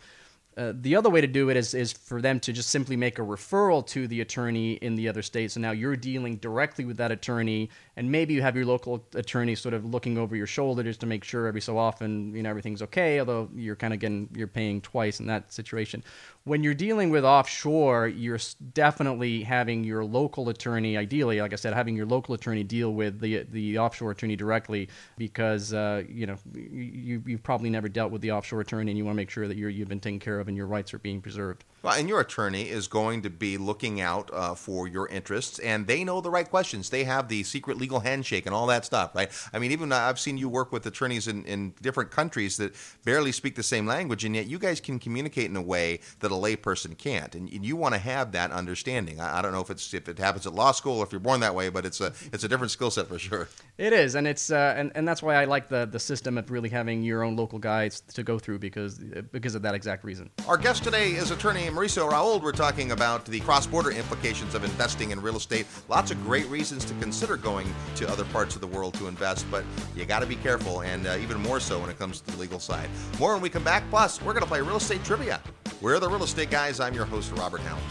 Uh, 0.56 0.71
the 0.76 0.95
other 0.95 1.10
way 1.10 1.19
to 1.19 1.28
do 1.28 1.49
it 1.49 1.58
is, 1.58 1.73
is 1.73 1.91
for 1.91 2.21
them 2.21 2.39
to 2.39 2.54
just 2.54 2.69
simply 2.69 2.95
make 2.95 3.17
a 3.17 3.23
referral 3.23 3.86
to 3.88 4.08
the 4.08 4.21
attorney 4.21 4.73
in 4.73 4.95
the 4.95 5.10
other 5.10 5.23
state. 5.23 5.52
So 5.52 5.60
now 5.60 5.71
you're 5.71 5.95
dealing 5.95 6.36
directly 6.38 6.86
with 6.86 6.97
that 6.97 7.12
attorney, 7.12 7.69
and 7.95 8.12
maybe 8.12 8.34
you 8.34 8.41
have 8.41 8.56
your 8.56 8.65
local 8.65 9.06
attorney 9.13 9.56
sort 9.56 9.73
of 9.73 9.86
looking 9.86 10.17
over 10.17 10.36
your 10.36 10.47
shoulder 10.47 10.84
just 10.84 10.99
to 11.01 11.06
make 11.06 11.23
sure 11.23 11.47
every 11.47 11.62
so 11.62 11.77
often 11.77 12.34
you 12.36 12.43
know 12.43 12.49
everything's 12.49 12.82
okay. 12.82 13.19
Although 13.19 13.49
you're 13.56 13.75
kind 13.75 13.93
of 13.93 13.99
getting 13.99 14.29
you're 14.36 14.47
paying 14.47 14.82
twice 14.82 15.19
in 15.19 15.27
that 15.27 15.51
situation 15.53 16.03
when 16.45 16.62
you're 16.62 16.73
dealing 16.73 17.10
with 17.10 17.23
offshore, 17.23 18.08
you're 18.08 18.39
definitely 18.73 19.43
having 19.43 19.84
your 19.84 20.03
local 20.03 20.49
attorney, 20.49 20.97
ideally, 20.97 21.39
like 21.39 21.53
I 21.53 21.56
said, 21.56 21.73
having 21.73 21.95
your 21.95 22.06
local 22.06 22.36
attorney 22.36 22.63
deal 22.63 22.93
with 22.93 23.21
the 23.21 23.43
the 23.49 23.79
offshore 23.79 24.12
attorney 24.12 24.36
directly, 24.36 24.89
because 25.17 25.73
uh, 25.73 26.03
you 26.10 26.25
know 26.25 26.36
you 26.53 27.23
you've 27.25 27.43
probably 27.43 27.69
never 27.69 27.88
dealt 27.88 28.12
with 28.12 28.21
the 28.21 28.32
offshore 28.32 28.60
attorney, 28.60 28.91
and 28.91 28.97
you 28.97 29.06
want 29.06 29.15
to 29.15 29.17
make 29.17 29.29
sure 29.29 29.47
that 29.47 29.56
you're 29.56 29.69
you've 29.69 29.88
been 29.88 30.01
taken 30.01 30.19
care 30.19 30.39
of 30.39 30.49
and 30.49 30.58
your 30.58 30.67
rights 30.67 30.93
are 30.93 30.99
being 30.99 31.21
preserved. 31.21 31.63
Well, 31.82 31.97
and 31.97 32.10
your 32.10 32.19
attorney 32.19 32.69
is 32.69 32.88
going 32.88 33.21
to 33.21 33.29
be 33.29 33.58
looking 33.58 34.01
out 34.01 34.29
uh, 34.34 34.53
for 34.53 34.88
your 34.88 35.08
interests, 35.08 35.60
and 35.60 35.88
they 35.88 36.03
know 36.03 36.19
the 36.19 36.32
right 36.32 36.49
questions. 36.49 36.89
They 36.89 37.06
have 37.06 37.29
the 37.29 37.43
secret 37.43 37.77
legal 37.84 38.00
handshake 38.00 38.46
and 38.46 38.56
all 38.56 38.67
that 38.67 38.86
stuff, 38.86 39.13
right? 39.13 39.30
I 39.52 39.60
mean, 39.60 39.74
even 39.74 39.91
I've 39.91 40.17
seen 40.17 40.38
you 40.38 40.48
work 40.48 40.72
with 40.72 40.86
attorneys 40.86 41.28
in, 41.28 41.43
in 41.43 41.74
different 41.82 42.12
countries 42.12 42.56
that 42.58 42.74
barely 43.04 43.34
speak 43.34 43.56
the 43.56 43.63
same 43.63 43.86
language, 43.86 44.24
and 44.24 44.34
yet 44.34 44.48
you 44.48 44.58
guys 44.58 44.80
can 44.80 45.00
communicate 45.00 45.50
in 45.50 45.58
a 45.58 45.62
way 45.62 46.00
that 46.19 46.32
a 46.32 46.36
layperson 46.36 46.98
can't, 46.98 47.36
and, 47.36 47.52
and 47.52 47.65
you 47.65 47.76
want 47.76 47.93
to 47.93 48.00
have 48.00 48.32
that 48.32 48.52
understanding. 48.52 49.19
I, 49.19 49.39
I, 49.39 49.41
don't 49.41 49.52
know 49.52 49.60
if 49.60 49.69
it's 49.69 49.93
if 49.93 50.08
it 50.08 50.17
happens 50.17 50.48
at 50.48 50.54
law 50.54 50.72
school 50.72 51.00
or 51.00 51.06
if 51.06 51.12
you're 51.12 51.19
born 51.19 51.41
that 51.41 51.54
way, 51.54 51.67
but 51.67 51.86
it's 51.86 52.00
a 52.00 52.13
it's 52.32 52.46
a 52.46 52.48
different 52.48 52.72
skill 52.72 52.89
set 52.89 53.08
for 53.08 53.19
sure. 53.19 53.50
It 53.78 53.91
is, 53.91 54.15
and 54.15 54.26
it's 54.26 54.50
uh, 54.50 54.76
and 54.78 54.93
and 54.96 55.06
that's 55.06 55.22
why 55.22 55.36
I 55.36 55.43
like 55.43 55.67
the 55.67 55.86
the 55.86 56.00
system 56.00 56.38
of 56.38 56.50
really 56.50 56.69
having 56.69 57.04
your 57.04 57.24
own 57.24 57.36
local 57.36 57.60
guides 57.60 58.00
to 58.13 58.24
go 58.24 58.39
through 58.39 58.60
because 58.60 59.00
because 59.32 59.56
of 59.56 59.62
that 59.63 59.76
exact 59.76 60.06
reason. 60.06 60.30
Our 60.48 60.58
guest 60.58 60.86
today 60.86 61.12
is 61.12 61.32
attorney 61.32 61.63
Mauricio 61.63 62.10
Rauld. 62.10 62.43
We're 62.43 62.54
talking 62.54 62.91
about 62.91 63.26
the 63.26 63.41
cross 63.41 63.67
border 63.67 63.91
implications 63.91 64.56
of 64.56 64.63
investing 64.63 65.12
in 65.12 65.22
real 65.22 65.36
estate. 65.36 65.65
Lots 65.89 66.12
of 66.12 66.24
great 66.24 66.48
reasons 66.48 66.86
to 66.86 66.93
consider 66.96 67.36
going 67.36 67.72
to 67.95 68.09
other 68.09 68.25
parts 68.25 68.55
of 68.55 68.62
the 68.62 68.67
world 68.67 68.93
to 68.95 69.07
invest, 69.07 69.45
but 69.51 69.63
you 69.95 70.05
got 70.05 70.19
to 70.19 70.25
be 70.25 70.36
careful, 70.36 70.81
and 70.81 71.07
uh, 71.07 71.17
even 71.21 71.39
more 71.41 71.59
so 71.59 71.79
when 71.79 71.89
it 71.89 71.97
comes 71.99 72.21
to 72.21 72.31
the 72.31 72.38
legal 72.38 72.59
side. 72.59 72.89
More 73.19 73.33
when 73.33 73.41
we 73.41 73.49
come 73.49 73.63
back. 73.63 73.83
Plus, 73.89 74.21
we're 74.21 74.33
going 74.33 74.43
to 74.43 74.49
play 74.49 74.62
real 74.62 74.77
estate 74.77 75.03
trivia. 75.03 75.41
We're 75.81 75.99
the 75.99 76.09
Real 76.09 76.23
Estate 76.23 76.49
Guys. 76.49 76.79
I'm 76.79 76.93
your 76.93 77.03
host, 77.05 77.31
Robert 77.33 77.59
Helms. 77.62 77.83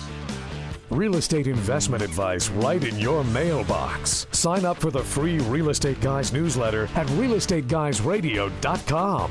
Real 0.91 1.17
estate 1.17 1.47
investment 1.47 2.03
advice 2.03 2.49
right 2.51 2.83
in 2.83 2.99
your 2.99 3.23
mailbox. 3.25 4.27
Sign 4.33 4.65
up 4.65 4.79
for 4.79 4.91
the 4.91 5.03
free 5.03 5.39
Real 5.41 5.69
Estate 5.71 6.01
Guys 6.01 6.33
newsletter 6.33 6.85
at 6.95 7.07
realestateguysradio.com. 7.09 9.31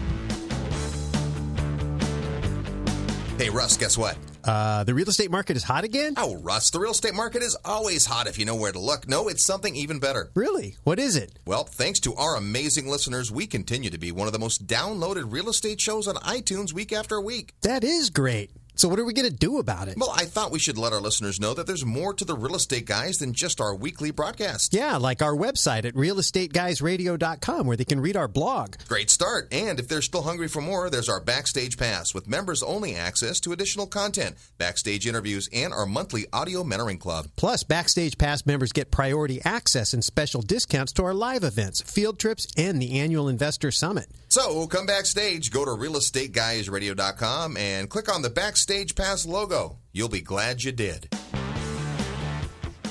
Hey, 3.38 3.50
Russ, 3.50 3.78
guess 3.78 3.98
what? 3.98 4.18
Uh, 4.44 4.84
the 4.84 4.94
real 4.94 5.08
estate 5.10 5.32
market 5.32 5.58
is 5.58 5.64
hot 5.64 5.84
again? 5.84 6.14
Oh, 6.18 6.36
Russ, 6.36 6.70
the 6.72 6.80
real 6.80 6.92
estate 6.92 7.14
market 7.14 7.42
is 7.44 7.58
always 7.64 8.06
hot 8.06 8.28
if 8.28 8.38
you 8.40 8.46
know 8.46 8.56
where 8.56 8.72
to 8.72 8.80
look. 8.80 9.08
No, 9.08 9.28
it's 9.28 9.44
something 9.44 9.76
even 9.76 10.00
better. 10.00 10.32
Really? 10.36 10.76
What 10.84 11.00
is 11.00 11.16
it? 11.16 11.38
Well, 11.46 11.64
thanks 11.64 12.00
to 12.02 12.16
our 12.16 12.36
amazing 12.36 12.88
listeners, 12.88 13.32
we 13.32 13.48
continue 13.48 13.90
to 13.90 13.98
be 13.98 14.12
one 14.12 14.28
of 14.28 14.34
the 14.34 14.40
most 14.40 14.68
downloaded 14.68 15.32
real 15.32 15.50
estate 15.50 15.82
shows 15.82 16.08
on 16.08 16.16
iTunes 16.16 16.74
week 16.74 16.92
after 16.94 17.20
week. 17.20 17.54
That 17.62 17.84
is 17.84 18.10
great. 18.10 18.52
So, 18.76 18.88
what 18.88 19.00
are 19.00 19.06
we 19.06 19.14
going 19.14 19.30
to 19.30 19.36
do 19.36 19.60
about 19.60 19.88
it? 19.90 19.98
Well, 19.98 20.14
I 20.16 20.26
thought 20.26 20.52
we 20.52 20.58
should 20.58 20.78
let 20.78 20.94
our 20.94 21.02
listeners 21.02 21.40
know 21.40 21.54
that 21.54 21.68
there's 21.68 21.86
more 21.86 22.14
to 22.14 22.26
the 22.26 22.36
real 22.36 22.56
estate 22.56 22.86
guys 22.86 23.20
than 23.20 23.34
just 23.34 23.60
our 23.60 23.76
weekly 23.76 24.12
broadcast. 24.12 24.74
Yeah, 24.74 24.98
like 24.98 25.22
our 25.22 25.36
website 25.36 25.86
at 25.86 25.94
realestateguysradio.com 25.94 27.68
where 27.68 27.78
they 27.78 27.86
can 27.86 28.00
read 28.00 28.16
our 28.16 28.30
blog. 28.30 28.76
Great 28.88 29.10
start. 29.10 29.50
And 29.52 29.80
if 29.80 29.88
they're 29.88 30.02
still 30.02 30.22
hungry 30.24 30.48
for 30.48 30.62
more, 30.62 30.90
there's 30.90 31.10
our 31.10 31.20
Backstage 31.20 31.78
Pass 31.78 32.14
with 32.14 32.30
members 32.30 32.64
only 32.64 32.96
access 32.96 33.40
to 33.42 33.52
additional 33.52 33.88
content, 33.88 34.36
backstage 34.58 35.06
interviews, 35.06 35.50
and 35.54 35.74
our 35.74 35.86
monthly 35.86 36.26
audio 36.32 36.64
mentoring 36.64 37.00
club. 37.00 37.28
Plus, 37.36 37.64
Backstage 37.64 38.18
Pass 38.18 38.46
members 38.46 38.72
get 38.72 38.90
priority 38.90 39.42
access 39.44 39.94
and 39.94 40.04
special 40.04 40.42
discounts 40.42 40.94
to 40.94 41.04
our 41.04 41.14
live 41.14 41.44
events, 41.44 41.82
field 41.82 42.18
trips, 42.18 42.48
and 42.58 42.82
the 42.82 43.00
annual 43.00 43.28
Investor 43.28 43.72
Summit. 43.72 44.08
So 44.30 44.66
come 44.68 44.86
backstage, 44.86 45.52
go 45.52 45.66
to 45.66 45.72
realestateguysradio.com 45.72 47.58
and 47.58 47.90
click 47.90 48.14
on 48.14 48.22
the 48.22 48.30
Backstage 48.30 48.61
Pass 48.66 49.26
logo. 49.26 49.80
You'll 49.92 50.08
be 50.08 50.22
glad 50.22 50.64
you 50.64 50.72
did. 50.72 51.10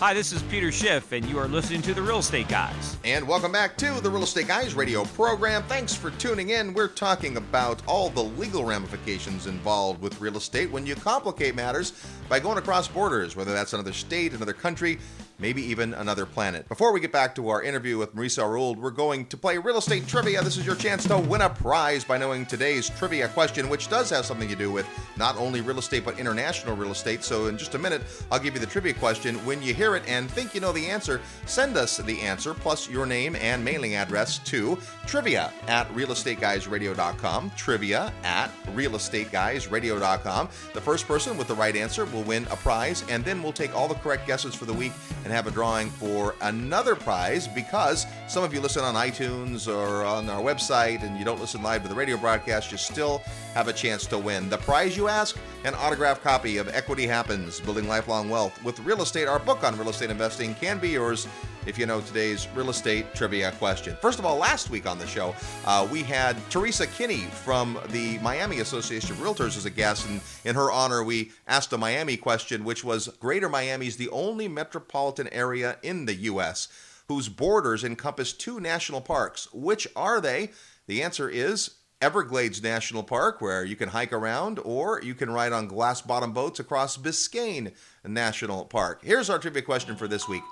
Hi, 0.00 0.14
this 0.14 0.32
is 0.32 0.42
Peter 0.44 0.72
Schiff, 0.72 1.12
and 1.12 1.24
you 1.26 1.38
are 1.38 1.46
listening 1.46 1.80
to 1.82 1.94
The 1.94 2.02
Real 2.02 2.18
Estate 2.18 2.48
Guys. 2.48 2.96
And 3.04 3.28
welcome 3.28 3.52
back 3.52 3.76
to 3.76 4.00
the 4.00 4.10
Real 4.10 4.24
Estate 4.24 4.48
Guys 4.48 4.74
radio 4.74 5.04
program. 5.04 5.62
Thanks 5.64 5.94
for 5.94 6.10
tuning 6.12 6.50
in. 6.50 6.74
We're 6.74 6.88
talking 6.88 7.36
about 7.36 7.82
all 7.86 8.10
the 8.10 8.24
legal 8.24 8.64
ramifications 8.64 9.46
involved 9.46 10.02
with 10.02 10.20
real 10.20 10.38
estate 10.38 10.72
when 10.72 10.86
you 10.86 10.96
complicate 10.96 11.54
matters 11.54 11.92
by 12.28 12.40
going 12.40 12.58
across 12.58 12.88
borders, 12.88 13.36
whether 13.36 13.52
that's 13.52 13.72
another 13.72 13.92
state, 13.92 14.32
another 14.32 14.54
country, 14.54 14.98
maybe 15.40 15.62
even 15.62 15.94
another 15.94 16.26
planet. 16.26 16.68
Before 16.68 16.92
we 16.92 17.00
get 17.00 17.12
back 17.12 17.34
to 17.36 17.48
our 17.48 17.62
interview 17.62 17.98
with 17.98 18.14
Marisa 18.14 18.48
Rauld, 18.48 18.78
we're 18.78 18.90
going 18.90 19.26
to 19.26 19.36
play 19.36 19.58
real 19.58 19.78
estate 19.78 20.06
trivia. 20.06 20.42
This 20.42 20.56
is 20.56 20.66
your 20.66 20.76
chance 20.76 21.06
to 21.08 21.18
win 21.18 21.40
a 21.40 21.50
prize 21.50 22.04
by 22.04 22.18
knowing 22.18 22.46
today's 22.46 22.90
trivia 22.90 23.28
question, 23.28 23.68
which 23.68 23.88
does 23.88 24.10
have 24.10 24.26
something 24.26 24.48
to 24.48 24.56
do 24.56 24.70
with 24.70 24.86
not 25.16 25.36
only 25.36 25.60
real 25.60 25.78
estate 25.78 26.04
but 26.04 26.18
international 26.18 26.76
real 26.76 26.92
estate. 26.92 27.24
So, 27.24 27.46
in 27.46 27.56
just 27.56 27.74
a 27.74 27.78
minute, 27.78 28.02
I'll 28.30 28.38
give 28.38 28.54
you 28.54 28.60
the 28.60 28.66
trivia 28.66 28.94
question. 28.94 29.36
When 29.46 29.62
you 29.62 29.74
hear 29.74 29.96
it 29.96 30.02
and 30.06 30.30
think 30.30 30.54
you 30.54 30.60
know 30.60 30.72
the 30.72 30.86
answer, 30.86 31.20
send 31.46 31.76
us 31.76 31.96
the 31.96 32.20
answer 32.20 32.54
plus 32.54 32.88
your 32.88 33.06
name 33.06 33.36
and 33.36 33.64
mailing 33.64 33.94
address 33.94 34.38
to 34.38 34.78
trivia 35.06 35.52
at 35.66 35.88
realestateguysradio.com. 35.94 37.52
Trivia 37.56 38.12
at 38.24 38.50
realestateguysradio.com. 38.74 40.48
The 40.74 40.80
first 40.80 41.06
person 41.06 41.36
with 41.36 41.48
the 41.48 41.54
right 41.54 41.76
answer 41.76 42.04
will 42.06 42.22
win 42.22 42.44
a 42.50 42.56
prize, 42.56 43.04
and 43.08 43.24
then 43.24 43.42
we'll 43.42 43.52
take 43.52 43.74
all 43.74 43.88
the 43.88 43.94
correct 43.94 44.26
guesses 44.26 44.54
for 44.54 44.64
the 44.64 44.74
week 44.74 44.92
and 45.24 45.29
have 45.30 45.46
a 45.46 45.50
drawing 45.50 45.90
for 45.90 46.34
another 46.42 46.94
prize 46.94 47.46
because 47.48 48.06
some 48.28 48.44
of 48.44 48.52
you 48.54 48.60
listen 48.60 48.82
on 48.84 48.94
iTunes 48.94 49.66
or 49.72 50.04
on 50.04 50.28
our 50.28 50.42
website 50.42 51.02
and 51.02 51.18
you 51.18 51.24
don't 51.24 51.40
listen 51.40 51.62
live 51.62 51.82
to 51.82 51.88
the 51.88 51.94
radio 51.94 52.16
broadcast, 52.16 52.70
you 52.70 52.78
still 52.78 53.22
have 53.54 53.68
a 53.68 53.72
chance 53.72 54.06
to 54.06 54.18
win. 54.18 54.48
The 54.48 54.58
prize 54.58 54.96
you 54.96 55.08
ask? 55.08 55.36
An 55.62 55.74
autographed 55.74 56.22
copy 56.22 56.56
of 56.56 56.68
Equity 56.68 57.06
Happens 57.06 57.60
Building 57.60 57.86
Lifelong 57.86 58.30
Wealth 58.30 58.64
with 58.64 58.80
Real 58.80 59.02
Estate. 59.02 59.28
Our 59.28 59.38
book 59.38 59.62
on 59.62 59.76
real 59.76 59.90
estate 59.90 60.08
investing 60.08 60.54
can 60.54 60.78
be 60.78 60.88
yours 60.88 61.28
if 61.66 61.78
you 61.78 61.84
know 61.84 62.00
today's 62.00 62.48
real 62.54 62.70
estate 62.70 63.14
trivia 63.14 63.52
question. 63.52 63.94
First 64.00 64.18
of 64.18 64.24
all, 64.24 64.38
last 64.38 64.70
week 64.70 64.86
on 64.86 64.98
the 64.98 65.06
show, 65.06 65.34
uh, 65.66 65.86
we 65.92 66.02
had 66.02 66.38
Teresa 66.48 66.86
Kinney 66.86 67.24
from 67.44 67.78
the 67.90 68.18
Miami 68.20 68.60
Association 68.60 69.10
of 69.10 69.18
Realtors 69.18 69.58
as 69.58 69.66
a 69.66 69.70
guest, 69.70 70.08
and 70.08 70.22
in 70.46 70.54
her 70.54 70.72
honor, 70.72 71.04
we 71.04 71.30
asked 71.46 71.74
a 71.74 71.78
Miami 71.78 72.16
question, 72.16 72.64
which 72.64 72.82
was 72.82 73.08
Greater 73.20 73.50
Miami 73.50 73.86
is 73.86 73.98
the 73.98 74.08
only 74.08 74.48
metropolitan 74.48 75.28
area 75.28 75.76
in 75.82 76.06
the 76.06 76.14
U.S. 76.14 76.68
whose 77.08 77.28
borders 77.28 77.84
encompass 77.84 78.32
two 78.32 78.60
national 78.60 79.02
parks. 79.02 79.46
Which 79.52 79.86
are 79.94 80.22
they? 80.22 80.52
The 80.86 81.02
answer 81.02 81.28
is 81.28 81.72
Everglades 82.02 82.62
National 82.62 83.02
Park, 83.02 83.42
where 83.42 83.62
you 83.62 83.76
can 83.76 83.90
hike 83.90 84.14
around, 84.14 84.58
or 84.64 85.02
you 85.02 85.14
can 85.14 85.30
ride 85.30 85.52
on 85.52 85.66
glass 85.66 86.00
bottom 86.00 86.32
boats 86.32 86.58
across 86.58 86.96
Biscayne 86.96 87.74
National 88.06 88.64
Park. 88.64 89.00
Here's 89.04 89.28
our 89.28 89.38
trivia 89.38 89.60
question 89.60 89.96
for 89.96 90.08
this 90.08 90.26
week 90.26 90.42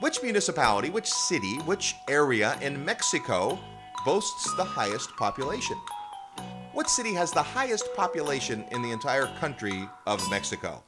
Which 0.00 0.20
municipality, 0.24 0.90
which 0.90 1.08
city, 1.08 1.58
which 1.66 1.94
area 2.08 2.58
in 2.60 2.84
Mexico 2.84 3.60
boasts 4.04 4.52
the 4.56 4.64
highest 4.64 5.10
population? 5.16 5.76
What 6.72 6.90
city 6.90 7.14
has 7.14 7.30
the 7.30 7.44
highest 7.44 7.94
population 7.94 8.64
in 8.72 8.82
the 8.82 8.90
entire 8.90 9.26
country 9.38 9.88
of 10.04 10.20
Mexico? 10.30 10.82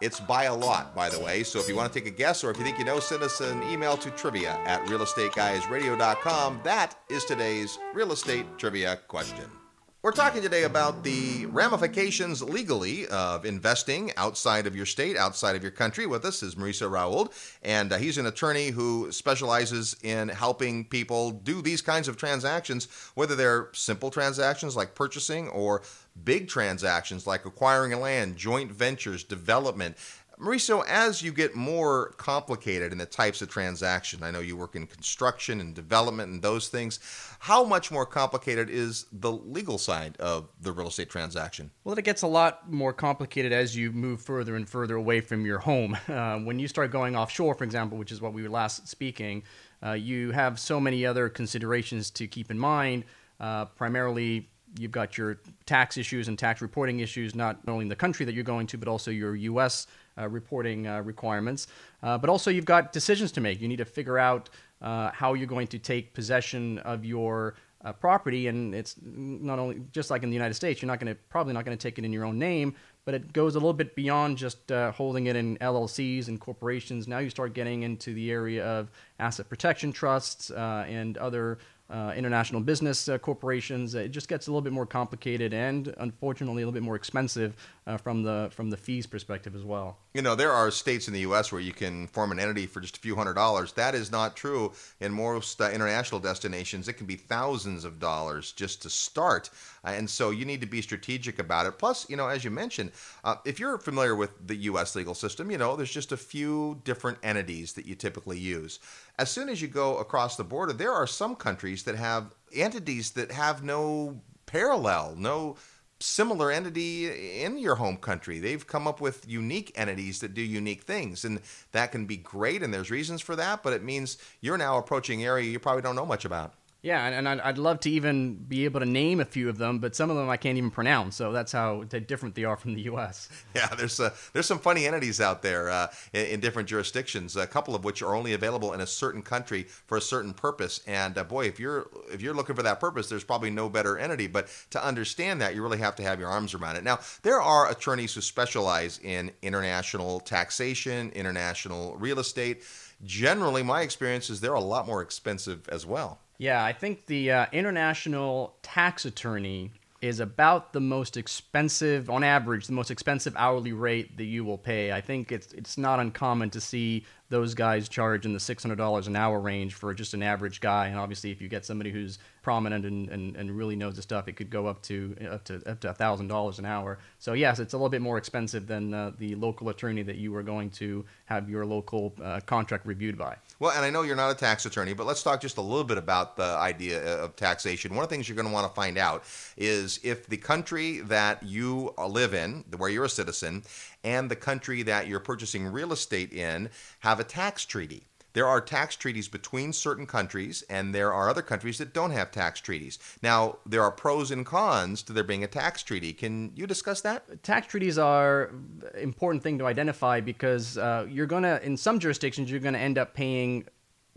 It's 0.00 0.18
by 0.18 0.44
a 0.44 0.54
lot, 0.54 0.94
by 0.94 1.10
the 1.10 1.20
way. 1.20 1.42
So 1.42 1.58
if 1.58 1.68
you 1.68 1.76
want 1.76 1.92
to 1.92 1.98
take 1.98 2.08
a 2.08 2.14
guess 2.14 2.42
or 2.42 2.50
if 2.50 2.58
you 2.58 2.64
think 2.64 2.78
you 2.78 2.84
know, 2.84 3.00
send 3.00 3.22
us 3.22 3.40
an 3.40 3.62
email 3.64 3.96
to 3.98 4.10
trivia 4.10 4.58
at 4.64 4.84
realestateguysradio.com. 4.86 6.60
That 6.64 6.96
is 7.08 7.24
today's 7.24 7.78
real 7.92 8.12
estate 8.12 8.46
trivia 8.56 8.98
question. 9.08 9.59
We're 10.02 10.12
talking 10.12 10.40
today 10.40 10.62
about 10.62 11.04
the 11.04 11.44
ramifications 11.44 12.42
legally 12.42 13.06
of 13.08 13.44
investing 13.44 14.12
outside 14.16 14.66
of 14.66 14.74
your 14.74 14.86
state, 14.86 15.14
outside 15.14 15.56
of 15.56 15.62
your 15.62 15.72
country. 15.72 16.06
With 16.06 16.24
us 16.24 16.42
is 16.42 16.54
Mauricio 16.54 16.90
Rauld, 16.90 17.28
and 17.62 17.92
uh, 17.92 17.98
he's 17.98 18.16
an 18.16 18.24
attorney 18.24 18.68
who 18.68 19.12
specializes 19.12 19.94
in 20.02 20.30
helping 20.30 20.86
people 20.86 21.32
do 21.32 21.60
these 21.60 21.82
kinds 21.82 22.08
of 22.08 22.16
transactions, 22.16 22.88
whether 23.14 23.36
they're 23.36 23.68
simple 23.74 24.10
transactions 24.10 24.74
like 24.74 24.94
purchasing 24.94 25.50
or 25.50 25.82
big 26.24 26.48
transactions 26.48 27.26
like 27.26 27.44
acquiring 27.44 27.98
land, 28.00 28.36
joint 28.36 28.72
ventures, 28.72 29.22
development. 29.22 29.96
Mauricio, 30.40 30.82
as 30.86 31.22
you 31.22 31.32
get 31.32 31.54
more 31.54 32.14
complicated 32.16 32.92
in 32.92 32.98
the 32.98 33.04
types 33.04 33.42
of 33.42 33.50
transaction, 33.50 34.22
I 34.22 34.30
know 34.30 34.40
you 34.40 34.56
work 34.56 34.74
in 34.74 34.86
construction 34.86 35.60
and 35.60 35.74
development 35.74 36.32
and 36.32 36.40
those 36.40 36.68
things. 36.68 36.98
How 37.40 37.62
much 37.62 37.90
more 37.90 38.06
complicated 38.06 38.70
is 38.70 39.04
the 39.12 39.30
legal 39.30 39.76
side 39.76 40.16
of 40.18 40.48
the 40.62 40.72
real 40.72 40.88
estate 40.88 41.10
transaction? 41.10 41.70
Well, 41.84 41.98
it 41.98 42.06
gets 42.06 42.22
a 42.22 42.26
lot 42.26 42.72
more 42.72 42.94
complicated 42.94 43.52
as 43.52 43.76
you 43.76 43.92
move 43.92 44.22
further 44.22 44.56
and 44.56 44.66
further 44.66 44.96
away 44.96 45.20
from 45.20 45.44
your 45.44 45.58
home. 45.58 45.96
Uh, 46.10 46.38
when 46.40 46.58
you 46.58 46.66
start 46.66 46.90
going 46.90 47.14
offshore, 47.14 47.54
for 47.54 47.64
example, 47.64 47.96
which 47.96 48.10
is 48.10 48.20
what 48.20 48.32
we 48.32 48.42
were 48.42 48.48
last 48.48 48.86
speaking, 48.88 49.42
uh, 49.84 49.92
you 49.92 50.32
have 50.32 50.58
so 50.58 50.80
many 50.80 51.06
other 51.06 51.28
considerations 51.28 52.10
to 52.10 52.26
keep 52.26 52.50
in 52.50 52.58
mind. 52.58 53.04
Uh, 53.38 53.64
primarily, 53.64 54.48
you've 54.78 54.90
got 54.90 55.16
your 55.16 55.38
tax 55.66 55.96
issues 55.96 56.28
and 56.28 56.38
tax 56.38 56.60
reporting 56.60 57.00
issues, 57.00 57.34
not 57.34 57.58
only 57.68 57.84
in 57.84 57.88
the 57.88 57.96
country 57.96 58.26
that 58.26 58.34
you're 58.34 58.44
going 58.44 58.66
to, 58.66 58.78
but 58.78 58.88
also 58.88 59.10
your 59.10 59.34
U.S. 59.36 59.86
Uh, 60.18 60.28
reporting 60.28 60.86
uh, 60.86 61.00
requirements. 61.02 61.68
Uh, 62.02 62.18
but 62.18 62.28
also, 62.28 62.50
you've 62.50 62.64
got 62.64 62.92
decisions 62.92 63.30
to 63.32 63.40
make. 63.40 63.60
You 63.60 63.68
need 63.68 63.78
to 63.78 63.84
figure 63.84 64.18
out 64.18 64.50
uh, 64.82 65.10
how 65.12 65.34
you're 65.34 65.46
going 65.46 65.68
to 65.68 65.78
take 65.78 66.12
possession 66.12 66.78
of 66.78 67.04
your 67.04 67.54
uh, 67.84 67.92
property, 67.92 68.48
and 68.48 68.74
it's 68.74 68.96
not 69.02 69.58
only 69.60 69.80
just 69.92 70.10
like 70.10 70.24
in 70.24 70.28
the 70.28 70.34
United 70.34 70.54
States. 70.54 70.82
You're 70.82 70.88
not 70.88 70.98
going 70.98 71.14
to 71.14 71.20
probably 71.30 71.54
not 71.54 71.64
going 71.64 71.78
to 71.78 71.80
take 71.80 71.98
it 71.98 72.04
in 72.04 72.12
your 72.12 72.24
own 72.24 72.40
name, 72.40 72.74
but 73.04 73.14
it 73.14 73.32
goes 73.32 73.54
a 73.54 73.58
little 73.58 73.72
bit 73.72 73.94
beyond 73.94 74.36
just 74.36 74.70
uh, 74.72 74.90
holding 74.90 75.26
it 75.26 75.36
in 75.36 75.56
LLCs 75.58 76.26
and 76.26 76.40
corporations. 76.40 77.06
Now 77.06 77.18
you 77.20 77.30
start 77.30 77.54
getting 77.54 77.84
into 77.84 78.12
the 78.12 78.30
area 78.32 78.66
of 78.66 78.90
asset 79.20 79.48
protection 79.48 79.92
trusts 79.92 80.50
and 80.50 81.16
other 81.18 81.58
uh, 81.90 82.12
international 82.16 82.60
business 82.60 83.08
uh, 83.08 83.18
corporations. 83.18 83.94
It 83.94 84.10
just 84.10 84.28
gets 84.28 84.46
a 84.46 84.50
little 84.50 84.62
bit 84.62 84.72
more 84.72 84.86
complicated 84.86 85.52
and, 85.52 85.92
unfortunately, 85.98 86.62
a 86.62 86.66
little 86.66 86.72
bit 86.72 86.84
more 86.84 86.94
expensive 86.94 87.56
uh, 87.86 87.96
from 87.96 88.22
the 88.22 88.48
from 88.52 88.70
the 88.70 88.76
fees 88.76 89.06
perspective 89.06 89.54
as 89.54 89.64
well. 89.64 89.98
You 90.14 90.22
know, 90.22 90.34
there 90.34 90.52
are 90.52 90.70
states 90.70 91.08
in 91.08 91.14
the 91.14 91.20
U.S. 91.20 91.50
where 91.50 91.60
you 91.60 91.72
can 91.72 92.06
form 92.08 92.32
an 92.32 92.38
entity 92.38 92.66
for 92.66 92.80
just 92.80 92.96
a 92.96 93.00
few 93.00 93.16
hundred 93.16 93.34
dollars. 93.34 93.72
That 93.72 93.94
is 93.94 94.10
not 94.10 94.36
true 94.36 94.72
in 95.00 95.12
most 95.12 95.60
uh, 95.60 95.70
international 95.70 96.20
destinations. 96.20 96.88
It 96.88 96.94
can 96.94 97.06
be 97.06 97.16
thousands 97.16 97.84
of 97.84 97.98
dollars 97.98 98.52
just 98.52 98.82
to 98.82 98.90
start, 98.90 99.50
uh, 99.84 99.90
and 99.90 100.08
so 100.08 100.30
you 100.30 100.44
need 100.44 100.60
to 100.60 100.66
be 100.66 100.82
strategic 100.82 101.38
about 101.38 101.66
it. 101.66 101.78
Plus, 101.78 102.08
you 102.10 102.16
know, 102.16 102.28
as 102.28 102.44
you 102.44 102.50
mentioned, 102.50 102.92
uh, 103.24 103.36
if 103.44 103.58
you're 103.58 103.78
familiar 103.78 104.14
with 104.14 104.46
the 104.46 104.56
U.S. 104.56 104.94
legal 104.94 105.14
system, 105.14 105.50
you 105.50 105.58
know 105.58 105.76
there's 105.76 105.90
just 105.90 106.12
a 106.12 106.16
few 106.16 106.80
different 106.84 107.18
entities 107.22 107.72
that 107.74 107.86
you 107.86 107.94
typically 107.94 108.38
use. 108.38 108.78
As 109.18 109.30
soon 109.30 109.48
as 109.48 109.60
you 109.60 109.68
go 109.68 109.98
across 109.98 110.36
the 110.36 110.44
border, 110.44 110.72
there 110.72 110.92
are 110.92 111.06
some 111.06 111.34
countries 111.34 111.82
that 111.84 111.96
have 111.96 112.34
entities 112.54 113.12
that 113.12 113.32
have 113.32 113.62
no 113.62 114.20
parallel, 114.46 115.14
no 115.16 115.56
similar 116.00 116.50
entity 116.50 117.42
in 117.42 117.58
your 117.58 117.76
home 117.76 117.96
country. 117.96 118.38
They've 118.38 118.66
come 118.66 118.86
up 118.86 119.00
with 119.00 119.28
unique 119.28 119.72
entities 119.74 120.20
that 120.20 120.34
do 120.34 120.42
unique 120.42 120.82
things, 120.82 121.24
and 121.24 121.40
that 121.72 121.92
can 121.92 122.06
be 122.06 122.16
great, 122.16 122.62
and 122.62 122.72
there's 122.72 122.90
reasons 122.90 123.20
for 123.20 123.36
that, 123.36 123.62
but 123.62 123.72
it 123.72 123.82
means 123.82 124.18
you're 124.40 124.58
now 124.58 124.78
approaching 124.78 125.24
area 125.24 125.50
you 125.50 125.58
probably 125.58 125.82
don't 125.82 125.96
know 125.96 126.06
much 126.06 126.24
about. 126.24 126.54
Yeah, 126.82 127.06
and, 127.06 127.28
and 127.28 127.40
I'd, 127.42 127.58
love 127.58 127.80
to 127.80 127.90
even 127.90 128.36
be 128.36 128.64
able 128.64 128.80
to 128.80 128.86
name 128.86 129.20
a 129.20 129.26
few 129.26 129.50
of 129.50 129.58
them, 129.58 129.80
but 129.80 129.94
some 129.94 130.08
of 130.08 130.16
them 130.16 130.30
I 130.30 130.38
can't 130.38 130.56
even 130.56 130.70
pronounce. 130.70 131.14
So 131.14 131.30
that's 131.30 131.52
how 131.52 131.84
different 131.84 132.34
they 132.34 132.44
are 132.44 132.56
from 132.56 132.74
the 132.74 132.82
U.S. 132.82 133.28
Yeah, 133.54 133.66
there's 133.76 133.98
uh, 133.98 134.10
there's 134.32 134.46
some 134.46 134.60
funny 134.60 134.86
entities 134.86 135.20
out 135.20 135.42
there 135.42 135.68
uh, 135.68 135.88
in, 136.12 136.26
in, 136.26 136.40
different 136.40 136.68
jurisdictions. 136.68 137.36
A 137.36 137.46
couple 137.46 137.74
of 137.74 137.84
which 137.84 138.00
are 138.00 138.14
only 138.14 138.32
available 138.32 138.72
in 138.72 138.80
a 138.80 138.86
certain 138.86 139.22
country 139.22 139.64
for 139.64 139.98
a 139.98 140.00
certain 140.00 140.32
purpose. 140.32 140.80
And 140.86 141.18
uh, 141.18 141.24
boy, 141.24 141.46
if 141.46 141.58
you're 141.58 141.88
if 142.10 142.22
you're 142.22 142.32
looking 142.32 142.54
for 142.54 142.62
that 142.62 142.80
purpose, 142.80 143.08
there's 143.08 143.24
probably 143.24 143.50
no 143.50 143.68
better 143.68 143.98
entity. 143.98 144.28
But 144.28 144.48
to 144.70 144.84
understand 144.84 145.40
that, 145.40 145.54
you 145.54 145.62
really 145.62 145.78
have 145.78 145.96
to 145.96 146.02
have 146.02 146.20
your 146.20 146.28
arms 146.28 146.54
around 146.54 146.76
it. 146.76 146.84
Now, 146.84 147.00
there 147.22 147.40
are 147.40 147.70
attorneys 147.70 148.14
who 148.14 148.20
specialize 148.20 149.00
in 149.02 149.32
international 149.42 150.20
taxation, 150.20 151.10
international 151.10 151.96
real 151.98 152.20
estate. 152.20 152.62
Generally, 153.04 153.62
my 153.62 153.82
experience 153.82 154.30
is 154.30 154.40
they're 154.40 154.52
a 154.54 154.60
lot 154.60 154.86
more 154.86 155.02
expensive 155.02 155.68
as 155.68 155.86
well. 155.86 156.18
Yeah, 156.38 156.64
I 156.64 156.72
think 156.72 157.06
the 157.06 157.30
uh, 157.30 157.46
international 157.52 158.54
tax 158.62 159.04
attorney 159.04 159.72
is 160.00 160.18
about 160.18 160.72
the 160.72 160.80
most 160.80 161.18
expensive, 161.18 162.08
on 162.08 162.24
average, 162.24 162.66
the 162.66 162.72
most 162.72 162.90
expensive 162.90 163.34
hourly 163.36 163.72
rate 163.72 164.16
that 164.16 164.24
you 164.24 164.44
will 164.44 164.56
pay. 164.56 164.92
I 164.92 165.02
think 165.02 165.30
it's 165.30 165.52
it's 165.52 165.76
not 165.76 166.00
uncommon 166.00 166.48
to 166.50 166.60
see 166.60 167.04
those 167.28 167.54
guys 167.54 167.88
charge 167.88 168.26
in 168.26 168.32
the 168.32 168.38
$600 168.38 169.06
an 169.06 169.14
hour 169.14 169.38
range 169.38 169.74
for 169.74 169.94
just 169.94 170.14
an 170.14 170.22
average 170.22 170.60
guy. 170.60 170.88
And 170.88 170.98
obviously, 170.98 171.30
if 171.30 171.40
you 171.40 171.48
get 171.48 171.64
somebody 171.64 171.92
who's 171.92 172.18
prominent 172.42 172.84
and, 172.84 173.08
and, 173.08 173.36
and 173.36 173.50
really 173.52 173.76
knows 173.76 173.96
the 173.96 174.02
stuff, 174.02 174.26
it 174.26 174.36
could 174.36 174.50
go 174.50 174.66
up 174.66 174.82
to 174.84 175.14
up 175.30 175.44
to 175.44 175.62
up 175.68 175.80
to 175.80 175.92
thousand 175.92 176.28
dollars 176.28 176.58
an 176.58 176.64
hour. 176.64 176.98
So 177.18 177.34
yes, 177.34 177.58
it's 177.58 177.74
a 177.74 177.76
little 177.76 177.90
bit 177.90 178.02
more 178.02 178.16
expensive 178.16 178.66
than 178.66 178.94
uh, 178.94 179.12
the 179.18 179.34
local 179.34 179.68
attorney 179.68 180.02
that 180.02 180.16
you 180.16 180.34
are 180.34 180.42
going 180.42 180.70
to 180.70 181.04
have 181.26 181.50
your 181.50 181.66
local 181.66 182.14
uh, 182.22 182.40
contract 182.40 182.86
reviewed 182.86 183.18
by. 183.18 183.36
Well, 183.60 183.72
and 183.72 183.84
I 183.84 183.90
know 183.90 184.00
you're 184.00 184.16
not 184.16 184.30
a 184.30 184.34
tax 184.34 184.64
attorney, 184.64 184.94
but 184.94 185.06
let's 185.06 185.22
talk 185.22 185.42
just 185.42 185.58
a 185.58 185.60
little 185.60 185.84
bit 185.84 185.98
about 185.98 186.34
the 186.34 186.44
idea 186.44 187.20
uh, 187.20 187.24
of 187.24 187.36
taxation. 187.36 187.94
One 187.94 188.02
of 188.02 188.08
the 188.08 188.14
things 188.14 188.26
you're 188.26 188.34
going 188.34 188.48
to 188.48 188.52
want 188.54 188.66
to 188.66 188.74
find 188.74 188.96
out 188.96 189.24
is 189.54 190.00
if 190.02 190.26
the 190.26 190.38
country 190.38 191.00
that 191.00 191.42
you 191.42 191.92
uh, 191.98 192.06
live 192.06 192.32
in, 192.32 192.64
where 192.78 192.88
you're 192.88 193.04
a 193.04 193.08
citizen, 193.10 193.62
and 194.02 194.30
the 194.30 194.36
country 194.36 194.82
that 194.84 195.08
you're 195.08 195.20
purchasing 195.20 195.66
real 195.66 195.92
estate 195.92 196.32
in 196.32 196.70
have 197.00 197.20
a 197.20 197.24
tax 197.24 197.66
treaty. 197.66 198.06
There 198.32 198.46
are 198.46 198.60
tax 198.60 198.96
treaties 198.96 199.28
between 199.28 199.72
certain 199.72 200.06
countries, 200.06 200.62
and 200.70 200.94
there 200.94 201.12
are 201.12 201.28
other 201.28 201.42
countries 201.42 201.78
that 201.78 201.92
don't 201.92 202.12
have 202.12 202.30
tax 202.30 202.60
treaties. 202.60 202.98
Now, 203.22 203.58
there 203.66 203.82
are 203.82 203.90
pros 203.90 204.30
and 204.30 204.46
cons 204.46 205.02
to 205.04 205.12
there 205.12 205.24
being 205.24 205.44
a 205.44 205.48
tax 205.48 205.82
treaty. 205.82 206.12
Can 206.12 206.52
you 206.54 206.66
discuss 206.66 207.00
that? 207.02 207.42
Tax 207.42 207.66
treaties 207.66 207.98
are 207.98 208.52
an 208.94 209.00
important 209.00 209.42
thing 209.42 209.58
to 209.58 209.66
identify 209.66 210.20
because 210.20 210.78
uh, 210.78 211.06
you're 211.08 211.26
going 211.26 211.42
to, 211.42 211.62
in 211.64 211.76
some 211.76 211.98
jurisdictions, 211.98 212.50
you're 212.50 212.60
going 212.60 212.74
to 212.74 212.80
end 212.80 212.98
up 212.98 213.14
paying 213.14 213.64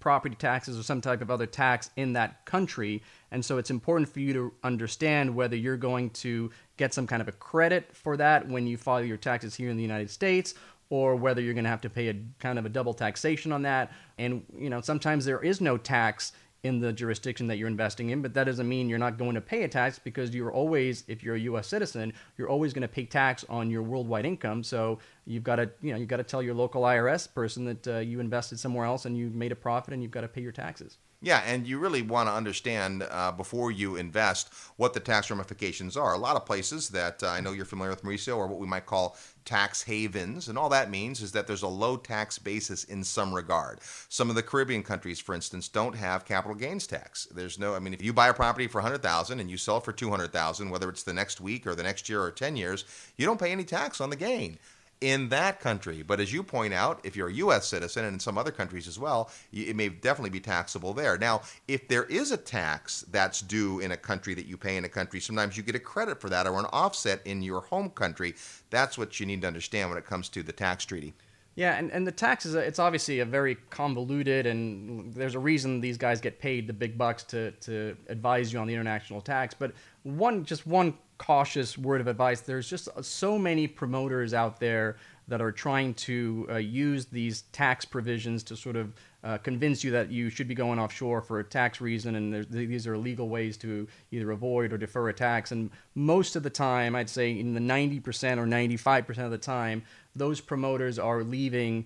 property 0.03 0.35
taxes 0.35 0.77
or 0.77 0.83
some 0.83 0.99
type 0.99 1.21
of 1.21 1.31
other 1.31 1.45
tax 1.45 1.89
in 1.95 2.11
that 2.11 2.45
country. 2.45 3.01
And 3.31 3.43
so 3.43 3.57
it's 3.57 3.69
important 3.69 4.09
for 4.09 4.19
you 4.19 4.33
to 4.33 4.53
understand 4.61 5.33
whether 5.33 5.55
you're 5.55 5.77
going 5.77 6.09
to 6.09 6.51
get 6.75 6.93
some 6.93 7.07
kind 7.07 7.21
of 7.21 7.29
a 7.29 7.31
credit 7.31 7.95
for 7.95 8.17
that 8.17 8.45
when 8.49 8.67
you 8.67 8.75
file 8.75 9.01
your 9.01 9.15
taxes 9.15 9.55
here 9.55 9.69
in 9.69 9.77
the 9.77 9.81
United 9.81 10.09
States 10.09 10.55
or 10.93 11.15
whether 11.15 11.41
you're 11.41 11.55
going 11.55 11.63
to 11.63 11.71
have 11.71 11.81
to 11.81 11.89
pay 11.89 12.09
a 12.09 12.15
kind 12.37 12.59
of 12.59 12.67
a 12.67 12.69
double 12.69 12.93
taxation 12.93 13.51
on 13.51 13.63
that. 13.63 13.91
And 14.19 14.45
you 14.55 14.69
know, 14.69 14.79
sometimes 14.79 15.25
there 15.25 15.39
is 15.39 15.59
no 15.59 15.75
tax 15.75 16.33
in 16.61 16.79
the 16.79 16.93
jurisdiction 16.93 17.47
that 17.47 17.57
you're 17.57 17.67
investing 17.67 18.11
in, 18.11 18.21
but 18.21 18.35
that 18.35 18.43
doesn't 18.43 18.69
mean 18.69 18.87
you're 18.87 18.99
not 18.99 19.17
going 19.17 19.33
to 19.33 19.41
pay 19.41 19.63
a 19.63 19.67
tax 19.67 19.97
because 19.97 20.35
you're 20.35 20.51
always, 20.51 21.03
if 21.07 21.23
you're 21.23 21.33
a 21.33 21.39
U.S. 21.39 21.67
citizen, 21.67 22.13
you're 22.37 22.47
always 22.47 22.73
going 22.73 22.83
to 22.83 22.87
pay 22.87 23.05
tax 23.05 23.43
on 23.49 23.71
your 23.71 23.81
worldwide 23.81 24.23
income. 24.23 24.61
So 24.61 24.99
you've 25.25 25.43
got 25.43 25.55
to, 25.55 25.71
you 25.81 25.93
know, 25.93 25.97
you've 25.97 26.09
got 26.09 26.17
to 26.17 26.23
tell 26.23 26.43
your 26.43 26.53
local 26.53 26.83
IRS 26.83 27.33
person 27.33 27.65
that 27.65 27.87
uh, 27.87 27.97
you 27.97 28.19
invested 28.19 28.59
somewhere 28.59 28.85
else 28.85 29.05
and 29.05 29.17
you 29.17 29.31
made 29.31 29.51
a 29.51 29.55
profit 29.55 29.95
and 29.95 30.03
you've 30.03 30.11
got 30.11 30.21
to 30.21 30.27
pay 30.27 30.41
your 30.41 30.51
taxes. 30.51 30.99
Yeah, 31.23 31.41
and 31.45 31.65
you 31.65 31.79
really 31.79 32.01
want 32.01 32.27
to 32.27 32.33
understand 32.33 33.07
uh, 33.09 33.31
before 33.31 33.71
you 33.71 33.95
invest 33.95 34.53
what 34.75 34.93
the 34.93 34.99
tax 34.99 35.29
ramifications 35.29 35.95
are. 35.95 36.13
A 36.13 36.17
lot 36.17 36.35
of 36.35 36.45
places 36.45 36.89
that 36.89 37.23
uh, 37.23 37.27
I 37.27 37.39
know 37.39 37.53
you're 37.53 37.63
familiar 37.63 37.91
with, 37.91 38.03
Mauricio, 38.03 38.37
are 38.37 38.45
what 38.45 38.59
we 38.59 38.67
might 38.67 38.85
call 38.85 39.15
tax 39.45 39.81
havens. 39.83 40.49
And 40.49 40.57
all 40.57 40.67
that 40.67 40.91
means 40.91 41.21
is 41.21 41.31
that 41.31 41.47
there's 41.47 41.61
a 41.61 41.67
low 41.67 41.95
tax 41.95 42.37
basis 42.37 42.83
in 42.83 43.05
some 43.05 43.33
regard. 43.33 43.79
Some 44.09 44.29
of 44.29 44.35
the 44.35 44.43
Caribbean 44.43 44.83
countries, 44.83 45.21
for 45.21 45.33
instance, 45.33 45.69
don't 45.69 45.95
have 45.95 46.25
capital 46.25 46.57
gains 46.57 46.87
tax. 46.87 47.25
There's 47.33 47.57
no, 47.57 47.73
I 47.73 47.79
mean, 47.79 47.93
if 47.93 48.01
you 48.01 48.11
buy 48.11 48.27
a 48.27 48.33
property 48.33 48.67
for 48.67 48.81
100000 48.81 49.39
and 49.39 49.49
you 49.49 49.55
sell 49.55 49.77
it 49.77 49.85
for 49.85 49.93
200000 49.93 50.69
whether 50.69 50.89
it's 50.89 51.03
the 51.03 51.13
next 51.13 51.39
week 51.39 51.65
or 51.65 51.73
the 51.73 51.83
next 51.83 52.09
year 52.09 52.21
or 52.21 52.31
10 52.31 52.57
years, 52.57 52.83
you 53.15 53.25
don't 53.25 53.39
pay 53.39 53.53
any 53.53 53.63
tax 53.63 54.01
on 54.01 54.09
the 54.09 54.17
gain 54.17 54.57
in 55.03 55.27
that 55.27 55.59
country. 55.59 56.01
But 56.01 56.21
as 56.21 56.31
you 56.31 56.43
point 56.43 56.73
out, 56.73 57.01
if 57.03 57.17
you're 57.17 57.27
a 57.27 57.33
U.S. 57.33 57.67
citizen 57.67 58.05
and 58.05 58.13
in 58.13 58.19
some 58.21 58.37
other 58.37 58.51
countries 58.51 58.87
as 58.87 58.97
well, 58.97 59.29
it 59.51 59.75
may 59.75 59.89
definitely 59.89 60.29
be 60.29 60.39
taxable 60.39 60.93
there. 60.93 61.17
Now, 61.17 61.41
if 61.67 61.89
there 61.89 62.05
is 62.05 62.31
a 62.31 62.37
tax 62.37 63.03
that's 63.11 63.41
due 63.41 63.81
in 63.81 63.91
a 63.91 63.97
country 63.97 64.33
that 64.33 64.45
you 64.45 64.55
pay 64.55 64.77
in 64.77 64.85
a 64.85 64.89
country, 64.89 65.19
sometimes 65.19 65.57
you 65.57 65.63
get 65.63 65.75
a 65.75 65.79
credit 65.79 66.21
for 66.21 66.29
that 66.29 66.47
or 66.47 66.57
an 66.57 66.67
offset 66.71 67.19
in 67.25 67.41
your 67.41 67.59
home 67.59 67.89
country. 67.89 68.35
That's 68.69 68.97
what 68.97 69.19
you 69.19 69.25
need 69.25 69.41
to 69.41 69.47
understand 69.47 69.89
when 69.89 69.97
it 69.97 70.05
comes 70.05 70.29
to 70.29 70.41
the 70.41 70.53
tax 70.53 70.85
treaty. 70.85 71.13
Yeah, 71.55 71.77
and, 71.77 71.91
and 71.91 72.07
the 72.07 72.11
tax 72.11 72.47
is 72.47 72.55
a, 72.55 72.59
it's 72.59 72.79
obviously 72.79 73.19
a 73.19 73.25
very 73.25 73.55
convoluted, 73.69 74.47
and 74.47 75.13
there's 75.13 75.35
a 75.35 75.39
reason 75.39 75.81
these 75.81 75.99
guys 75.99 76.19
get 76.19 76.39
paid 76.39 76.65
the 76.65 76.73
big 76.73 76.97
bucks 76.97 77.23
to, 77.25 77.51
to 77.51 77.95
advise 78.07 78.51
you 78.51 78.59
on 78.59 78.65
the 78.65 78.73
international 78.73 79.21
tax. 79.21 79.53
But 79.53 79.73
one 80.01 80.45
just 80.45 80.65
one 80.65 80.95
cautious 81.19 81.77
word 81.77 82.01
of 82.01 82.07
advice: 82.07 82.41
there's 82.41 82.67
just 82.67 82.89
so 83.03 83.37
many 83.37 83.67
promoters 83.67 84.33
out 84.33 84.59
there 84.59 84.97
that 85.27 85.41
are 85.41 85.51
trying 85.51 85.93
to 85.93 86.47
uh, 86.49 86.55
use 86.55 87.05
these 87.05 87.43
tax 87.53 87.85
provisions 87.85 88.43
to 88.43 88.55
sort 88.55 88.75
of 88.75 88.91
uh, 89.23 89.37
convince 89.37 89.83
you 89.83 89.91
that 89.91 90.11
you 90.11 90.29
should 90.29 90.49
be 90.49 90.55
going 90.55 90.79
offshore 90.79 91.21
for 91.21 91.39
a 91.39 91.43
tax 91.43 91.79
reason, 91.79 92.15
and 92.15 92.45
these 92.49 92.85
are 92.87 92.97
legal 92.97 93.29
ways 93.29 93.55
to 93.57 93.87
either 94.11 94.31
avoid 94.31 94.73
or 94.73 94.77
defer 94.77 95.07
a 95.09 95.13
tax. 95.13 95.51
And 95.51 95.69
most 95.95 96.35
of 96.35 96.43
the 96.43 96.49
time, 96.49 96.93
I'd 96.95 97.09
say 97.09 97.31
in 97.31 97.53
the 97.53 97.61
90% 97.61 98.03
or 98.37 98.45
95% 98.45 99.17
of 99.19 99.31
the 99.31 99.37
time, 99.37 99.83
those 100.15 100.41
promoters 100.41 100.99
are 100.99 101.23
leaving 101.23 101.85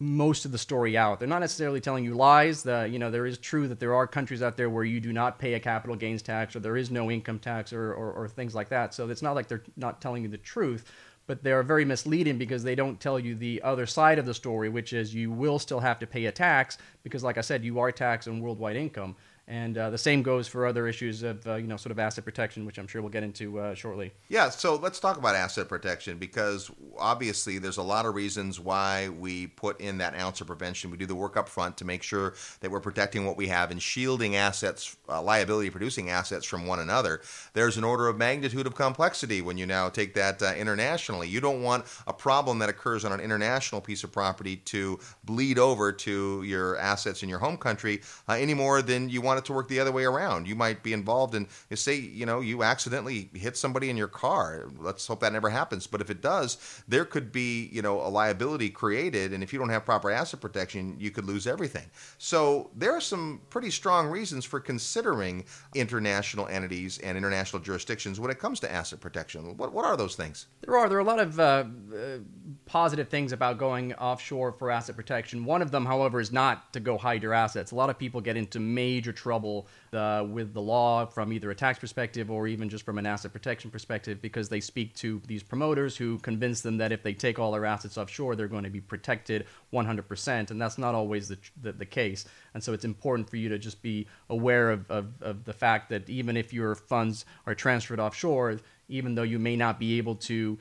most 0.00 0.44
of 0.44 0.52
the 0.52 0.58
story 0.58 0.96
out. 0.96 1.18
They're 1.18 1.28
not 1.28 1.40
necessarily 1.40 1.80
telling 1.80 2.04
you 2.04 2.14
lies. 2.14 2.62
The, 2.62 2.88
you 2.90 2.98
know, 2.98 3.10
there 3.10 3.26
is 3.26 3.38
true 3.38 3.68
that 3.68 3.80
there 3.80 3.94
are 3.94 4.06
countries 4.06 4.42
out 4.42 4.56
there 4.56 4.68
where 4.68 4.84
you 4.84 5.00
do 5.00 5.12
not 5.12 5.38
pay 5.38 5.54
a 5.54 5.60
capital 5.60 5.96
gains 5.96 6.22
tax 6.22 6.56
or 6.56 6.60
there 6.60 6.76
is 6.76 6.90
no 6.90 7.10
income 7.10 7.38
tax 7.38 7.72
or, 7.72 7.92
or, 7.92 8.12
or 8.12 8.28
things 8.28 8.54
like 8.54 8.68
that. 8.70 8.92
So 8.92 9.08
it's 9.08 9.22
not 9.22 9.34
like 9.34 9.48
they're 9.48 9.62
not 9.76 10.00
telling 10.00 10.22
you 10.22 10.28
the 10.28 10.38
truth, 10.38 10.90
but 11.26 11.42
they 11.42 11.52
are 11.52 11.62
very 11.62 11.84
misleading 11.84 12.38
because 12.38 12.64
they 12.64 12.74
don't 12.74 13.00
tell 13.00 13.18
you 13.18 13.34
the 13.34 13.62
other 13.62 13.86
side 13.86 14.18
of 14.18 14.26
the 14.26 14.34
story, 14.34 14.68
which 14.68 14.92
is 14.92 15.14
you 15.14 15.30
will 15.30 15.58
still 15.58 15.80
have 15.80 15.98
to 16.00 16.06
pay 16.06 16.26
a 16.26 16.32
tax 16.32 16.76
because, 17.02 17.22
like 17.22 17.38
I 17.38 17.42
said, 17.42 17.64
you 17.64 17.78
are 17.78 17.92
taxed 17.92 18.28
on 18.28 18.40
worldwide 18.40 18.76
income. 18.76 19.16
And 19.46 19.76
uh, 19.76 19.90
the 19.90 19.98
same 19.98 20.22
goes 20.22 20.48
for 20.48 20.66
other 20.66 20.88
issues 20.88 21.22
of, 21.22 21.46
uh, 21.46 21.56
you 21.56 21.66
know, 21.66 21.76
sort 21.76 21.90
of 21.90 21.98
asset 21.98 22.24
protection, 22.24 22.64
which 22.64 22.78
I'm 22.78 22.86
sure 22.86 23.02
we'll 23.02 23.10
get 23.10 23.22
into 23.22 23.60
uh, 23.60 23.74
shortly. 23.74 24.12
Yeah, 24.28 24.48
so 24.48 24.76
let's 24.76 24.98
talk 24.98 25.18
about 25.18 25.34
asset 25.34 25.68
protection 25.68 26.16
because 26.16 26.70
obviously 26.98 27.58
there's 27.58 27.76
a 27.76 27.82
lot 27.82 28.06
of 28.06 28.14
reasons 28.14 28.58
why 28.58 29.10
we 29.10 29.48
put 29.48 29.80
in 29.82 29.98
that 29.98 30.14
ounce 30.14 30.40
of 30.40 30.46
prevention. 30.46 30.90
We 30.90 30.96
do 30.96 31.04
the 31.04 31.14
work 31.14 31.36
up 31.36 31.48
front 31.48 31.76
to 31.78 31.84
make 31.84 32.02
sure 32.02 32.34
that 32.60 32.70
we're 32.70 32.80
protecting 32.80 33.26
what 33.26 33.36
we 33.36 33.48
have 33.48 33.70
and 33.70 33.82
shielding 33.82 34.34
assets, 34.34 34.96
uh, 35.10 35.20
liability 35.20 35.68
producing 35.68 36.08
assets 36.08 36.46
from 36.46 36.66
one 36.66 36.80
another. 36.80 37.20
There's 37.52 37.76
an 37.76 37.84
order 37.84 38.08
of 38.08 38.16
magnitude 38.16 38.66
of 38.66 38.74
complexity 38.74 39.42
when 39.42 39.58
you 39.58 39.66
now 39.66 39.90
take 39.90 40.14
that 40.14 40.42
uh, 40.42 40.54
internationally. 40.56 41.28
You 41.28 41.42
don't 41.42 41.62
want 41.62 41.84
a 42.06 42.14
problem 42.14 42.60
that 42.60 42.70
occurs 42.70 43.04
on 43.04 43.12
an 43.12 43.20
international 43.20 43.82
piece 43.82 44.04
of 44.04 44.10
property 44.10 44.56
to 44.56 44.98
bleed 45.24 45.58
over 45.58 45.92
to 45.92 46.42
your 46.44 46.78
assets 46.78 47.22
in 47.22 47.28
your 47.28 47.40
home 47.40 47.58
country 47.58 48.00
uh, 48.26 48.32
any 48.32 48.54
more 48.54 48.80
than 48.80 49.10
you 49.10 49.20
want 49.20 49.33
want 49.34 49.44
it 49.44 49.46
to 49.48 49.52
work 49.52 49.68
the 49.68 49.80
other 49.80 49.92
way 49.92 50.04
around. 50.04 50.46
You 50.46 50.54
might 50.54 50.82
be 50.82 50.92
involved 50.92 51.34
in, 51.34 51.48
say, 51.74 51.96
you 51.96 52.24
know, 52.24 52.40
you 52.40 52.62
accidentally 52.62 53.30
hit 53.34 53.56
somebody 53.56 53.90
in 53.90 53.96
your 53.96 54.08
car. 54.08 54.68
Let's 54.78 55.06
hope 55.06 55.20
that 55.20 55.32
never 55.32 55.50
happens. 55.50 55.86
But 55.86 56.00
if 56.00 56.10
it 56.10 56.20
does, 56.20 56.82
there 56.86 57.04
could 57.04 57.32
be, 57.32 57.68
you 57.72 57.82
know, 57.82 58.00
a 58.00 58.08
liability 58.08 58.70
created. 58.70 59.32
And 59.32 59.42
if 59.42 59.52
you 59.52 59.58
don't 59.58 59.70
have 59.70 59.84
proper 59.84 60.10
asset 60.10 60.40
protection, 60.40 60.96
you 60.98 61.10
could 61.10 61.24
lose 61.24 61.46
everything. 61.46 61.90
So 62.18 62.70
there 62.76 62.92
are 62.92 63.00
some 63.00 63.40
pretty 63.50 63.70
strong 63.70 64.08
reasons 64.08 64.44
for 64.44 64.60
considering 64.60 65.44
international 65.74 66.46
entities 66.46 66.98
and 66.98 67.18
international 67.18 67.60
jurisdictions 67.60 68.20
when 68.20 68.30
it 68.30 68.38
comes 68.38 68.60
to 68.60 68.72
asset 68.72 69.00
protection. 69.00 69.56
What, 69.56 69.72
what 69.72 69.84
are 69.84 69.96
those 69.96 70.14
things? 70.14 70.46
There 70.60 70.76
are. 70.76 70.88
There 70.88 70.98
are 70.98 71.00
a 71.00 71.04
lot 71.04 71.18
of 71.18 71.40
uh, 71.40 71.42
uh, 71.42 72.18
positive 72.66 73.08
things 73.08 73.32
about 73.32 73.58
going 73.58 73.94
offshore 73.94 74.52
for 74.52 74.70
asset 74.70 74.94
protection. 74.94 75.44
One 75.44 75.62
of 75.62 75.70
them, 75.70 75.84
however, 75.84 76.20
is 76.20 76.30
not 76.30 76.72
to 76.74 76.80
go 76.80 76.96
hide 76.96 77.22
your 77.22 77.34
assets. 77.34 77.72
A 77.72 77.74
lot 77.74 77.90
of 77.90 77.98
people 77.98 78.20
get 78.20 78.36
into 78.36 78.60
major 78.60 79.12
trouble 79.24 79.66
uh, 79.94 80.22
with 80.28 80.52
the 80.52 80.60
law 80.60 81.06
from 81.06 81.32
either 81.32 81.50
a 81.50 81.54
tax 81.54 81.78
perspective 81.78 82.30
or 82.30 82.46
even 82.46 82.68
just 82.68 82.84
from 82.84 82.98
an 82.98 83.06
asset 83.06 83.32
protection 83.32 83.70
perspective 83.70 84.20
because 84.20 84.50
they 84.50 84.60
speak 84.60 84.94
to 84.94 85.20
these 85.26 85.42
promoters 85.42 85.96
who 85.96 86.18
convince 86.18 86.60
them 86.60 86.76
that 86.76 86.92
if 86.92 87.02
they 87.02 87.14
take 87.14 87.38
all 87.38 87.50
their 87.50 87.64
assets 87.64 87.96
offshore, 87.96 88.36
they're 88.36 88.48
going 88.48 88.64
to 88.64 88.70
be 88.70 88.82
protected 88.82 89.46
100%. 89.72 90.50
And 90.50 90.60
that's 90.60 90.76
not 90.76 90.94
always 90.94 91.28
the, 91.28 91.38
the, 91.62 91.72
the 91.72 91.86
case. 91.86 92.26
And 92.52 92.62
so 92.62 92.74
it's 92.74 92.84
important 92.84 93.30
for 93.30 93.38
you 93.38 93.48
to 93.48 93.58
just 93.58 93.80
be 93.80 94.06
aware 94.28 94.70
of, 94.70 94.90
of, 94.90 95.06
of 95.22 95.44
the 95.44 95.54
fact 95.54 95.88
that 95.88 96.10
even 96.10 96.36
if 96.36 96.52
your 96.52 96.74
funds 96.74 97.24
are 97.46 97.54
transferred 97.54 97.98
offshore, 97.98 98.60
even 98.88 99.14
though 99.14 99.22
you 99.22 99.38
may 99.38 99.56
not 99.56 99.78
be 99.78 99.96
able 99.96 100.16
to 100.16 100.58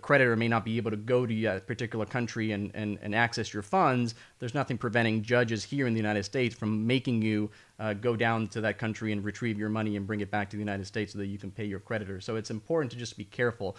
creditor 0.00 0.36
may 0.36 0.48
not 0.48 0.64
be 0.64 0.78
able 0.78 0.90
to 0.90 0.96
go 0.96 1.26
to 1.26 1.44
a 1.44 1.60
particular 1.60 2.06
country 2.06 2.52
and, 2.52 2.70
and, 2.74 2.98
and 3.02 3.14
access 3.14 3.52
your 3.52 3.62
funds, 3.62 4.14
there's 4.38 4.54
nothing 4.54 4.78
preventing 4.78 5.22
judges 5.22 5.62
here 5.62 5.86
in 5.86 5.92
the 5.92 5.98
United 5.98 6.24
States 6.24 6.54
from 6.54 6.86
making 6.86 7.20
you 7.20 7.50
uh, 7.78 7.92
go 7.92 8.16
down 8.16 8.46
to 8.48 8.62
that 8.62 8.78
country 8.78 9.12
and 9.12 9.22
retrieve 9.22 9.58
your 9.58 9.68
money 9.68 9.96
and 9.96 10.06
bring 10.06 10.20
it 10.20 10.30
back 10.30 10.48
to 10.48 10.56
the 10.56 10.62
United 10.62 10.86
States 10.86 11.12
so 11.12 11.18
that 11.18 11.26
you 11.26 11.36
can 11.36 11.50
pay 11.50 11.64
your 11.64 11.80
creditors. 11.80 12.24
So 12.24 12.36
it's 12.36 12.50
important 12.50 12.90
to 12.92 12.98
just 12.98 13.18
be 13.18 13.24
careful. 13.24 13.76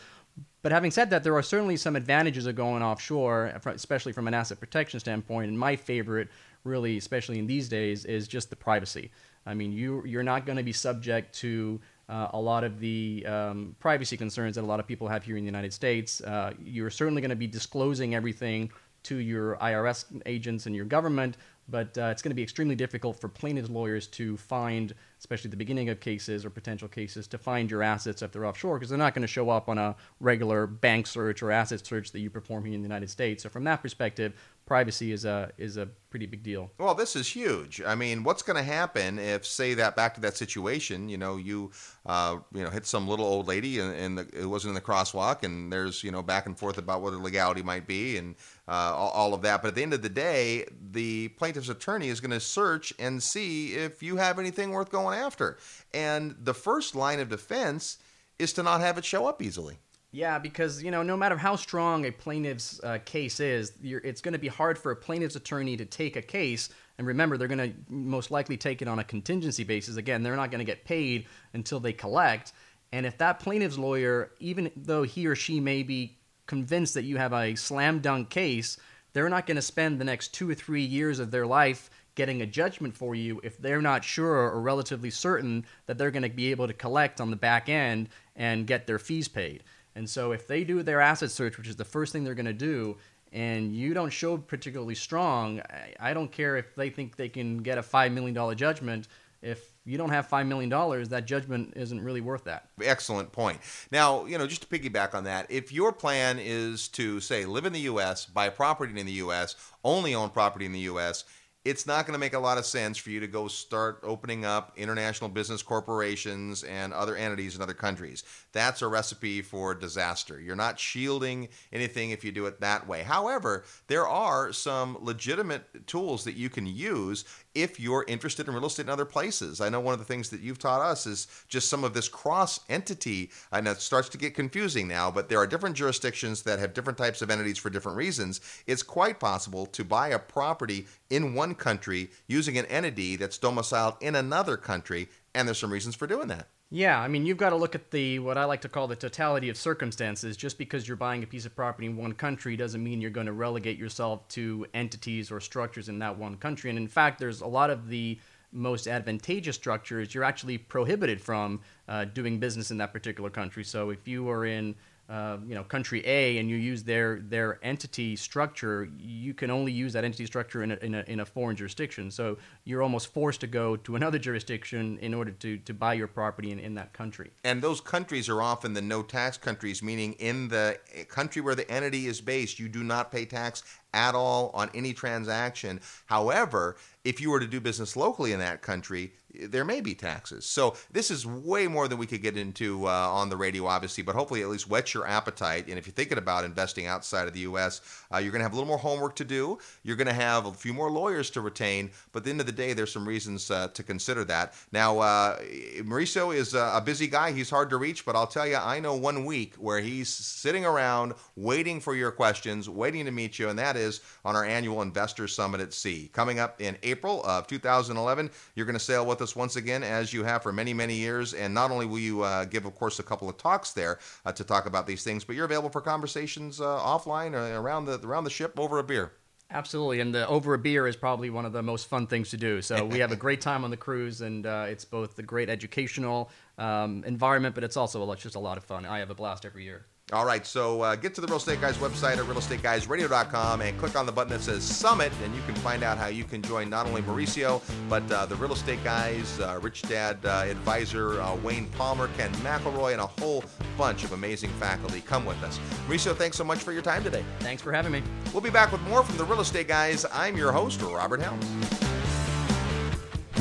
But 0.61 0.71
having 0.71 0.91
said 0.91 1.09
that, 1.09 1.23
there 1.23 1.35
are 1.35 1.41
certainly 1.41 1.77
some 1.77 1.95
advantages 1.95 2.45
of 2.45 2.55
going 2.55 2.83
offshore, 2.83 3.59
especially 3.65 4.11
from 4.11 4.27
an 4.27 4.35
asset 4.35 4.59
protection 4.59 4.99
standpoint. 4.99 5.49
And 5.49 5.57
my 5.57 5.75
favorite, 5.75 6.27
really, 6.63 6.97
especially 6.97 7.39
in 7.39 7.47
these 7.47 7.67
days, 7.69 8.05
is 8.05 8.27
just 8.27 8.51
the 8.51 8.55
privacy. 8.55 9.09
I 9.47 9.55
mean, 9.55 9.71
you, 9.71 10.03
you're 10.05 10.23
not 10.23 10.45
going 10.45 10.57
to 10.57 10.63
be 10.63 10.73
subject 10.73 11.33
to 11.39 11.79
uh, 12.09 12.29
a 12.31 12.39
lot 12.39 12.63
of 12.63 12.79
the 12.79 13.25
um, 13.27 13.75
privacy 13.79 14.17
concerns 14.17 14.55
that 14.55 14.61
a 14.61 14.67
lot 14.67 14.79
of 14.79 14.87
people 14.87 15.07
have 15.07 15.23
here 15.23 15.37
in 15.37 15.43
the 15.43 15.47
United 15.47 15.73
States. 15.73 16.21
Uh, 16.21 16.53
you're 16.63 16.89
certainly 16.89 17.21
going 17.21 17.29
to 17.29 17.35
be 17.35 17.47
disclosing 17.47 18.15
everything 18.15 18.71
to 19.03 19.17
your 19.17 19.55
IRS 19.57 20.05
agents 20.25 20.65
and 20.65 20.75
your 20.75 20.85
government, 20.85 21.37
but 21.69 21.97
uh, 21.97 22.05
it's 22.05 22.21
going 22.21 22.31
to 22.31 22.35
be 22.35 22.43
extremely 22.43 22.75
difficult 22.75 23.19
for 23.19 23.27
plaintiffs' 23.27 23.69
lawyers 23.69 24.07
to 24.07 24.37
find, 24.37 24.93
especially 25.19 25.49
at 25.49 25.51
the 25.51 25.57
beginning 25.57 25.89
of 25.89 25.99
cases 25.99 26.45
or 26.45 26.49
potential 26.49 26.87
cases, 26.87 27.27
to 27.27 27.37
find 27.37 27.69
your 27.69 27.83
assets 27.83 28.21
if 28.21 28.31
they're 28.31 28.45
offshore 28.45 28.77
because 28.77 28.89
they're 28.89 28.97
not 28.97 29.13
going 29.13 29.23
to 29.23 29.27
show 29.27 29.49
up 29.49 29.67
on 29.67 29.77
a 29.77 29.95
regular 30.19 30.67
bank 30.67 31.07
search 31.07 31.43
or 31.43 31.51
asset 31.51 31.85
search 31.85 32.11
that 32.11 32.19
you 32.19 32.29
perform 32.29 32.63
here 32.65 32.73
in 32.73 32.81
the 32.81 32.87
United 32.87 33.09
States. 33.09 33.43
So, 33.43 33.49
from 33.49 33.65
that 33.65 33.81
perspective, 33.81 34.33
privacy 34.65 35.11
is 35.11 35.25
a 35.25 35.51
is 35.57 35.77
a 35.77 35.87
pretty 36.09 36.25
big 36.25 36.43
deal. 36.43 36.69
Well, 36.77 36.95
this 36.95 37.15
is 37.15 37.27
huge. 37.27 37.81
I 37.81 37.95
mean, 37.95 38.23
what's 38.23 38.43
going 38.43 38.57
to 38.57 38.63
happen 38.63 39.19
if, 39.19 39.45
say, 39.45 39.73
that 39.73 39.95
back 39.95 40.13
to 40.15 40.21
that 40.21 40.37
situation, 40.37 41.09
you 41.09 41.17
know, 41.17 41.37
you 41.37 41.71
uh, 42.05 42.37
you 42.53 42.63
know 42.63 42.69
hit 42.69 42.85
some 42.85 43.07
little 43.07 43.25
old 43.25 43.47
lady 43.47 43.79
and, 43.79 44.19
it 44.19 44.45
wasn't 44.45 44.69
in 44.69 44.75
the 44.75 44.81
crosswalk, 44.81 45.43
and 45.43 45.71
there's 45.71 46.03
you 46.03 46.11
know 46.11 46.21
back 46.21 46.45
and 46.45 46.57
forth 46.57 46.77
about 46.77 47.01
what 47.01 47.11
the 47.11 47.17
legality 47.17 47.63
might 47.63 47.87
be 47.87 48.17
and 48.17 48.35
uh, 48.67 48.71
all, 48.71 49.33
of 49.33 49.41
that. 49.43 49.61
But 49.61 49.69
at 49.69 49.75
the 49.75 49.83
end 49.83 49.93
of 49.93 50.01
the 50.01 50.09
day, 50.09 50.65
the 50.91 51.29
plaintiff's 51.29 51.69
attorney 51.69 52.09
is 52.09 52.19
going 52.19 52.31
to 52.31 52.39
search 52.39 52.93
and 52.99 53.21
see 53.21 53.73
if 53.73 54.03
you 54.03 54.17
have 54.17 54.39
anything 54.39 54.71
worth 54.71 54.91
going 54.91 55.17
after, 55.17 55.57
and 55.93 56.35
the 56.39 56.53
first 56.53 56.95
line 56.95 57.19
of 57.19 57.29
defense 57.29 57.97
is 58.39 58.53
to 58.53 58.63
not 58.63 58.81
have 58.81 58.97
it 58.97 59.05
show 59.05 59.25
up 59.25 59.41
easily. 59.41 59.77
Yeah, 60.11 60.39
because 60.39 60.81
you 60.81 60.91
know, 60.91 61.03
no 61.03 61.17
matter 61.17 61.37
how 61.37 61.55
strong 61.55 62.05
a 62.05 62.11
plaintiff's 62.11 62.81
uh, 62.83 62.99
case 63.05 63.39
is, 63.39 63.73
it's 63.83 64.21
going 64.21 64.33
to 64.33 64.39
be 64.39 64.47
hard 64.47 64.77
for 64.77 64.91
a 64.91 64.95
plaintiff's 64.95 65.35
attorney 65.35 65.77
to 65.77 65.85
take 65.85 66.15
a 66.15 66.21
case. 66.21 66.69
And 66.97 67.05
remember, 67.05 67.37
they're 67.37 67.47
going 67.47 67.71
to 67.71 67.93
most 67.93 68.31
likely 68.31 68.57
take 68.57 68.81
it 68.81 68.87
on 68.87 68.99
a 68.99 69.03
contingency 69.03 69.63
basis. 69.63 69.97
Again, 69.97 70.23
they're 70.23 70.35
not 70.35 70.49
going 70.49 70.59
to 70.59 70.65
get 70.65 70.85
paid 70.85 71.27
until 71.53 71.79
they 71.79 71.93
collect. 71.93 72.53
And 72.91 73.05
if 73.05 73.17
that 73.17 73.39
plaintiff's 73.39 73.77
lawyer, 73.77 74.31
even 74.39 74.71
though 74.75 75.03
he 75.03 75.27
or 75.27 75.35
she 75.35 75.59
may 75.59 75.83
be 75.83 76.17
convinced 76.47 76.93
that 76.95 77.03
you 77.03 77.17
have 77.17 77.33
a 77.33 77.55
slam 77.55 77.99
dunk 77.99 78.29
case, 78.29 78.77
they're 79.13 79.29
not 79.29 79.45
going 79.45 79.55
to 79.55 79.61
spend 79.61 79.99
the 79.99 80.05
next 80.05 80.33
two 80.33 80.49
or 80.49 80.55
three 80.55 80.83
years 80.83 81.19
of 81.19 81.31
their 81.31 81.45
life 81.45 81.89
getting 82.15 82.41
a 82.41 82.45
judgment 82.47 82.95
for 82.95 83.13
you 83.13 83.39
if 83.43 83.57
they're 83.59 83.81
not 83.81 84.03
sure 84.03 84.33
or 84.33 84.59
relatively 84.59 85.11
certain 85.11 85.63
that 85.85 85.97
they're 85.97 86.11
going 86.11 86.23
to 86.23 86.29
be 86.29 86.49
able 86.49 86.67
to 86.67 86.73
collect 86.73 87.21
on 87.21 87.29
the 87.29 87.35
back 87.35 87.69
end 87.69 88.09
and 88.35 88.65
get 88.65 88.87
their 88.87 88.97
fees 88.97 89.27
paid. 89.27 89.63
And 89.95 90.09
so 90.09 90.31
if 90.31 90.47
they 90.47 90.63
do 90.63 90.81
their 90.81 90.99
asset 90.99 91.31
search, 91.31 91.57
which 91.57 91.67
is 91.67 91.75
the 91.75 91.85
first 91.85 92.11
thing 92.11 92.23
they're 92.23 92.33
going 92.33 92.45
to 92.47 92.53
do, 92.53 92.97
and 93.33 93.75
you 93.75 93.93
don't 93.93 94.09
show 94.09 94.37
particularly 94.37 94.95
strong, 94.95 95.61
I, 95.99 96.13
don't 96.13 96.31
care 96.31 96.57
if 96.57 96.75
they 96.75 96.89
think 96.89 97.15
they 97.15 97.29
can 97.29 97.57
get 97.57 97.77
a 97.77 97.81
$5 97.81 98.11
million 98.13 98.57
judgment. 98.57 99.07
If 99.41 99.73
you 99.87 99.97
don't 99.97 100.09
have 100.09 100.27
$5 100.27 100.47
million, 100.47 100.69
that 101.09 101.25
judgment 101.25 101.73
isn't 101.75 102.03
really 102.03 102.21
worth 102.21 102.43
that. 102.43 102.69
Excellent 102.81 103.31
point. 103.31 103.59
Now, 103.91 104.25
you 104.25 104.37
know, 104.37 104.47
just 104.47 104.61
to 104.61 104.67
piggyback 104.67 105.13
on 105.13 105.23
that, 105.23 105.47
if 105.49 105.71
your 105.71 105.91
plan 105.91 106.39
is 106.39 106.87
to, 106.89 107.19
say, 107.19 107.45
live 107.45 107.65
in 107.65 107.73
the 107.73 107.79
U.S., 107.81 108.25
buy 108.25 108.49
property 108.49 108.99
in 108.99 109.05
the 109.05 109.13
U.S., 109.13 109.55
only 109.83 110.13
own 110.13 110.29
property 110.29 110.65
in 110.65 110.73
the 110.73 110.79
U.S., 110.79 111.23
it's 111.65 111.85
not 111.85 112.05
going 112.05 112.13
to 112.13 112.19
make 112.19 112.33
a 112.33 112.39
lot 112.39 112.57
of 112.57 112.65
sense 112.65 112.97
for 112.97 113.09
you 113.09 113.19
to 113.19 113.27
go 113.27 113.49
start 113.49 113.99
opening 114.03 114.45
up 114.45 114.71
international 114.77 115.29
business 115.29 115.61
corporations 115.61 116.63
and 116.63 116.93
other 116.93 117.15
entities 117.15 117.57
in 117.57 117.61
other 117.61 117.73
countries. 117.73 118.23
That's 118.57 118.81
a 118.81 118.87
recipe 118.87 119.43
for 119.43 119.75
disaster. 119.75 120.41
You're 120.41 120.55
not 120.55 120.79
shielding 120.79 121.49
anything 121.71 122.09
if 122.09 122.23
you 122.23 122.31
do 122.31 122.47
it 122.47 122.59
that 122.61 122.87
way. 122.87 123.03
However, 123.03 123.65
there 123.85 124.07
are 124.07 124.51
some 124.51 124.97
legitimate 124.99 125.85
tools 125.85 126.23
that 126.23 126.33
you 126.33 126.49
can 126.49 126.65
use 126.65 127.23
if 127.53 127.79
you're 127.79 128.03
interested 128.07 128.47
in 128.47 128.55
real 128.55 128.65
estate 128.65 128.87
in 128.87 128.89
other 128.89 129.05
places. 129.05 129.61
I 129.61 129.69
know 129.69 129.79
one 129.79 129.93
of 129.93 129.99
the 129.99 130.05
things 130.05 130.31
that 130.31 130.41
you've 130.41 130.57
taught 130.57 130.81
us 130.81 131.05
is 131.05 131.27
just 131.47 131.69
some 131.69 131.83
of 131.83 131.93
this 131.93 132.09
cross 132.09 132.59
entity. 132.67 133.29
I 133.51 133.61
know 133.61 133.69
it 133.69 133.79
starts 133.79 134.09
to 134.09 134.17
get 134.17 134.33
confusing 134.33 134.87
now, 134.87 135.11
but 135.11 135.29
there 135.29 135.37
are 135.37 135.45
different 135.45 135.75
jurisdictions 135.75 136.41
that 136.41 136.57
have 136.57 136.73
different 136.73 136.97
types 136.97 137.21
of 137.21 137.29
entities 137.29 137.59
for 137.59 137.69
different 137.69 137.99
reasons. 137.99 138.41
It's 138.65 138.81
quite 138.81 139.19
possible 139.19 139.67
to 139.67 139.83
buy 139.83 140.07
a 140.07 140.17
property 140.17 140.87
in 141.11 141.35
one 141.35 141.53
country 141.53 142.09
using 142.25 142.57
an 142.57 142.65
entity 142.65 143.17
that's 143.17 143.37
domiciled 143.37 143.97
in 144.01 144.15
another 144.15 144.57
country, 144.57 145.09
and 145.35 145.47
there's 145.47 145.59
some 145.59 145.71
reasons 145.71 145.93
for 145.93 146.07
doing 146.07 146.29
that. 146.29 146.47
Yeah, 146.69 146.99
I 146.99 147.07
mean, 147.07 147.25
you've 147.25 147.37
got 147.37 147.51
to 147.51 147.55
look 147.55 147.75
at 147.75 147.91
the 147.91 148.19
what 148.19 148.37
I 148.37 148.43
like 148.43 148.59
to 148.61 148.69
call 148.69 148.87
the 148.87 148.95
totality 148.95 149.47
of 149.47 149.55
circumstances. 149.55 150.35
Just 150.35 150.57
because 150.57 150.85
you're 150.85 150.97
buying 150.97 151.23
a 151.23 151.27
piece 151.27 151.45
of 151.45 151.55
property 151.55 151.87
in 151.87 151.95
one 151.95 152.11
country 152.13 152.57
doesn't 152.57 152.83
mean 152.83 152.99
you're 152.99 153.09
going 153.09 153.27
to 153.27 153.33
relegate 153.33 153.77
yourself 153.77 154.27
to 154.29 154.65
entities 154.73 155.31
or 155.31 155.39
structures 155.39 155.87
in 155.87 155.99
that 155.99 156.17
one 156.17 156.35
country. 156.35 156.69
And 156.69 156.77
in 156.77 156.89
fact, 156.89 157.19
there's 157.19 157.39
a 157.39 157.47
lot 157.47 157.69
of 157.69 157.87
the 157.87 158.19
most 158.51 158.87
advantageous 158.87 159.55
structures 159.55 160.13
you're 160.13 160.25
actually 160.25 160.57
prohibited 160.57 161.21
from 161.21 161.61
uh, 161.87 162.03
doing 162.03 162.37
business 162.37 162.69
in 162.69 162.77
that 162.77 162.91
particular 162.91 163.29
country. 163.29 163.63
So 163.63 163.89
if 163.89 164.05
you 164.05 164.29
are 164.29 164.45
in 164.45 164.75
uh, 165.09 165.37
you 165.47 165.55
know 165.55 165.63
country 165.63 166.03
A 166.05 166.37
and 166.37 166.49
you 166.49 166.57
use 166.57 166.83
their 166.83 167.19
their 167.19 167.59
entity 167.63 168.15
structure, 168.15 168.89
you 168.97 169.33
can 169.33 169.49
only 169.49 169.71
use 169.71 169.93
that 169.93 170.03
entity 170.03 170.25
structure 170.25 170.63
in 170.63 170.71
a, 170.71 170.75
in 170.75 170.95
a, 170.95 171.03
in 171.07 171.19
a 171.21 171.25
foreign 171.25 171.55
jurisdiction. 171.55 172.11
So 172.11 172.37
you're 172.65 172.83
almost 172.83 173.13
forced 173.13 173.39
to 173.41 173.47
go 173.47 173.77
to 173.77 173.95
another 173.95 174.19
jurisdiction 174.19 174.97
in 174.99 175.13
order 175.13 175.31
to, 175.31 175.57
to 175.57 175.73
buy 175.73 175.93
your 175.93 176.07
property 176.07 176.51
in, 176.51 176.59
in 176.59 176.75
that 176.75 176.93
country. 176.93 177.31
And 177.43 177.61
those 177.61 177.79
countries 177.79 178.27
are 178.27 178.41
often 178.41 178.73
the 178.73 178.81
no 178.81 179.01
tax 179.01 179.37
countries, 179.37 179.81
meaning 179.81 180.13
in 180.13 180.49
the 180.49 180.77
country 181.07 181.41
where 181.41 181.55
the 181.55 181.69
entity 181.71 182.07
is 182.07 182.19
based, 182.19 182.59
you 182.59 182.67
do 182.67 182.83
not 182.83 183.11
pay 183.11 183.25
tax 183.25 183.63
at 183.93 184.15
all 184.15 184.51
on 184.53 184.69
any 184.73 184.93
transaction. 184.93 185.79
However, 186.05 186.77
if 187.03 187.21
you 187.21 187.31
were 187.31 187.39
to 187.39 187.47
do 187.47 187.61
business 187.61 187.95
locally 187.95 188.33
in 188.33 188.39
that 188.39 188.61
country, 188.61 189.13
there 189.33 189.63
may 189.63 189.81
be 189.81 189.93
taxes. 189.93 190.45
So 190.45 190.75
this 190.91 191.11
is 191.11 191.25
way 191.25 191.67
more 191.67 191.87
than 191.87 191.97
we 191.97 192.05
could 192.05 192.21
get 192.21 192.37
into 192.37 192.85
uh, 192.85 192.89
on 192.89 193.29
the 193.29 193.37
radio, 193.37 193.65
obviously, 193.67 194.03
but 194.03 194.15
hopefully 194.15 194.41
at 194.41 194.49
least 194.49 194.69
whet 194.69 194.93
your 194.93 195.07
appetite. 195.07 195.67
And 195.67 195.77
if 195.77 195.85
you're 195.85 195.93
thinking 195.93 196.17
about 196.17 196.43
investing 196.43 196.85
outside 196.85 197.27
of 197.27 197.33
the 197.33 197.41
U.S., 197.41 197.81
uh, 198.13 198.17
you're 198.17 198.31
going 198.31 198.39
to 198.39 198.43
have 198.43 198.53
a 198.53 198.55
little 198.55 198.67
more 198.67 198.77
homework 198.77 199.15
to 199.17 199.25
do. 199.25 199.57
You're 199.83 199.95
going 199.95 200.07
to 200.07 200.13
have 200.13 200.47
a 200.47 200.53
few 200.53 200.73
more 200.73 200.89
lawyers 200.89 201.29
to 201.31 201.41
retain. 201.41 201.91
But 202.11 202.19
at 202.19 202.23
the 202.25 202.31
end 202.31 202.39
of 202.41 202.45
the 202.45 202.51
day, 202.51 202.73
there's 202.73 202.91
some 202.91 203.07
reasons 203.07 203.49
uh, 203.49 203.69
to 203.69 203.83
consider 203.83 204.23
that. 204.25 204.53
Now, 204.71 204.99
uh, 204.99 205.39
Mauricio 205.79 206.35
is 206.35 206.53
a 206.53 206.81
busy 206.83 207.07
guy. 207.07 207.31
He's 207.31 207.49
hard 207.49 207.69
to 207.69 207.77
reach, 207.77 208.05
but 208.05 208.15
I'll 208.15 208.27
tell 208.27 208.47
you, 208.47 208.57
I 208.57 208.79
know 208.79 208.95
one 208.95 209.23
week 209.23 209.55
where 209.55 209.79
he's 209.79 210.09
sitting 210.09 210.65
around 210.65 211.13
waiting 211.35 211.79
for 211.79 211.95
your 211.95 212.11
questions, 212.11 212.69
waiting 212.69 213.05
to 213.05 213.11
meet 213.11 213.39
you, 213.39 213.49
and 213.49 213.59
that 213.59 213.76
is 213.77 214.01
on 214.25 214.35
our 214.35 214.43
annual 214.43 214.81
Investor 214.81 215.27
Summit 215.27 215.61
at 215.61 215.73
Sea. 215.73 216.09
Coming 216.13 216.39
up 216.39 216.61
in 216.61 216.77
April 216.83 217.23
of 217.25 217.47
2011, 217.47 218.29
you're 218.55 218.65
going 218.65 218.73
to 218.73 218.79
sail 218.79 219.05
with 219.05 219.21
us 219.21 219.35
once 219.35 219.55
again, 219.55 219.83
as 219.83 220.13
you 220.13 220.23
have 220.23 220.43
for 220.43 220.51
many, 220.51 220.73
many 220.73 220.95
years. 220.95 221.33
And 221.33 221.53
not 221.53 221.71
only 221.71 221.85
will 221.85 221.99
you 221.99 222.21
uh, 222.21 222.45
give, 222.45 222.65
of 222.65 222.75
course, 222.75 222.99
a 222.99 223.03
couple 223.03 223.29
of 223.29 223.37
talks 223.37 223.71
there 223.71 223.99
uh, 224.25 224.31
to 224.33 224.43
talk 224.43 224.65
about 224.65 224.87
these 224.87 225.03
things, 225.03 225.23
but 225.23 225.35
you're 225.35 225.45
available 225.45 225.69
for 225.69 225.81
conversations 225.81 226.59
uh, 226.59 226.65
offline 226.65 227.33
or 227.33 227.59
around 227.59 227.85
the 227.85 227.99
around 228.05 228.23
the 228.23 228.29
ship 228.29 228.59
over 228.59 228.79
a 228.79 228.83
beer. 228.83 229.11
Absolutely, 229.49 230.01
and 230.01 230.13
the 230.13 230.27
over 230.27 230.53
a 230.55 230.57
beer 230.57 230.87
is 230.87 230.97
probably 230.97 231.29
one 231.29 231.45
of 231.45 231.53
the 231.53 231.63
most 231.63 231.87
fun 231.87 232.05
things 232.05 232.29
to 232.31 232.37
do. 232.37 232.61
So 232.61 232.83
we 232.83 232.99
have 232.99 233.13
a 233.13 233.15
great 233.15 233.39
time 233.39 233.63
on 233.63 233.71
the 233.71 233.77
cruise, 233.77 234.19
and 234.19 234.45
uh, 234.45 234.65
it's 234.67 234.83
both 234.83 235.15
the 235.15 235.23
great 235.23 235.49
educational 235.49 236.29
um, 236.57 237.03
environment, 237.05 237.55
but 237.55 237.63
it's 237.63 237.77
also 237.77 238.13
just 238.15 238.35
a 238.35 238.39
lot 238.39 238.57
of 238.57 238.65
fun. 238.65 238.85
I 238.85 238.99
have 238.99 239.09
a 239.09 239.15
blast 239.15 239.45
every 239.45 239.63
year. 239.63 239.85
All 240.13 240.25
right, 240.25 240.45
so 240.45 240.83
uh, 240.83 240.95
get 240.95 241.13
to 241.15 241.21
the 241.21 241.27
Real 241.27 241.35
Estate 241.35 241.59
Guys 241.59 241.77
website 241.79 242.13
at 242.13 242.23
realestateguysradio.com 242.23 243.59
and 243.59 243.77
click 243.77 243.97
on 243.97 244.05
the 244.05 244.11
button 244.13 244.31
that 244.31 244.39
says 244.39 244.63
Summit, 244.63 245.11
and 245.21 245.35
you 245.35 245.41
can 245.41 245.55
find 245.55 245.83
out 245.83 245.97
how 245.97 246.07
you 246.07 246.23
can 246.23 246.41
join 246.41 246.69
not 246.69 246.87
only 246.87 247.01
Mauricio, 247.01 247.61
but 247.89 248.09
uh, 248.09 248.25
the 248.25 248.35
Real 248.35 248.53
Estate 248.53 248.81
Guys, 248.85 249.37
uh, 249.41 249.59
Rich 249.61 249.81
Dad 249.81 250.17
uh, 250.23 250.45
advisor 250.47 251.19
uh, 251.19 251.35
Wayne 251.35 251.65
Palmer, 251.71 252.07
Ken 252.15 252.31
McElroy, 252.35 252.93
and 252.93 253.01
a 253.01 253.07
whole 253.07 253.43
bunch 253.77 254.05
of 254.05 254.13
amazing 254.13 254.49
faculty. 254.51 255.01
Come 255.01 255.25
with 255.25 255.43
us. 255.43 255.59
Mauricio, 255.89 256.15
thanks 256.15 256.37
so 256.37 256.45
much 256.45 256.59
for 256.59 256.71
your 256.71 256.81
time 256.81 257.03
today. 257.03 257.25
Thanks 257.39 257.61
for 257.61 257.73
having 257.73 257.91
me. 257.91 258.01
We'll 258.31 258.39
be 258.39 258.49
back 258.49 258.71
with 258.71 258.81
more 258.83 259.03
from 259.03 259.17
the 259.17 259.25
Real 259.25 259.41
Estate 259.41 259.67
Guys. 259.67 260.05
I'm 260.13 260.37
your 260.37 260.53
host, 260.53 260.81
Robert 260.81 261.19
Helms. 261.19 261.86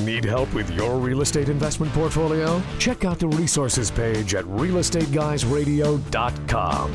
Need 0.00 0.24
help 0.24 0.52
with 0.52 0.68
your 0.70 0.98
real 0.98 1.22
estate 1.22 1.48
investment 1.48 1.92
portfolio? 1.92 2.62
Check 2.78 3.04
out 3.04 3.18
the 3.18 3.28
resources 3.28 3.90
page 3.90 4.34
at 4.34 4.44
realestateguysradio.com. 4.44 6.92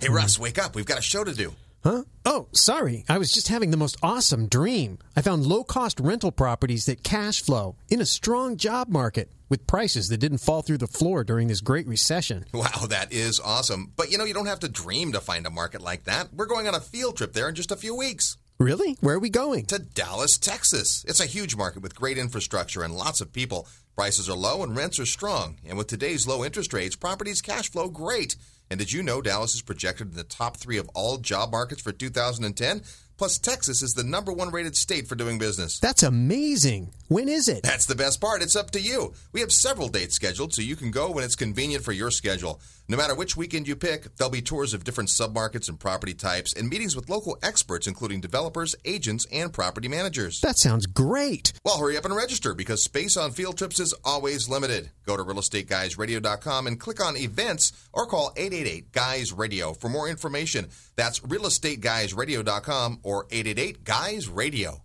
Hey, 0.00 0.08
Russ, 0.08 0.38
wake 0.38 0.58
up. 0.58 0.74
We've 0.74 0.86
got 0.86 0.98
a 0.98 1.02
show 1.02 1.24
to 1.24 1.32
do. 1.32 1.54
Huh? 1.84 2.02
Oh, 2.24 2.46
sorry. 2.52 3.04
I 3.08 3.18
was 3.18 3.32
just 3.32 3.48
having 3.48 3.72
the 3.72 3.76
most 3.76 3.96
awesome 4.02 4.46
dream. 4.46 4.98
I 5.16 5.22
found 5.22 5.46
low 5.46 5.64
cost 5.64 5.98
rental 5.98 6.30
properties 6.30 6.86
that 6.86 7.02
cash 7.02 7.42
flow 7.42 7.74
in 7.88 8.00
a 8.00 8.06
strong 8.06 8.56
job 8.56 8.88
market 8.88 9.32
with 9.48 9.66
prices 9.66 10.08
that 10.08 10.18
didn't 10.18 10.38
fall 10.38 10.62
through 10.62 10.78
the 10.78 10.86
floor 10.86 11.24
during 11.24 11.48
this 11.48 11.60
great 11.60 11.86
recession. 11.86 12.44
Wow, 12.52 12.86
that 12.88 13.12
is 13.12 13.40
awesome. 13.40 13.92
But 13.96 14.12
you 14.12 14.18
know, 14.18 14.24
you 14.24 14.34
don't 14.34 14.46
have 14.46 14.60
to 14.60 14.68
dream 14.68 15.12
to 15.12 15.20
find 15.20 15.46
a 15.46 15.50
market 15.50 15.82
like 15.82 16.04
that. 16.04 16.32
We're 16.32 16.46
going 16.46 16.68
on 16.68 16.74
a 16.74 16.80
field 16.80 17.16
trip 17.16 17.32
there 17.32 17.48
in 17.48 17.54
just 17.54 17.72
a 17.72 17.76
few 17.76 17.96
weeks. 17.96 18.36
Really? 18.58 18.96
Where 19.00 19.16
are 19.16 19.20
we 19.20 19.30
going? 19.30 19.66
To 19.66 19.78
Dallas, 19.78 20.38
Texas. 20.38 21.04
It's 21.08 21.20
a 21.20 21.26
huge 21.26 21.56
market 21.56 21.82
with 21.82 21.96
great 21.96 22.16
infrastructure 22.16 22.82
and 22.82 22.94
lots 22.94 23.20
of 23.20 23.32
people. 23.32 23.66
Prices 23.96 24.28
are 24.28 24.36
low 24.36 24.62
and 24.62 24.76
rents 24.76 24.98
are 25.00 25.06
strong. 25.06 25.58
And 25.66 25.76
with 25.76 25.88
today's 25.88 26.28
low 26.28 26.44
interest 26.44 26.72
rates, 26.72 26.94
properties 26.94 27.42
cash 27.42 27.70
flow 27.70 27.88
great. 27.88 28.36
And 28.70 28.78
did 28.78 28.92
you 28.92 29.02
know 29.02 29.20
Dallas 29.20 29.54
is 29.54 29.62
projected 29.62 30.10
in 30.10 30.16
the 30.16 30.24
top 30.24 30.56
three 30.56 30.78
of 30.78 30.88
all 30.94 31.18
job 31.18 31.50
markets 31.50 31.82
for 31.82 31.92
2010? 31.92 32.82
Plus, 33.22 33.38
Texas 33.38 33.82
is 33.82 33.94
the 33.94 34.02
number 34.02 34.32
one 34.32 34.50
rated 34.50 34.74
state 34.74 35.06
for 35.06 35.14
doing 35.14 35.38
business. 35.38 35.78
That's 35.78 36.02
amazing. 36.02 36.92
When 37.06 37.28
is 37.28 37.46
it? 37.46 37.62
That's 37.62 37.86
the 37.86 37.94
best 37.94 38.20
part. 38.20 38.42
It's 38.42 38.56
up 38.56 38.72
to 38.72 38.80
you. 38.80 39.14
We 39.30 39.38
have 39.42 39.52
several 39.52 39.86
dates 39.86 40.16
scheduled, 40.16 40.52
so 40.52 40.60
you 40.60 40.74
can 40.74 40.90
go 40.90 41.12
when 41.12 41.22
it's 41.22 41.36
convenient 41.36 41.84
for 41.84 41.92
your 41.92 42.10
schedule. 42.10 42.60
No 42.88 42.96
matter 42.96 43.14
which 43.14 43.36
weekend 43.36 43.68
you 43.68 43.76
pick, 43.76 44.16
there'll 44.16 44.30
be 44.30 44.42
tours 44.42 44.74
of 44.74 44.82
different 44.82 45.08
submarkets 45.08 45.68
and 45.68 45.78
property 45.78 46.14
types 46.14 46.52
and 46.52 46.68
meetings 46.68 46.96
with 46.96 47.08
local 47.08 47.38
experts, 47.42 47.86
including 47.86 48.20
developers, 48.20 48.74
agents, 48.84 49.24
and 49.30 49.52
property 49.52 49.86
managers. 49.86 50.40
That 50.40 50.58
sounds 50.58 50.86
great. 50.86 51.52
Well, 51.64 51.78
hurry 51.78 51.96
up 51.96 52.04
and 52.04 52.16
register 52.16 52.54
because 52.54 52.82
space 52.82 53.16
on 53.16 53.30
field 53.30 53.56
trips 53.56 53.78
is 53.78 53.94
always 54.04 54.48
limited. 54.48 54.90
Go 55.06 55.16
to 55.16 55.22
realestateguysradio.com 55.22 56.66
and 56.66 56.80
click 56.80 57.04
on 57.04 57.16
events 57.16 57.72
or 57.92 58.06
call 58.06 58.32
888 58.36 58.90
Guys 58.92 59.32
Radio 59.32 59.74
for 59.74 59.88
more 59.88 60.08
information. 60.08 60.68
That's 60.96 61.20
realestateguysradio.com 61.20 63.00
or 63.02 63.26
888 63.30 63.84
Guys 63.84 64.28
Radio. 64.28 64.82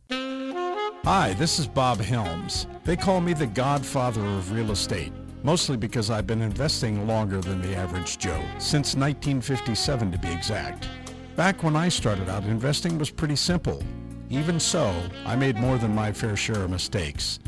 Hi, 1.06 1.34
this 1.34 1.58
is 1.58 1.68
Bob 1.68 2.00
Helms. 2.00 2.68
They 2.84 2.96
call 2.96 3.22
me 3.22 3.34
the 3.34 3.48
godfather 3.48 4.26
of 4.26 4.52
real 4.52 4.72
estate, 4.72 5.14
mostly 5.44 5.78
because 5.78 6.10
I've 6.10 6.28
been 6.28 6.42
investing 6.42 7.08
longer 7.08 7.40
than 7.40 7.62
the 7.62 7.76
average 7.76 8.18
Joe, 8.18 8.44
since 8.58 8.96
1957 8.96 10.12
to 10.12 10.18
be 10.18 10.32
exact. 10.32 10.90
Back 11.36 11.64
when 11.64 11.76
I 11.76 11.90
started 11.90 12.30
out, 12.30 12.44
investing 12.44 12.98
was 12.98 13.10
pretty 13.10 13.36
simple. 13.36 13.82
Even 14.30 14.60
so, 14.60 14.94
I 15.26 15.36
made 15.36 15.56
more 15.56 15.78
than 15.78 15.96
my 15.96 16.12
fair 16.12 16.36
share 16.36 16.64
of 16.64 16.72
mistakes. 16.72 17.40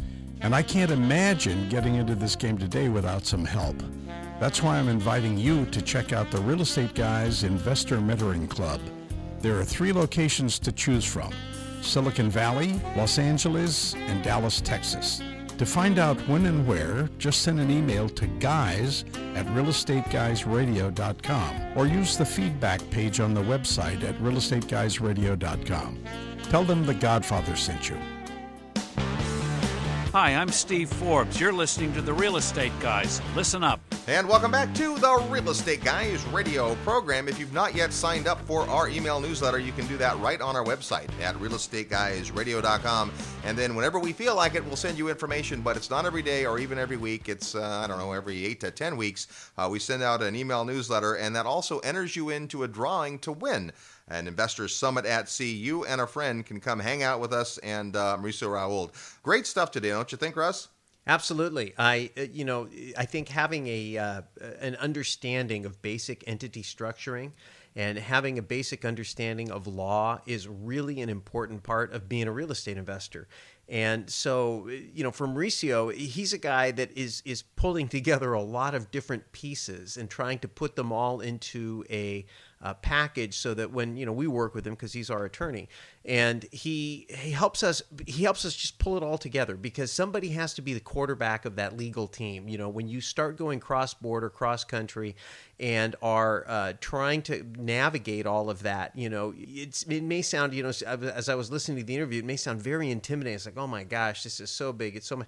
And 0.41 0.55
I 0.55 0.61
can't 0.61 0.91
imagine 0.91 1.67
getting 1.67 1.95
into 1.95 2.15
this 2.15 2.35
game 2.37 2.57
today 2.57 2.87
without 2.87 3.25
some 3.25 3.43
help. 3.43 3.75
That's 4.39 4.63
why 4.63 4.77
I'm 4.77 4.87
inviting 4.87 5.37
you 5.37 5.65
to 5.65 5.81
check 5.81 6.13
out 6.13 6.31
the 6.31 6.41
Real 6.41 6.61
Estate 6.61 6.95
Guys 6.95 7.43
Investor 7.43 7.97
Mentoring 7.97 8.49
Club. 8.49 8.79
There 9.41 9.59
are 9.59 9.65
three 9.65 9.91
locations 9.91 10.59
to 10.59 10.71
choose 10.71 11.03
from 11.03 11.33
Silicon 11.81 12.29
Valley, 12.29 12.79
Los 12.95 13.19
Angeles, 13.19 13.95
and 13.95 14.23
Dallas, 14.23 14.61
Texas. 14.61 15.21
To 15.57 15.65
find 15.65 15.99
out 15.99 16.15
when 16.29 16.45
and 16.45 16.65
where, 16.65 17.09
just 17.17 17.41
send 17.41 17.59
an 17.59 17.69
email 17.69 18.07
to 18.07 18.27
guys 18.27 19.03
at 19.35 19.45
realestateguysradio.com 19.47 21.77
or 21.77 21.85
use 21.85 22.15
the 22.15 22.25
feedback 22.25 22.79
page 22.91 23.19
on 23.19 23.33
the 23.33 23.41
website 23.41 24.05
at 24.05 24.15
realestateguysradio.com. 24.19 25.99
Tell 26.43 26.63
them 26.63 26.85
the 26.85 26.93
Godfather 26.93 27.57
sent 27.57 27.89
you. 27.89 27.97
Hi, 30.13 30.33
I'm 30.33 30.49
Steve 30.49 30.89
Forbes. 30.89 31.41
You're 31.41 31.51
listening 31.51 31.91
to 31.93 32.01
The 32.01 32.13
Real 32.13 32.37
Estate 32.37 32.71
Guys. 32.79 33.21
Listen 33.35 33.63
up. 33.63 33.81
And 34.09 34.27
welcome 34.27 34.49
back 34.49 34.73
to 34.73 34.97
the 34.97 35.23
Real 35.29 35.51
Estate 35.51 35.83
Guys 35.83 36.25
radio 36.29 36.73
program. 36.77 37.27
If 37.27 37.39
you've 37.39 37.53
not 37.53 37.75
yet 37.75 37.93
signed 37.93 38.25
up 38.27 38.41
for 38.47 38.67
our 38.67 38.89
email 38.89 39.19
newsletter, 39.19 39.59
you 39.59 39.71
can 39.71 39.85
do 39.85 39.97
that 39.97 40.17
right 40.17 40.41
on 40.41 40.55
our 40.55 40.65
website 40.65 41.09
at 41.21 41.35
realestateguysradio.com. 41.35 43.11
And 43.43 43.55
then 43.55 43.75
whenever 43.75 43.99
we 43.99 44.11
feel 44.11 44.35
like 44.35 44.55
it, 44.55 44.65
we'll 44.65 44.77
send 44.77 44.97
you 44.97 45.09
information, 45.09 45.61
but 45.61 45.77
it's 45.77 45.91
not 45.91 46.07
every 46.07 46.23
day 46.23 46.47
or 46.47 46.57
even 46.57 46.79
every 46.79 46.97
week. 46.97 47.29
It's, 47.29 47.53
uh, 47.53 47.81
I 47.83 47.85
don't 47.85 47.99
know, 47.99 48.11
every 48.11 48.45
8 48.45 48.59
to 48.61 48.71
10 48.71 48.97
weeks. 48.97 49.51
Uh, 49.55 49.69
we 49.71 49.77
send 49.77 50.01
out 50.01 50.23
an 50.23 50.35
email 50.35 50.65
newsletter, 50.65 51.13
and 51.13 51.35
that 51.35 51.45
also 51.45 51.77
enters 51.79 52.15
you 52.15 52.31
into 52.31 52.63
a 52.63 52.67
drawing 52.67 53.19
to 53.19 53.31
win 53.31 53.71
an 54.07 54.27
investors 54.27 54.75
summit 54.75 55.05
at 55.05 55.29
sea. 55.29 55.53
You 55.53 55.85
and 55.85 56.01
a 56.01 56.07
friend 56.07 56.43
can 56.43 56.59
come 56.59 56.79
hang 56.79 57.03
out 57.03 57.19
with 57.19 57.31
us 57.31 57.59
and 57.59 57.95
uh, 57.95 58.17
Mauricio 58.19 58.51
Rauld. 58.51 58.89
Great 59.21 59.45
stuff 59.45 59.69
today, 59.69 59.89
don't 59.89 60.11
you 60.11 60.17
think, 60.17 60.35
Russ? 60.35 60.69
Absolutely. 61.07 61.73
I, 61.77 62.11
uh, 62.17 62.21
you 62.31 62.45
know, 62.45 62.69
I 62.97 63.05
think 63.05 63.29
having 63.29 63.67
a 63.67 63.97
uh, 63.97 64.21
an 64.61 64.75
understanding 64.75 65.65
of 65.65 65.81
basic 65.81 66.23
entity 66.27 66.61
structuring 66.61 67.31
and 67.75 67.97
having 67.97 68.37
a 68.37 68.41
basic 68.43 68.85
understanding 68.85 69.49
of 69.49 69.65
law 69.65 70.19
is 70.25 70.47
really 70.47 71.01
an 71.01 71.09
important 71.09 71.63
part 71.63 71.93
of 71.93 72.07
being 72.09 72.27
a 72.27 72.31
real 72.31 72.51
estate 72.51 72.77
investor. 72.77 73.27
And 73.67 74.09
so, 74.09 74.67
you 74.67 75.03
know, 75.03 75.11
for 75.11 75.27
Mauricio, 75.27 75.93
he's 75.93 76.33
a 76.33 76.37
guy 76.37 76.71
that 76.71 76.91
is 76.95 77.23
is 77.25 77.41
pulling 77.41 77.87
together 77.97 78.33
a 78.33 78.41
lot 78.43 78.75
of 78.75 78.91
different 78.91 79.31
pieces 79.31 79.97
and 79.97 80.09
trying 80.09 80.39
to 80.39 80.47
put 80.47 80.75
them 80.75 80.91
all 80.91 81.21
into 81.21 81.83
a 81.89 82.25
uh, 82.61 82.73
package 82.73 83.37
so 83.37 83.53
that 83.53 83.71
when 83.71 83.95
you 83.95 84.05
know 84.05 84.11
we 84.11 84.27
work 84.27 84.53
with 84.53 84.67
him 84.67 84.73
because 84.73 84.91
he's 84.91 85.09
our 85.09 85.23
attorney 85.23 85.69
and 86.03 86.45
he 86.51 87.07
he 87.09 87.31
helps 87.31 87.63
us 87.63 87.81
he 88.05 88.23
helps 88.23 88.43
us 88.43 88.53
just 88.53 88.79
pull 88.79 88.97
it 88.97 89.03
all 89.03 89.17
together 89.17 89.55
because 89.55 89.91
somebody 89.91 90.29
has 90.29 90.53
to 90.53 90.61
be 90.61 90.73
the 90.73 90.79
quarterback 90.79 91.45
of 91.45 91.55
that 91.55 91.77
legal 91.77 92.05
team. 92.05 92.49
You 92.49 92.57
know 92.57 92.67
when 92.67 92.89
you 92.89 92.99
start 92.99 93.37
going 93.37 93.61
cross 93.61 93.93
border 93.93 94.29
cross 94.29 94.65
country 94.65 95.15
and 95.57 95.95
are 96.01 96.45
uh, 96.47 96.73
trying 96.81 97.21
to 97.23 97.45
navigate 97.57 98.25
all 98.25 98.49
of 98.49 98.63
that 98.63 98.95
you 98.95 99.09
know 99.09 99.33
it's 99.37 99.83
it 99.83 100.03
may 100.03 100.21
sound 100.21 100.53
you 100.53 100.63
know 100.63 100.69
as 100.69 101.29
I 101.29 101.35
was 101.35 101.49
listening 101.49 101.77
to 101.77 101.83
the 101.85 101.95
interview 101.95 102.19
it 102.19 102.25
may 102.25 102.37
sound 102.37 102.61
very 102.61 102.91
intimidating. 102.91 103.35
It's 103.35 103.45
like 103.45 103.57
oh 103.57 103.67
my 103.67 103.85
gosh 103.85 104.23
this 104.23 104.41
is 104.41 104.51
so 104.51 104.73
big. 104.73 104.97
It's 104.97 105.07
so 105.07 105.15
much 105.15 105.27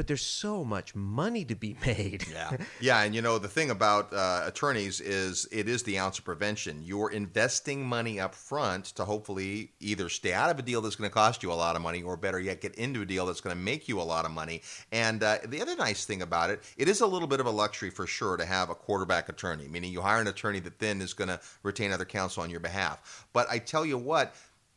but 0.00 0.06
there's 0.06 0.24
so 0.24 0.64
much 0.64 0.94
money 0.94 1.44
to 1.44 1.54
be 1.54 1.76
made. 1.84 2.24
yeah, 2.32 2.56
yeah, 2.80 3.02
and 3.02 3.14
you 3.14 3.20
know 3.20 3.38
the 3.38 3.48
thing 3.48 3.68
about 3.68 4.10
uh, 4.14 4.44
attorneys 4.46 4.98
is 4.98 5.46
it 5.52 5.68
is 5.68 5.82
the 5.82 5.98
ounce 5.98 6.18
of 6.18 6.24
prevention. 6.24 6.80
You're 6.82 7.10
investing 7.10 7.84
money 7.84 8.18
up 8.18 8.34
front 8.34 8.86
to 8.96 9.04
hopefully 9.04 9.72
either 9.78 10.08
stay 10.08 10.32
out 10.32 10.48
of 10.48 10.58
a 10.58 10.62
deal 10.62 10.80
that's 10.80 10.96
going 10.96 11.10
to 11.10 11.12
cost 11.12 11.42
you 11.42 11.52
a 11.52 11.54
lot 11.54 11.76
of 11.76 11.82
money, 11.82 12.02
or 12.02 12.16
better 12.16 12.40
yet, 12.40 12.62
get 12.62 12.76
into 12.76 13.02
a 13.02 13.04
deal 13.04 13.26
that's 13.26 13.42
going 13.42 13.54
to 13.54 13.62
make 13.62 13.88
you 13.88 14.00
a 14.00 14.02
lot 14.02 14.24
of 14.24 14.30
money. 14.30 14.62
And 14.90 15.22
uh, 15.22 15.36
the 15.44 15.60
other 15.60 15.76
nice 15.76 16.06
thing 16.06 16.22
about 16.22 16.48
it, 16.48 16.62
it 16.78 16.88
is 16.88 17.02
a 17.02 17.06
little 17.06 17.28
bit 17.28 17.40
of 17.40 17.44
a 17.44 17.50
luxury 17.50 17.90
for 17.90 18.06
sure 18.06 18.38
to 18.38 18.46
have 18.46 18.70
a 18.70 18.74
quarterback 18.74 19.28
attorney, 19.28 19.68
meaning 19.68 19.92
you 19.92 20.00
hire 20.00 20.22
an 20.22 20.28
attorney 20.28 20.60
that 20.60 20.78
then 20.78 21.02
is 21.02 21.12
going 21.12 21.28
to 21.28 21.38
retain 21.62 21.92
other 21.92 22.06
counsel 22.06 22.42
on 22.42 22.48
your 22.48 22.60
behalf. 22.60 23.26
But 23.34 23.48
I 23.50 23.58
tell 23.58 23.84
you 23.84 23.98
what 23.98 24.34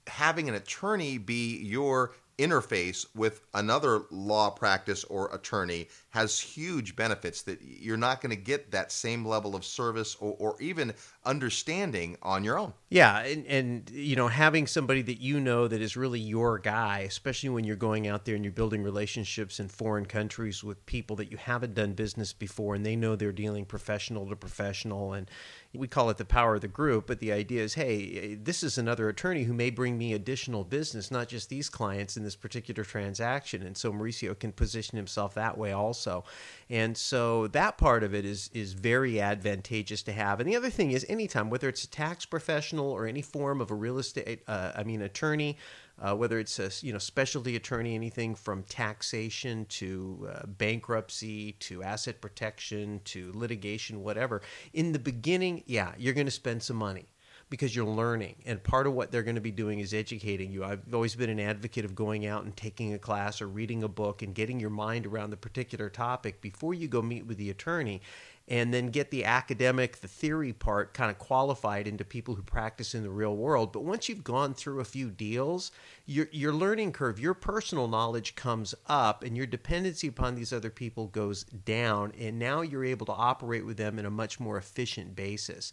having 0.07 0.49
an 0.49 0.55
attorney 0.55 1.17
be 1.17 1.57
your 1.59 2.11
interface 2.37 3.05
with 3.15 3.41
another 3.53 4.03
law 4.11 4.49
practice 4.49 5.03
or 5.05 5.33
attorney 5.33 5.87
has 6.09 6.39
huge 6.39 6.95
benefits 6.95 7.41
that 7.43 7.59
you're 7.61 7.97
not 7.97 8.21
going 8.21 8.29
to 8.31 8.41
get 8.41 8.71
that 8.71 8.91
same 8.91 9.25
level 9.25 9.55
of 9.55 9.63
service 9.63 10.15
or, 10.19 10.35
or 10.39 10.61
even 10.61 10.93
understanding 11.25 12.17
on 12.21 12.43
your 12.43 12.59
own. 12.59 12.73
Yeah, 12.89 13.19
and, 13.21 13.47
and 13.47 13.89
you 13.89 14.15
know 14.15 14.27
having 14.27 14.67
somebody 14.67 15.01
that 15.03 15.19
you 15.19 15.39
know 15.39 15.67
that 15.67 15.81
is 15.81 15.97
really 15.97 16.19
your 16.19 16.59
guy, 16.59 16.99
especially 16.99 17.49
when 17.49 17.63
you're 17.63 17.75
going 17.75 18.07
out 18.07 18.25
there 18.25 18.35
and 18.35 18.45
you're 18.45 18.51
building 18.51 18.83
relationships 18.83 19.59
in 19.59 19.67
foreign 19.67 20.05
countries 20.05 20.63
with 20.63 20.85
people 20.85 21.15
that 21.15 21.31
you 21.31 21.37
haven't 21.37 21.73
done 21.73 21.93
business 21.93 22.33
before, 22.33 22.75
and 22.75 22.85
they 22.85 22.95
know 22.95 23.15
they're 23.15 23.31
dealing 23.31 23.65
professional 23.65 24.29
to 24.29 24.35
professional, 24.35 25.13
and 25.13 25.29
we 25.73 25.87
call 25.87 26.11
it 26.11 26.17
the 26.17 26.25
power 26.25 26.55
of 26.55 26.61
the 26.61 26.67
group. 26.67 27.07
But 27.07 27.19
the 27.19 27.31
idea 27.31 27.63
is, 27.63 27.73
hey, 27.73 28.35
this 28.35 28.61
is 28.61 28.77
another 28.77 29.09
attorney 29.09 29.43
who 29.43 29.53
may 29.53 29.71
bring 29.71 29.97
me 29.97 30.13
additional 30.13 30.63
business, 30.63 31.09
not 31.09 31.29
just 31.29 31.49
these 31.49 31.69
clients 31.69 32.15
in 32.15 32.23
this 32.23 32.35
particular 32.35 32.83
transaction, 32.83 33.63
and 33.63 33.75
so 33.75 33.91
Mauricio 33.91 34.37
can 34.37 34.51
position 34.51 34.97
himself 34.97 35.33
that 35.33 35.57
way 35.57 35.71
also. 35.71 36.25
And 36.73 36.97
so 36.97 37.45
that 37.49 37.77
part 37.77 38.03
of 38.03 38.15
it 38.15 38.25
is 38.25 38.49
is 38.51 38.73
very 38.73 39.21
advantageous 39.21 40.01
to 40.03 40.11
have. 40.11 40.39
And 40.39 40.49
the 40.49 40.55
other 40.55 40.71
thing 40.71 40.89
is, 40.89 41.05
anytime, 41.07 41.51
whether 41.51 41.69
it's 41.69 41.83
a 41.83 41.87
tax 41.87 42.25
professional 42.25 42.89
or 42.89 43.05
any 43.05 43.21
form 43.21 43.61
of 43.61 43.69
a 43.69 43.75
real 43.75 43.99
estate, 43.99 44.41
uh, 44.47 44.71
I 44.75 44.83
mean, 44.83 45.03
attorney, 45.03 45.59
uh, 46.01 46.15
whether 46.15 46.39
it's 46.39 46.57
a 46.57 46.71
you 46.83 46.91
know 46.91 46.97
specialty 46.97 47.55
attorney, 47.55 47.93
anything 47.93 48.33
from 48.33 48.63
taxation 48.63 49.65
to 49.65 50.27
uh, 50.33 50.47
bankruptcy 50.47 51.51
to 51.59 51.83
asset 51.83 52.21
protection 52.21 53.01
to 53.05 53.31
litigation, 53.35 54.01
whatever. 54.01 54.41
In 54.73 54.93
the 54.93 54.99
beginning, 54.99 55.61
yeah, 55.67 55.93
you're 55.99 56.15
going 56.15 56.25
to 56.25 56.31
spend 56.31 56.63
some 56.63 56.77
money 56.77 57.05
because 57.53 57.75
you're 57.75 57.85
learning. 57.85 58.33
And 58.47 58.63
part 58.63 58.87
of 58.87 58.93
what 58.93 59.11
they're 59.11 59.21
going 59.21 59.35
to 59.35 59.41
be 59.41 59.51
doing 59.51 59.79
is 59.79 59.93
educating 59.93 60.51
you. 60.51 60.63
I've 60.63 60.91
always 60.91 61.15
been 61.15 61.29
an 61.29 61.39
advocate 61.39 61.85
of 61.85 61.93
going 61.93 62.25
out 62.25 62.45
and 62.45 62.57
taking 62.57 62.95
a 62.95 62.97
class 62.97 63.43
or 63.43 63.47
reading 63.47 63.83
a 63.83 63.87
book 63.87 64.23
and 64.23 64.33
getting 64.33 64.59
your 64.59 64.71
mind 64.71 65.05
around 65.05 65.29
the 65.29 65.37
particular 65.37 65.87
topic 65.87 66.41
before 66.41 66.73
you 66.73 66.87
go 66.87 67.03
meet 67.03 67.27
with 67.27 67.37
the 67.37 67.51
attorney 67.51 68.01
and 68.47 68.73
then 68.73 68.87
get 68.87 69.11
the 69.11 69.23
academic, 69.23 69.97
the 69.97 70.07
theory 70.07 70.51
part 70.51 70.95
kind 70.95 71.11
of 71.11 71.19
qualified 71.19 71.87
into 71.87 72.03
people 72.03 72.33
who 72.33 72.41
practice 72.41 72.95
in 72.95 73.03
the 73.03 73.09
real 73.11 73.35
world. 73.35 73.71
But 73.71 73.83
once 73.83 74.09
you've 74.09 74.23
gone 74.23 74.55
through 74.55 74.79
a 74.79 74.85
few 74.85 75.11
deals, 75.11 75.71
your, 76.07 76.27
your 76.31 76.53
learning 76.53 76.93
curve, 76.93 77.19
your 77.19 77.35
personal 77.35 77.87
knowledge 77.87 78.33
comes 78.33 78.73
up, 78.87 79.23
and 79.23 79.37
your 79.37 79.45
dependency 79.45 80.07
upon 80.07 80.33
these 80.33 80.51
other 80.51 80.71
people 80.71 81.05
goes 81.05 81.43
down. 81.43 82.13
And 82.19 82.39
now 82.39 82.61
you're 82.61 82.83
able 82.83 83.05
to 83.05 83.13
operate 83.13 83.63
with 83.63 83.77
them 83.77 83.99
in 83.99 84.07
a 84.07 84.11
much 84.11 84.39
more 84.39 84.57
efficient 84.57 85.15
basis. 85.15 85.71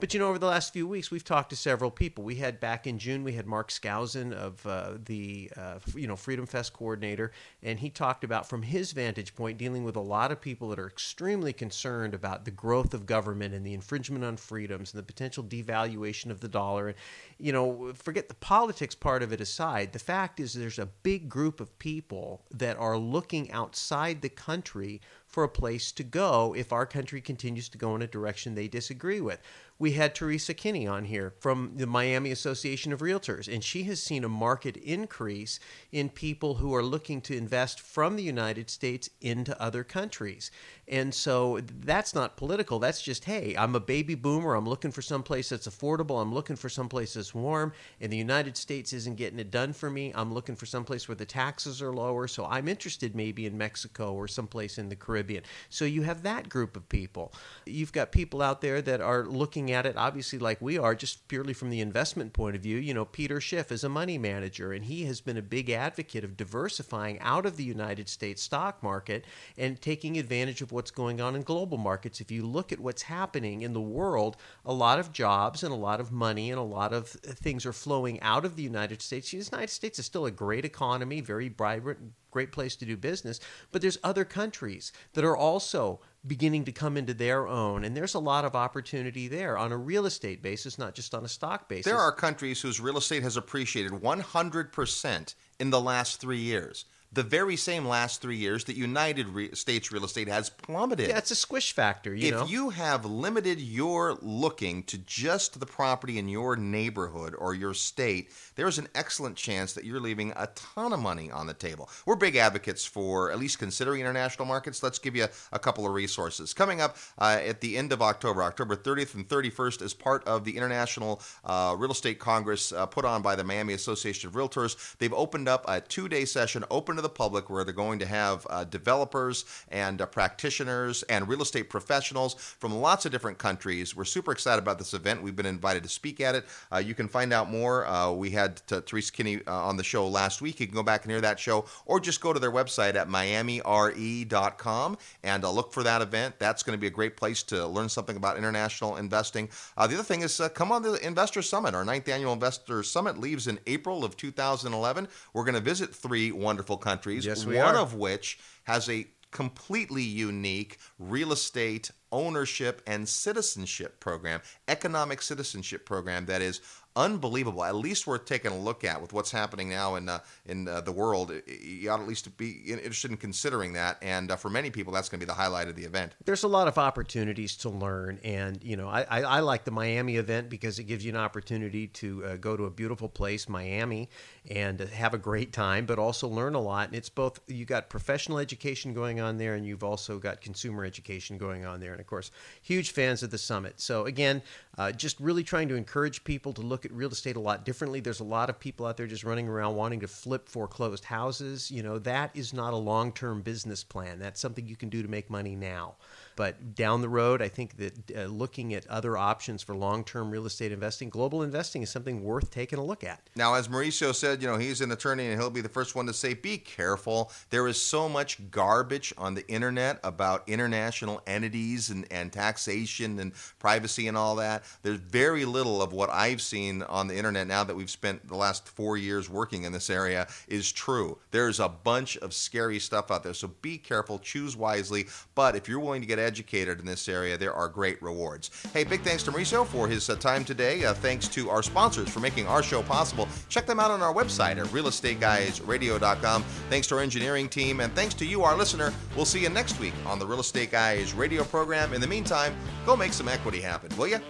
But 0.00 0.14
you 0.14 0.20
know, 0.20 0.28
over 0.28 0.38
the 0.38 0.46
last 0.46 0.72
few 0.72 0.86
weeks, 0.86 1.10
we've 1.10 1.24
talked 1.24 1.50
to 1.50 1.56
several 1.56 1.90
people. 1.90 2.22
We 2.22 2.36
had 2.36 2.60
back 2.60 2.86
in 2.86 3.00
June, 3.00 3.24
we 3.24 3.32
had 3.32 3.48
Mark 3.48 3.68
Skousen 3.68 4.32
of 4.32 4.64
uh, 4.64 4.92
the 5.04 5.50
uh, 5.56 5.80
you 5.96 6.06
know 6.06 6.14
Freedom 6.14 6.46
Fest 6.46 6.72
coordinator, 6.72 7.32
and 7.64 7.80
he 7.80 7.90
talked 7.90 8.22
about 8.22 8.48
from 8.48 8.62
his 8.62 8.92
vantage 8.92 9.34
point 9.34 9.58
dealing 9.58 9.82
with 9.82 9.96
a 9.96 10.00
lot 10.00 10.30
of 10.30 10.40
people 10.40 10.68
that 10.68 10.78
are 10.78 10.86
extremely 10.86 11.52
concerned 11.52 12.14
about 12.14 12.44
the 12.44 12.52
growth 12.52 12.94
of 12.94 13.06
government 13.06 13.52
and 13.54 13.66
the 13.66 13.74
infringement 13.74 14.24
on 14.24 14.36
freedoms 14.36 14.92
and 14.92 15.00
the 15.00 15.04
potential 15.04 15.42
devaluation 15.42 16.30
of 16.30 16.38
the 16.38 16.48
dollar. 16.48 16.86
And 16.86 16.96
you 17.38 17.50
know, 17.50 17.92
forget 17.92 18.28
the 18.28 18.34
politics 18.34 18.94
part 18.94 19.24
of 19.24 19.32
it 19.32 19.40
aside. 19.40 19.92
The 19.92 19.98
fact 19.98 20.38
is, 20.38 20.52
there's 20.52 20.78
a 20.78 20.86
big 20.86 21.28
group 21.28 21.60
of 21.60 21.76
people 21.80 22.44
that 22.52 22.76
are 22.76 22.96
looking 22.96 23.50
outside 23.50 24.22
the 24.22 24.28
country 24.28 25.00
for 25.26 25.42
a 25.42 25.48
place 25.48 25.92
to 25.92 26.02
go 26.04 26.54
if 26.56 26.72
our 26.72 26.86
country 26.86 27.20
continues 27.20 27.68
to 27.68 27.78
go 27.78 27.94
in 27.94 28.02
a 28.02 28.06
direction 28.06 28.54
they 28.54 28.66
disagree 28.68 29.20
with 29.20 29.40
we 29.78 29.92
had 29.92 30.14
Teresa 30.14 30.54
Kinney 30.54 30.86
on 30.86 31.04
here 31.04 31.32
from 31.38 31.72
the 31.76 31.86
Miami 31.86 32.32
Association 32.32 32.92
of 32.92 33.00
Realtors, 33.00 33.52
and 33.52 33.62
she 33.62 33.84
has 33.84 34.02
seen 34.02 34.24
a 34.24 34.28
market 34.28 34.76
increase 34.78 35.60
in 35.92 36.08
people 36.08 36.54
who 36.54 36.74
are 36.74 36.82
looking 36.82 37.20
to 37.22 37.36
invest 37.36 37.80
from 37.80 38.16
the 38.16 38.22
United 38.22 38.70
States 38.70 39.08
into 39.20 39.60
other 39.62 39.84
countries. 39.84 40.50
And 40.88 41.14
so 41.14 41.60
that's 41.80 42.14
not 42.14 42.36
political. 42.36 42.78
That's 42.78 43.02
just, 43.02 43.26
hey, 43.26 43.54
I'm 43.56 43.74
a 43.74 43.80
baby 43.80 44.14
boomer. 44.14 44.54
I'm 44.54 44.68
looking 44.68 44.90
for 44.90 45.02
some 45.02 45.22
place 45.22 45.50
that's 45.50 45.68
affordable. 45.68 46.20
I'm 46.20 46.32
looking 46.32 46.56
for 46.56 46.70
some 46.70 46.88
place 46.88 47.14
that's 47.14 47.34
warm. 47.34 47.72
And 48.00 48.10
the 48.10 48.16
United 48.16 48.56
States 48.56 48.94
isn't 48.94 49.16
getting 49.16 49.38
it 49.38 49.50
done 49.50 49.74
for 49.74 49.90
me. 49.90 50.12
I'm 50.14 50.32
looking 50.32 50.56
for 50.56 50.64
some 50.64 50.84
place 50.84 51.06
where 51.06 51.14
the 51.14 51.26
taxes 51.26 51.82
are 51.82 51.92
lower. 51.92 52.26
So 52.26 52.46
I'm 52.46 52.68
interested 52.68 53.14
maybe 53.14 53.44
in 53.44 53.58
Mexico 53.58 54.14
or 54.14 54.26
someplace 54.26 54.78
in 54.78 54.88
the 54.88 54.96
Caribbean. 54.96 55.44
So 55.68 55.84
you 55.84 56.02
have 56.02 56.22
that 56.22 56.48
group 56.48 56.74
of 56.74 56.88
people. 56.88 57.34
You've 57.66 57.92
got 57.92 58.10
people 58.10 58.40
out 58.40 58.62
there 58.62 58.80
that 58.80 59.02
are 59.02 59.24
looking 59.24 59.67
at 59.72 59.86
it, 59.86 59.96
obviously, 59.96 60.38
like 60.38 60.60
we 60.60 60.78
are, 60.78 60.94
just 60.94 61.28
purely 61.28 61.52
from 61.52 61.70
the 61.70 61.80
investment 61.80 62.32
point 62.32 62.56
of 62.56 62.62
view. 62.62 62.76
You 62.76 62.94
know, 62.94 63.04
Peter 63.04 63.40
Schiff 63.40 63.70
is 63.72 63.84
a 63.84 63.88
money 63.88 64.18
manager, 64.18 64.72
and 64.72 64.84
he 64.84 65.04
has 65.04 65.20
been 65.20 65.36
a 65.36 65.42
big 65.42 65.70
advocate 65.70 66.24
of 66.24 66.36
diversifying 66.36 67.18
out 67.20 67.46
of 67.46 67.56
the 67.56 67.64
United 67.64 68.08
States 68.08 68.42
stock 68.42 68.82
market 68.82 69.24
and 69.56 69.80
taking 69.80 70.18
advantage 70.18 70.62
of 70.62 70.72
what's 70.72 70.90
going 70.90 71.20
on 71.20 71.36
in 71.36 71.42
global 71.42 71.78
markets. 71.78 72.20
If 72.20 72.30
you 72.30 72.46
look 72.46 72.72
at 72.72 72.80
what's 72.80 73.02
happening 73.02 73.62
in 73.62 73.72
the 73.72 73.80
world, 73.80 74.36
a 74.64 74.72
lot 74.72 74.98
of 74.98 75.12
jobs 75.12 75.62
and 75.62 75.72
a 75.72 75.76
lot 75.76 76.00
of 76.00 76.12
money 76.12 76.50
and 76.50 76.58
a 76.58 76.62
lot 76.62 76.92
of 76.92 77.08
things 77.08 77.64
are 77.66 77.72
flowing 77.72 78.20
out 78.20 78.44
of 78.44 78.56
the 78.56 78.62
United 78.62 79.02
States. 79.02 79.30
The 79.30 79.38
United 79.38 79.70
States 79.70 79.98
is 79.98 80.06
still 80.06 80.26
a 80.26 80.30
great 80.30 80.64
economy, 80.64 81.20
very 81.20 81.48
vibrant, 81.48 82.12
great 82.30 82.52
place 82.52 82.76
to 82.76 82.84
do 82.84 82.96
business, 82.96 83.40
but 83.72 83.82
there's 83.82 83.98
other 84.02 84.24
countries 84.24 84.92
that 85.14 85.24
are 85.24 85.36
also 85.36 86.00
beginning 86.26 86.64
to 86.64 86.72
come 86.72 86.96
into 86.96 87.14
their 87.14 87.46
own 87.46 87.84
and 87.84 87.96
there's 87.96 88.14
a 88.14 88.18
lot 88.18 88.44
of 88.44 88.54
opportunity 88.54 89.28
there 89.28 89.56
on 89.56 89.72
a 89.72 89.76
real 89.76 90.04
estate 90.04 90.42
basis 90.42 90.78
not 90.78 90.94
just 90.94 91.14
on 91.14 91.24
a 91.24 91.28
stock 91.28 91.68
basis. 91.68 91.86
There 91.86 91.96
are 91.96 92.12
countries 92.12 92.60
whose 92.60 92.80
real 92.80 92.98
estate 92.98 93.22
has 93.22 93.36
appreciated 93.36 93.92
100% 93.92 95.34
in 95.60 95.70
the 95.70 95.80
last 95.80 96.20
3 96.20 96.38
years 96.38 96.84
the 97.10 97.22
very 97.22 97.56
same 97.56 97.86
last 97.86 98.20
three 98.20 98.36
years 98.36 98.64
that 98.64 98.76
United 98.76 99.28
Re- 99.28 99.54
States 99.54 99.90
real 99.90 100.04
estate 100.04 100.28
has 100.28 100.50
plummeted. 100.50 101.08
Yeah, 101.08 101.18
it's 101.18 101.30
a 101.30 101.36
squish 101.36 101.72
factor. 101.72 102.14
You 102.14 102.28
if 102.28 102.34
know? 102.34 102.46
you 102.46 102.70
have 102.70 103.06
limited 103.06 103.60
your 103.60 104.18
looking 104.20 104.82
to 104.84 104.98
just 104.98 105.58
the 105.58 105.66
property 105.66 106.18
in 106.18 106.28
your 106.28 106.54
neighborhood 106.56 107.34
or 107.38 107.54
your 107.54 107.72
state, 107.72 108.30
there's 108.56 108.78
an 108.78 108.88
excellent 108.94 109.36
chance 109.36 109.72
that 109.72 109.84
you're 109.84 110.00
leaving 110.00 110.32
a 110.36 110.48
ton 110.48 110.92
of 110.92 111.00
money 111.00 111.30
on 111.30 111.46
the 111.46 111.54
table. 111.54 111.88
We're 112.04 112.16
big 112.16 112.36
advocates 112.36 112.84
for 112.84 113.32
at 113.32 113.38
least 113.38 113.58
considering 113.58 114.00
international 114.02 114.44
markets. 114.44 114.82
Let's 114.82 114.98
give 114.98 115.16
you 115.16 115.24
a, 115.24 115.28
a 115.52 115.58
couple 115.58 115.86
of 115.86 115.94
resources. 115.94 116.52
Coming 116.52 116.82
up 116.82 116.98
uh, 117.18 117.38
at 117.42 117.62
the 117.62 117.78
end 117.78 117.92
of 117.92 118.02
October, 118.02 118.42
October 118.42 118.76
30th 118.76 119.14
and 119.14 119.26
31st, 119.26 119.80
as 119.80 119.94
part 119.94 120.22
of 120.24 120.44
the 120.44 120.56
International 120.56 121.22
uh, 121.44 121.74
Real 121.78 121.92
Estate 121.92 122.18
Congress 122.18 122.70
uh, 122.70 122.84
put 122.84 123.06
on 123.06 123.22
by 123.22 123.34
the 123.34 123.44
Miami 123.44 123.72
Association 123.72 124.28
of 124.28 124.34
Realtors, 124.34 124.96
they've 124.98 125.12
opened 125.14 125.48
up 125.48 125.64
a 125.66 125.80
two 125.80 126.08
day 126.08 126.26
session 126.26 126.64
open 126.70 126.97
to 126.98 127.02
the 127.02 127.08
public 127.08 127.48
where 127.48 127.64
they're 127.64 127.72
going 127.72 127.98
to 128.00 128.06
have 128.06 128.46
uh, 128.50 128.64
developers 128.64 129.44
and 129.70 130.02
uh, 130.02 130.06
practitioners 130.06 131.02
and 131.04 131.28
real 131.28 131.42
estate 131.42 131.70
professionals 131.70 132.34
from 132.34 132.74
lots 132.74 133.06
of 133.06 133.12
different 133.12 133.38
countries. 133.38 133.96
We're 133.96 134.04
super 134.04 134.32
excited 134.32 134.62
about 134.62 134.78
this 134.78 134.94
event. 134.94 135.22
We've 135.22 135.36
been 135.36 135.46
invited 135.46 135.82
to 135.84 135.88
speak 135.88 136.20
at 136.20 136.34
it. 136.34 136.44
Uh, 136.72 136.78
you 136.78 136.94
can 136.94 137.08
find 137.08 137.32
out 137.32 137.50
more. 137.50 137.86
Uh, 137.86 138.10
we 138.12 138.30
had 138.30 138.60
Teresa 138.86 139.12
Kinney 139.12 139.40
uh, 139.46 139.52
on 139.52 139.76
the 139.76 139.84
show 139.84 140.08
last 140.08 140.42
week. 140.42 140.60
You 140.60 140.66
can 140.66 140.74
go 140.74 140.82
back 140.82 141.04
and 141.04 141.10
hear 141.10 141.20
that 141.20 141.38
show 141.38 141.64
or 141.86 142.00
just 142.00 142.20
go 142.20 142.32
to 142.32 142.40
their 142.40 142.50
website 142.50 142.94
at 142.96 143.08
miamire.com 143.08 144.98
and 145.22 145.44
uh, 145.44 145.50
look 145.50 145.72
for 145.72 145.82
that 145.82 146.02
event. 146.02 146.34
That's 146.38 146.62
going 146.62 146.76
to 146.76 146.80
be 146.80 146.88
a 146.88 146.90
great 146.90 147.16
place 147.16 147.42
to 147.44 147.66
learn 147.66 147.88
something 147.88 148.16
about 148.16 148.36
international 148.36 148.96
investing. 148.96 149.48
the 149.76 149.84
other 149.84 150.02
thing 150.02 150.22
is 150.22 150.40
come 150.54 150.72
on 150.72 150.82
the 150.82 150.94
Investor 151.06 151.42
Summit. 151.42 151.74
Our 151.74 151.84
ninth 151.84 152.08
annual 152.08 152.32
Investor 152.32 152.82
Summit 152.82 153.18
leaves 153.18 153.46
in 153.46 153.58
April 153.66 154.04
of 154.04 154.16
2011. 154.16 155.08
We're 155.32 155.44
going 155.44 155.54
to 155.54 155.60
visit 155.60 155.94
three 155.94 156.32
wonderful 156.32 156.76
countries, 156.76 156.87
yes, 157.26 157.44
we 157.44 157.56
one 157.56 157.74
are. 157.74 157.80
of 157.80 157.94
which 157.94 158.38
has 158.64 158.88
a 158.88 159.06
completely 159.30 160.02
unique 160.02 160.78
real 160.98 161.32
estate 161.32 161.90
ownership 162.10 162.82
and 162.86 163.08
citizenship 163.08 164.00
program, 164.00 164.40
economic 164.68 165.20
citizenship 165.20 165.84
program 165.84 166.26
that 166.26 166.40
is 166.40 166.60
unbelievable. 166.96 167.62
At 167.64 167.76
least 167.76 168.06
worth 168.06 168.24
taking 168.24 168.50
a 168.50 168.58
look 168.58 168.82
at 168.84 169.00
with 169.00 169.12
what's 169.12 169.30
happening 169.30 169.68
now 169.68 169.94
in 169.94 170.08
uh, 170.08 170.18
in 170.46 170.66
uh, 170.68 170.80
the 170.80 170.92
world. 170.92 171.32
You 171.46 171.90
ought 171.90 172.00
at 172.00 172.08
least 172.08 172.24
to 172.24 172.30
be 172.30 172.62
interested 172.66 173.10
in 173.10 173.16
considering 173.16 173.72
that. 173.74 173.98
And 174.02 174.30
uh, 174.30 174.36
for 174.36 174.50
many 174.50 174.70
people, 174.70 174.92
that's 174.92 175.08
going 175.08 175.20
to 175.20 175.26
be 175.26 175.30
the 175.30 175.36
highlight 175.36 175.68
of 175.68 175.76
the 175.76 175.84
event. 175.84 176.16
There's 176.24 176.42
a 176.42 176.48
lot 176.48 176.68
of 176.68 176.76
opportunities 176.76 177.56
to 177.58 177.70
learn, 177.70 178.18
and 178.24 178.62
you 178.62 178.76
know, 178.76 178.88
I, 178.88 179.02
I, 179.02 179.20
I 179.22 179.40
like 179.40 179.64
the 179.64 179.70
Miami 179.70 180.16
event 180.16 180.50
because 180.50 180.78
it 180.78 180.84
gives 180.84 181.04
you 181.04 181.12
an 181.12 181.18
opportunity 181.18 181.86
to 181.86 182.24
uh, 182.24 182.36
go 182.36 182.56
to 182.56 182.64
a 182.64 182.70
beautiful 182.70 183.08
place, 183.08 183.48
Miami, 183.48 184.10
and 184.48 184.80
have 184.80 185.12
a 185.12 185.18
great 185.18 185.52
time, 185.52 185.84
but 185.84 185.98
also 185.98 186.26
learn 186.26 186.54
a 186.54 186.60
lot. 186.60 186.88
And 186.88 186.96
it's 186.96 187.10
both 187.10 187.40
you 187.46 187.64
got 187.64 187.90
professional 187.90 188.38
education 188.38 188.94
going 188.94 189.20
on 189.20 189.36
there, 189.36 189.54
and 189.54 189.66
you've 189.66 189.84
also 189.84 190.18
got 190.18 190.40
consumer 190.40 190.84
education 190.84 191.36
going 191.36 191.66
on 191.66 191.80
there. 191.80 191.92
And 191.92 192.00
of 192.00 192.06
course, 192.06 192.30
huge 192.62 192.92
fans 192.92 193.22
of 193.22 193.30
the 193.30 193.38
summit. 193.38 193.80
So 193.80 194.06
again, 194.06 194.42
uh, 194.78 194.92
just 194.92 195.20
really 195.20 195.44
trying 195.44 195.68
to 195.68 195.74
encourage 195.74 196.24
people 196.24 196.52
to 196.54 196.62
look 196.62 196.84
at 196.84 196.92
real 196.92 197.10
estate 197.10 197.36
a 197.36 197.40
lot 197.40 197.64
differently. 197.64 198.00
There's 198.00 198.20
a 198.20 198.24
lot 198.24 198.48
of 198.48 198.58
people 198.58 198.86
out 198.86 198.96
there 198.96 199.06
just 199.06 199.24
running 199.24 199.48
around 199.48 199.74
wanting 199.74 200.00
to 200.00 200.08
flip 200.08 200.48
foreclosed 200.48 201.04
houses. 201.04 201.70
You 201.70 201.82
know, 201.82 201.98
that 202.00 202.30
is 202.34 202.54
not 202.54 202.72
a 202.72 202.76
long 202.76 203.12
term 203.12 203.42
business 203.42 203.84
plan. 203.84 204.18
That's 204.18 204.40
something 204.40 204.66
you 204.66 204.76
can 204.76 204.88
do 204.88 205.02
to 205.02 205.08
make 205.08 205.28
money 205.28 205.56
now. 205.56 205.96
But 206.38 206.76
down 206.76 207.00
the 207.00 207.08
road, 207.08 207.42
I 207.42 207.48
think 207.48 207.78
that 207.78 208.16
uh, 208.16 208.26
looking 208.26 208.72
at 208.72 208.86
other 208.86 209.16
options 209.16 209.60
for 209.60 209.74
long 209.74 210.04
term 210.04 210.30
real 210.30 210.46
estate 210.46 210.70
investing, 210.70 211.08
global 211.08 211.42
investing 211.42 211.82
is 211.82 211.90
something 211.90 212.22
worth 212.22 212.52
taking 212.52 212.78
a 212.78 212.84
look 212.84 213.02
at. 213.02 213.20
Now, 213.34 213.54
as 213.54 213.66
Mauricio 213.66 214.14
said, 214.14 214.40
you 214.40 214.46
know, 214.46 214.56
he's 214.56 214.80
an 214.80 214.92
attorney 214.92 215.26
and 215.26 215.40
he'll 215.40 215.50
be 215.50 215.62
the 215.62 215.68
first 215.68 215.96
one 215.96 216.06
to 216.06 216.12
say, 216.12 216.34
be 216.34 216.56
careful. 216.56 217.32
There 217.50 217.66
is 217.66 217.82
so 217.82 218.08
much 218.08 218.52
garbage 218.52 219.12
on 219.18 219.34
the 219.34 219.44
internet 219.48 219.98
about 220.04 220.48
international 220.48 221.20
entities 221.26 221.90
and, 221.90 222.06
and 222.12 222.32
taxation 222.32 223.18
and 223.18 223.32
privacy 223.58 224.06
and 224.06 224.16
all 224.16 224.36
that. 224.36 224.62
There's 224.82 225.00
very 225.00 225.44
little 225.44 225.82
of 225.82 225.92
what 225.92 226.08
I've 226.08 226.40
seen 226.40 226.84
on 226.84 227.08
the 227.08 227.16
internet 227.16 227.48
now 227.48 227.64
that 227.64 227.74
we've 227.74 227.90
spent 227.90 228.28
the 228.28 228.36
last 228.36 228.68
four 228.68 228.96
years 228.96 229.28
working 229.28 229.64
in 229.64 229.72
this 229.72 229.90
area 229.90 230.28
is 230.46 230.70
true. 230.70 231.18
There's 231.32 231.58
a 231.58 231.68
bunch 231.68 232.16
of 232.18 232.32
scary 232.32 232.78
stuff 232.78 233.10
out 233.10 233.24
there. 233.24 233.34
So 233.34 233.48
be 233.60 233.76
careful, 233.76 234.20
choose 234.20 234.56
wisely. 234.56 235.08
But 235.34 235.56
if 235.56 235.68
you're 235.68 235.80
willing 235.80 236.02
to 236.02 236.06
get 236.06 236.27
educated 236.28 236.78
in 236.78 236.84
this 236.84 237.08
area, 237.08 237.38
there 237.38 237.54
are 237.54 237.68
great 237.68 238.00
rewards. 238.02 238.50
Hey, 238.74 238.84
big 238.84 239.00
thanks 239.00 239.22
to 239.22 239.32
Mauricio 239.32 239.66
for 239.66 239.88
his 239.88 240.10
uh, 240.10 240.16
time 240.16 240.44
today. 240.44 240.84
Uh, 240.84 240.92
thanks 240.92 241.26
to 241.28 241.48
our 241.48 241.62
sponsors 241.62 242.10
for 242.10 242.20
making 242.20 242.46
our 242.46 242.62
show 242.62 242.82
possible. 242.82 243.26
Check 243.48 243.64
them 243.64 243.80
out 243.80 243.90
on 243.90 244.02
our 244.02 244.12
website 244.12 244.58
at 244.58 244.66
realestateguysradio.com. 244.66 246.42
Thanks 246.68 246.86
to 246.88 246.96
our 246.96 247.00
engineering 247.00 247.48
team, 247.48 247.80
and 247.80 247.90
thanks 247.94 248.12
to 248.14 248.26
you, 248.26 248.42
our 248.42 248.56
listener. 248.56 248.92
We'll 249.16 249.24
see 249.24 249.40
you 249.40 249.48
next 249.48 249.80
week 249.80 249.94
on 250.04 250.18
the 250.18 250.26
Real 250.26 250.40
Estate 250.40 250.70
Guys 250.70 251.14
radio 251.14 251.44
program. 251.44 251.94
In 251.94 252.02
the 252.02 252.06
meantime, 252.06 252.54
go 252.84 252.94
make 252.94 253.14
some 253.14 253.28
equity 253.28 253.60
happen, 253.60 253.96
will 253.96 254.08
you? 254.08 254.20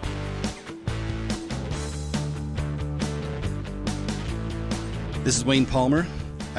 This 5.25 5.35
is 5.35 5.43
Wayne 5.43 5.65
Palmer. 5.65 6.07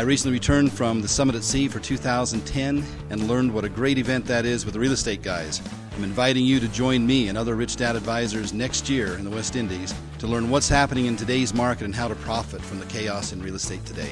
I 0.00 0.02
recently 0.02 0.32
returned 0.32 0.72
from 0.72 1.02
the 1.02 1.08
Summit 1.08 1.34
at 1.34 1.44
Sea 1.44 1.68
for 1.68 1.78
2010 1.78 2.82
and 3.10 3.28
learned 3.28 3.52
what 3.52 3.66
a 3.66 3.68
great 3.68 3.98
event 3.98 4.24
that 4.24 4.46
is 4.46 4.64
with 4.64 4.72
the 4.72 4.80
real 4.80 4.92
estate 4.92 5.20
guys. 5.20 5.60
I'm 5.94 6.02
inviting 6.02 6.42
you 6.42 6.58
to 6.58 6.68
join 6.68 7.06
me 7.06 7.28
and 7.28 7.36
other 7.36 7.54
Rich 7.54 7.76
Dad 7.76 7.96
advisors 7.96 8.54
next 8.54 8.88
year 8.88 9.16
in 9.16 9.24
the 9.24 9.30
West 9.30 9.56
Indies 9.56 9.94
to 10.20 10.26
learn 10.26 10.48
what's 10.48 10.70
happening 10.70 11.04
in 11.04 11.18
today's 11.18 11.52
market 11.52 11.84
and 11.84 11.94
how 11.94 12.08
to 12.08 12.14
profit 12.14 12.62
from 12.62 12.78
the 12.78 12.86
chaos 12.86 13.34
in 13.34 13.42
real 13.42 13.56
estate 13.56 13.84
today. 13.84 14.10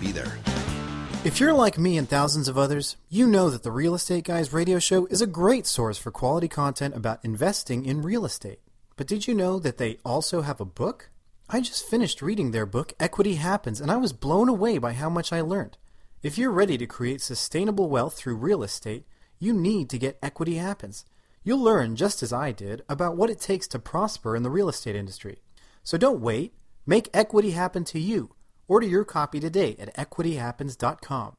Be 0.00 0.10
there. 0.10 0.36
If 1.24 1.38
you're 1.38 1.54
like 1.54 1.78
me 1.78 1.96
and 1.96 2.08
thousands 2.08 2.48
of 2.48 2.58
others, 2.58 2.96
you 3.08 3.24
know 3.24 3.48
that 3.48 3.62
the 3.62 3.70
Real 3.70 3.94
Estate 3.94 4.24
Guys 4.24 4.52
radio 4.52 4.80
show 4.80 5.06
is 5.06 5.22
a 5.22 5.26
great 5.28 5.68
source 5.68 5.98
for 5.98 6.10
quality 6.10 6.48
content 6.48 6.96
about 6.96 7.24
investing 7.24 7.84
in 7.84 8.02
real 8.02 8.24
estate. 8.24 8.58
But 8.96 9.06
did 9.06 9.28
you 9.28 9.34
know 9.34 9.60
that 9.60 9.78
they 9.78 9.98
also 10.04 10.42
have 10.42 10.60
a 10.60 10.64
book? 10.64 11.10
I 11.50 11.62
just 11.62 11.88
finished 11.88 12.20
reading 12.20 12.50
their 12.50 12.66
book, 12.66 12.92
Equity 13.00 13.36
Happens, 13.36 13.80
and 13.80 13.90
I 13.90 13.96
was 13.96 14.12
blown 14.12 14.50
away 14.50 14.76
by 14.76 14.92
how 14.92 15.08
much 15.08 15.32
I 15.32 15.40
learned. 15.40 15.78
If 16.22 16.36
you're 16.36 16.50
ready 16.50 16.76
to 16.76 16.86
create 16.86 17.22
sustainable 17.22 17.88
wealth 17.88 18.18
through 18.18 18.36
real 18.36 18.62
estate, 18.62 19.06
you 19.38 19.54
need 19.54 19.88
to 19.88 19.98
get 19.98 20.18
Equity 20.22 20.56
Happens. 20.56 21.06
You'll 21.42 21.62
learn, 21.62 21.96
just 21.96 22.22
as 22.22 22.34
I 22.34 22.52
did, 22.52 22.82
about 22.86 23.16
what 23.16 23.30
it 23.30 23.40
takes 23.40 23.66
to 23.68 23.78
prosper 23.78 24.36
in 24.36 24.42
the 24.42 24.50
real 24.50 24.68
estate 24.68 24.94
industry. 24.94 25.38
So 25.82 25.96
don't 25.96 26.20
wait. 26.20 26.52
Make 26.84 27.08
equity 27.14 27.52
happen 27.52 27.82
to 27.84 27.98
you. 27.98 28.34
Order 28.66 28.86
your 28.86 29.06
copy 29.06 29.40
today 29.40 29.74
at 29.78 29.94
equityhappens.com. 29.96 31.34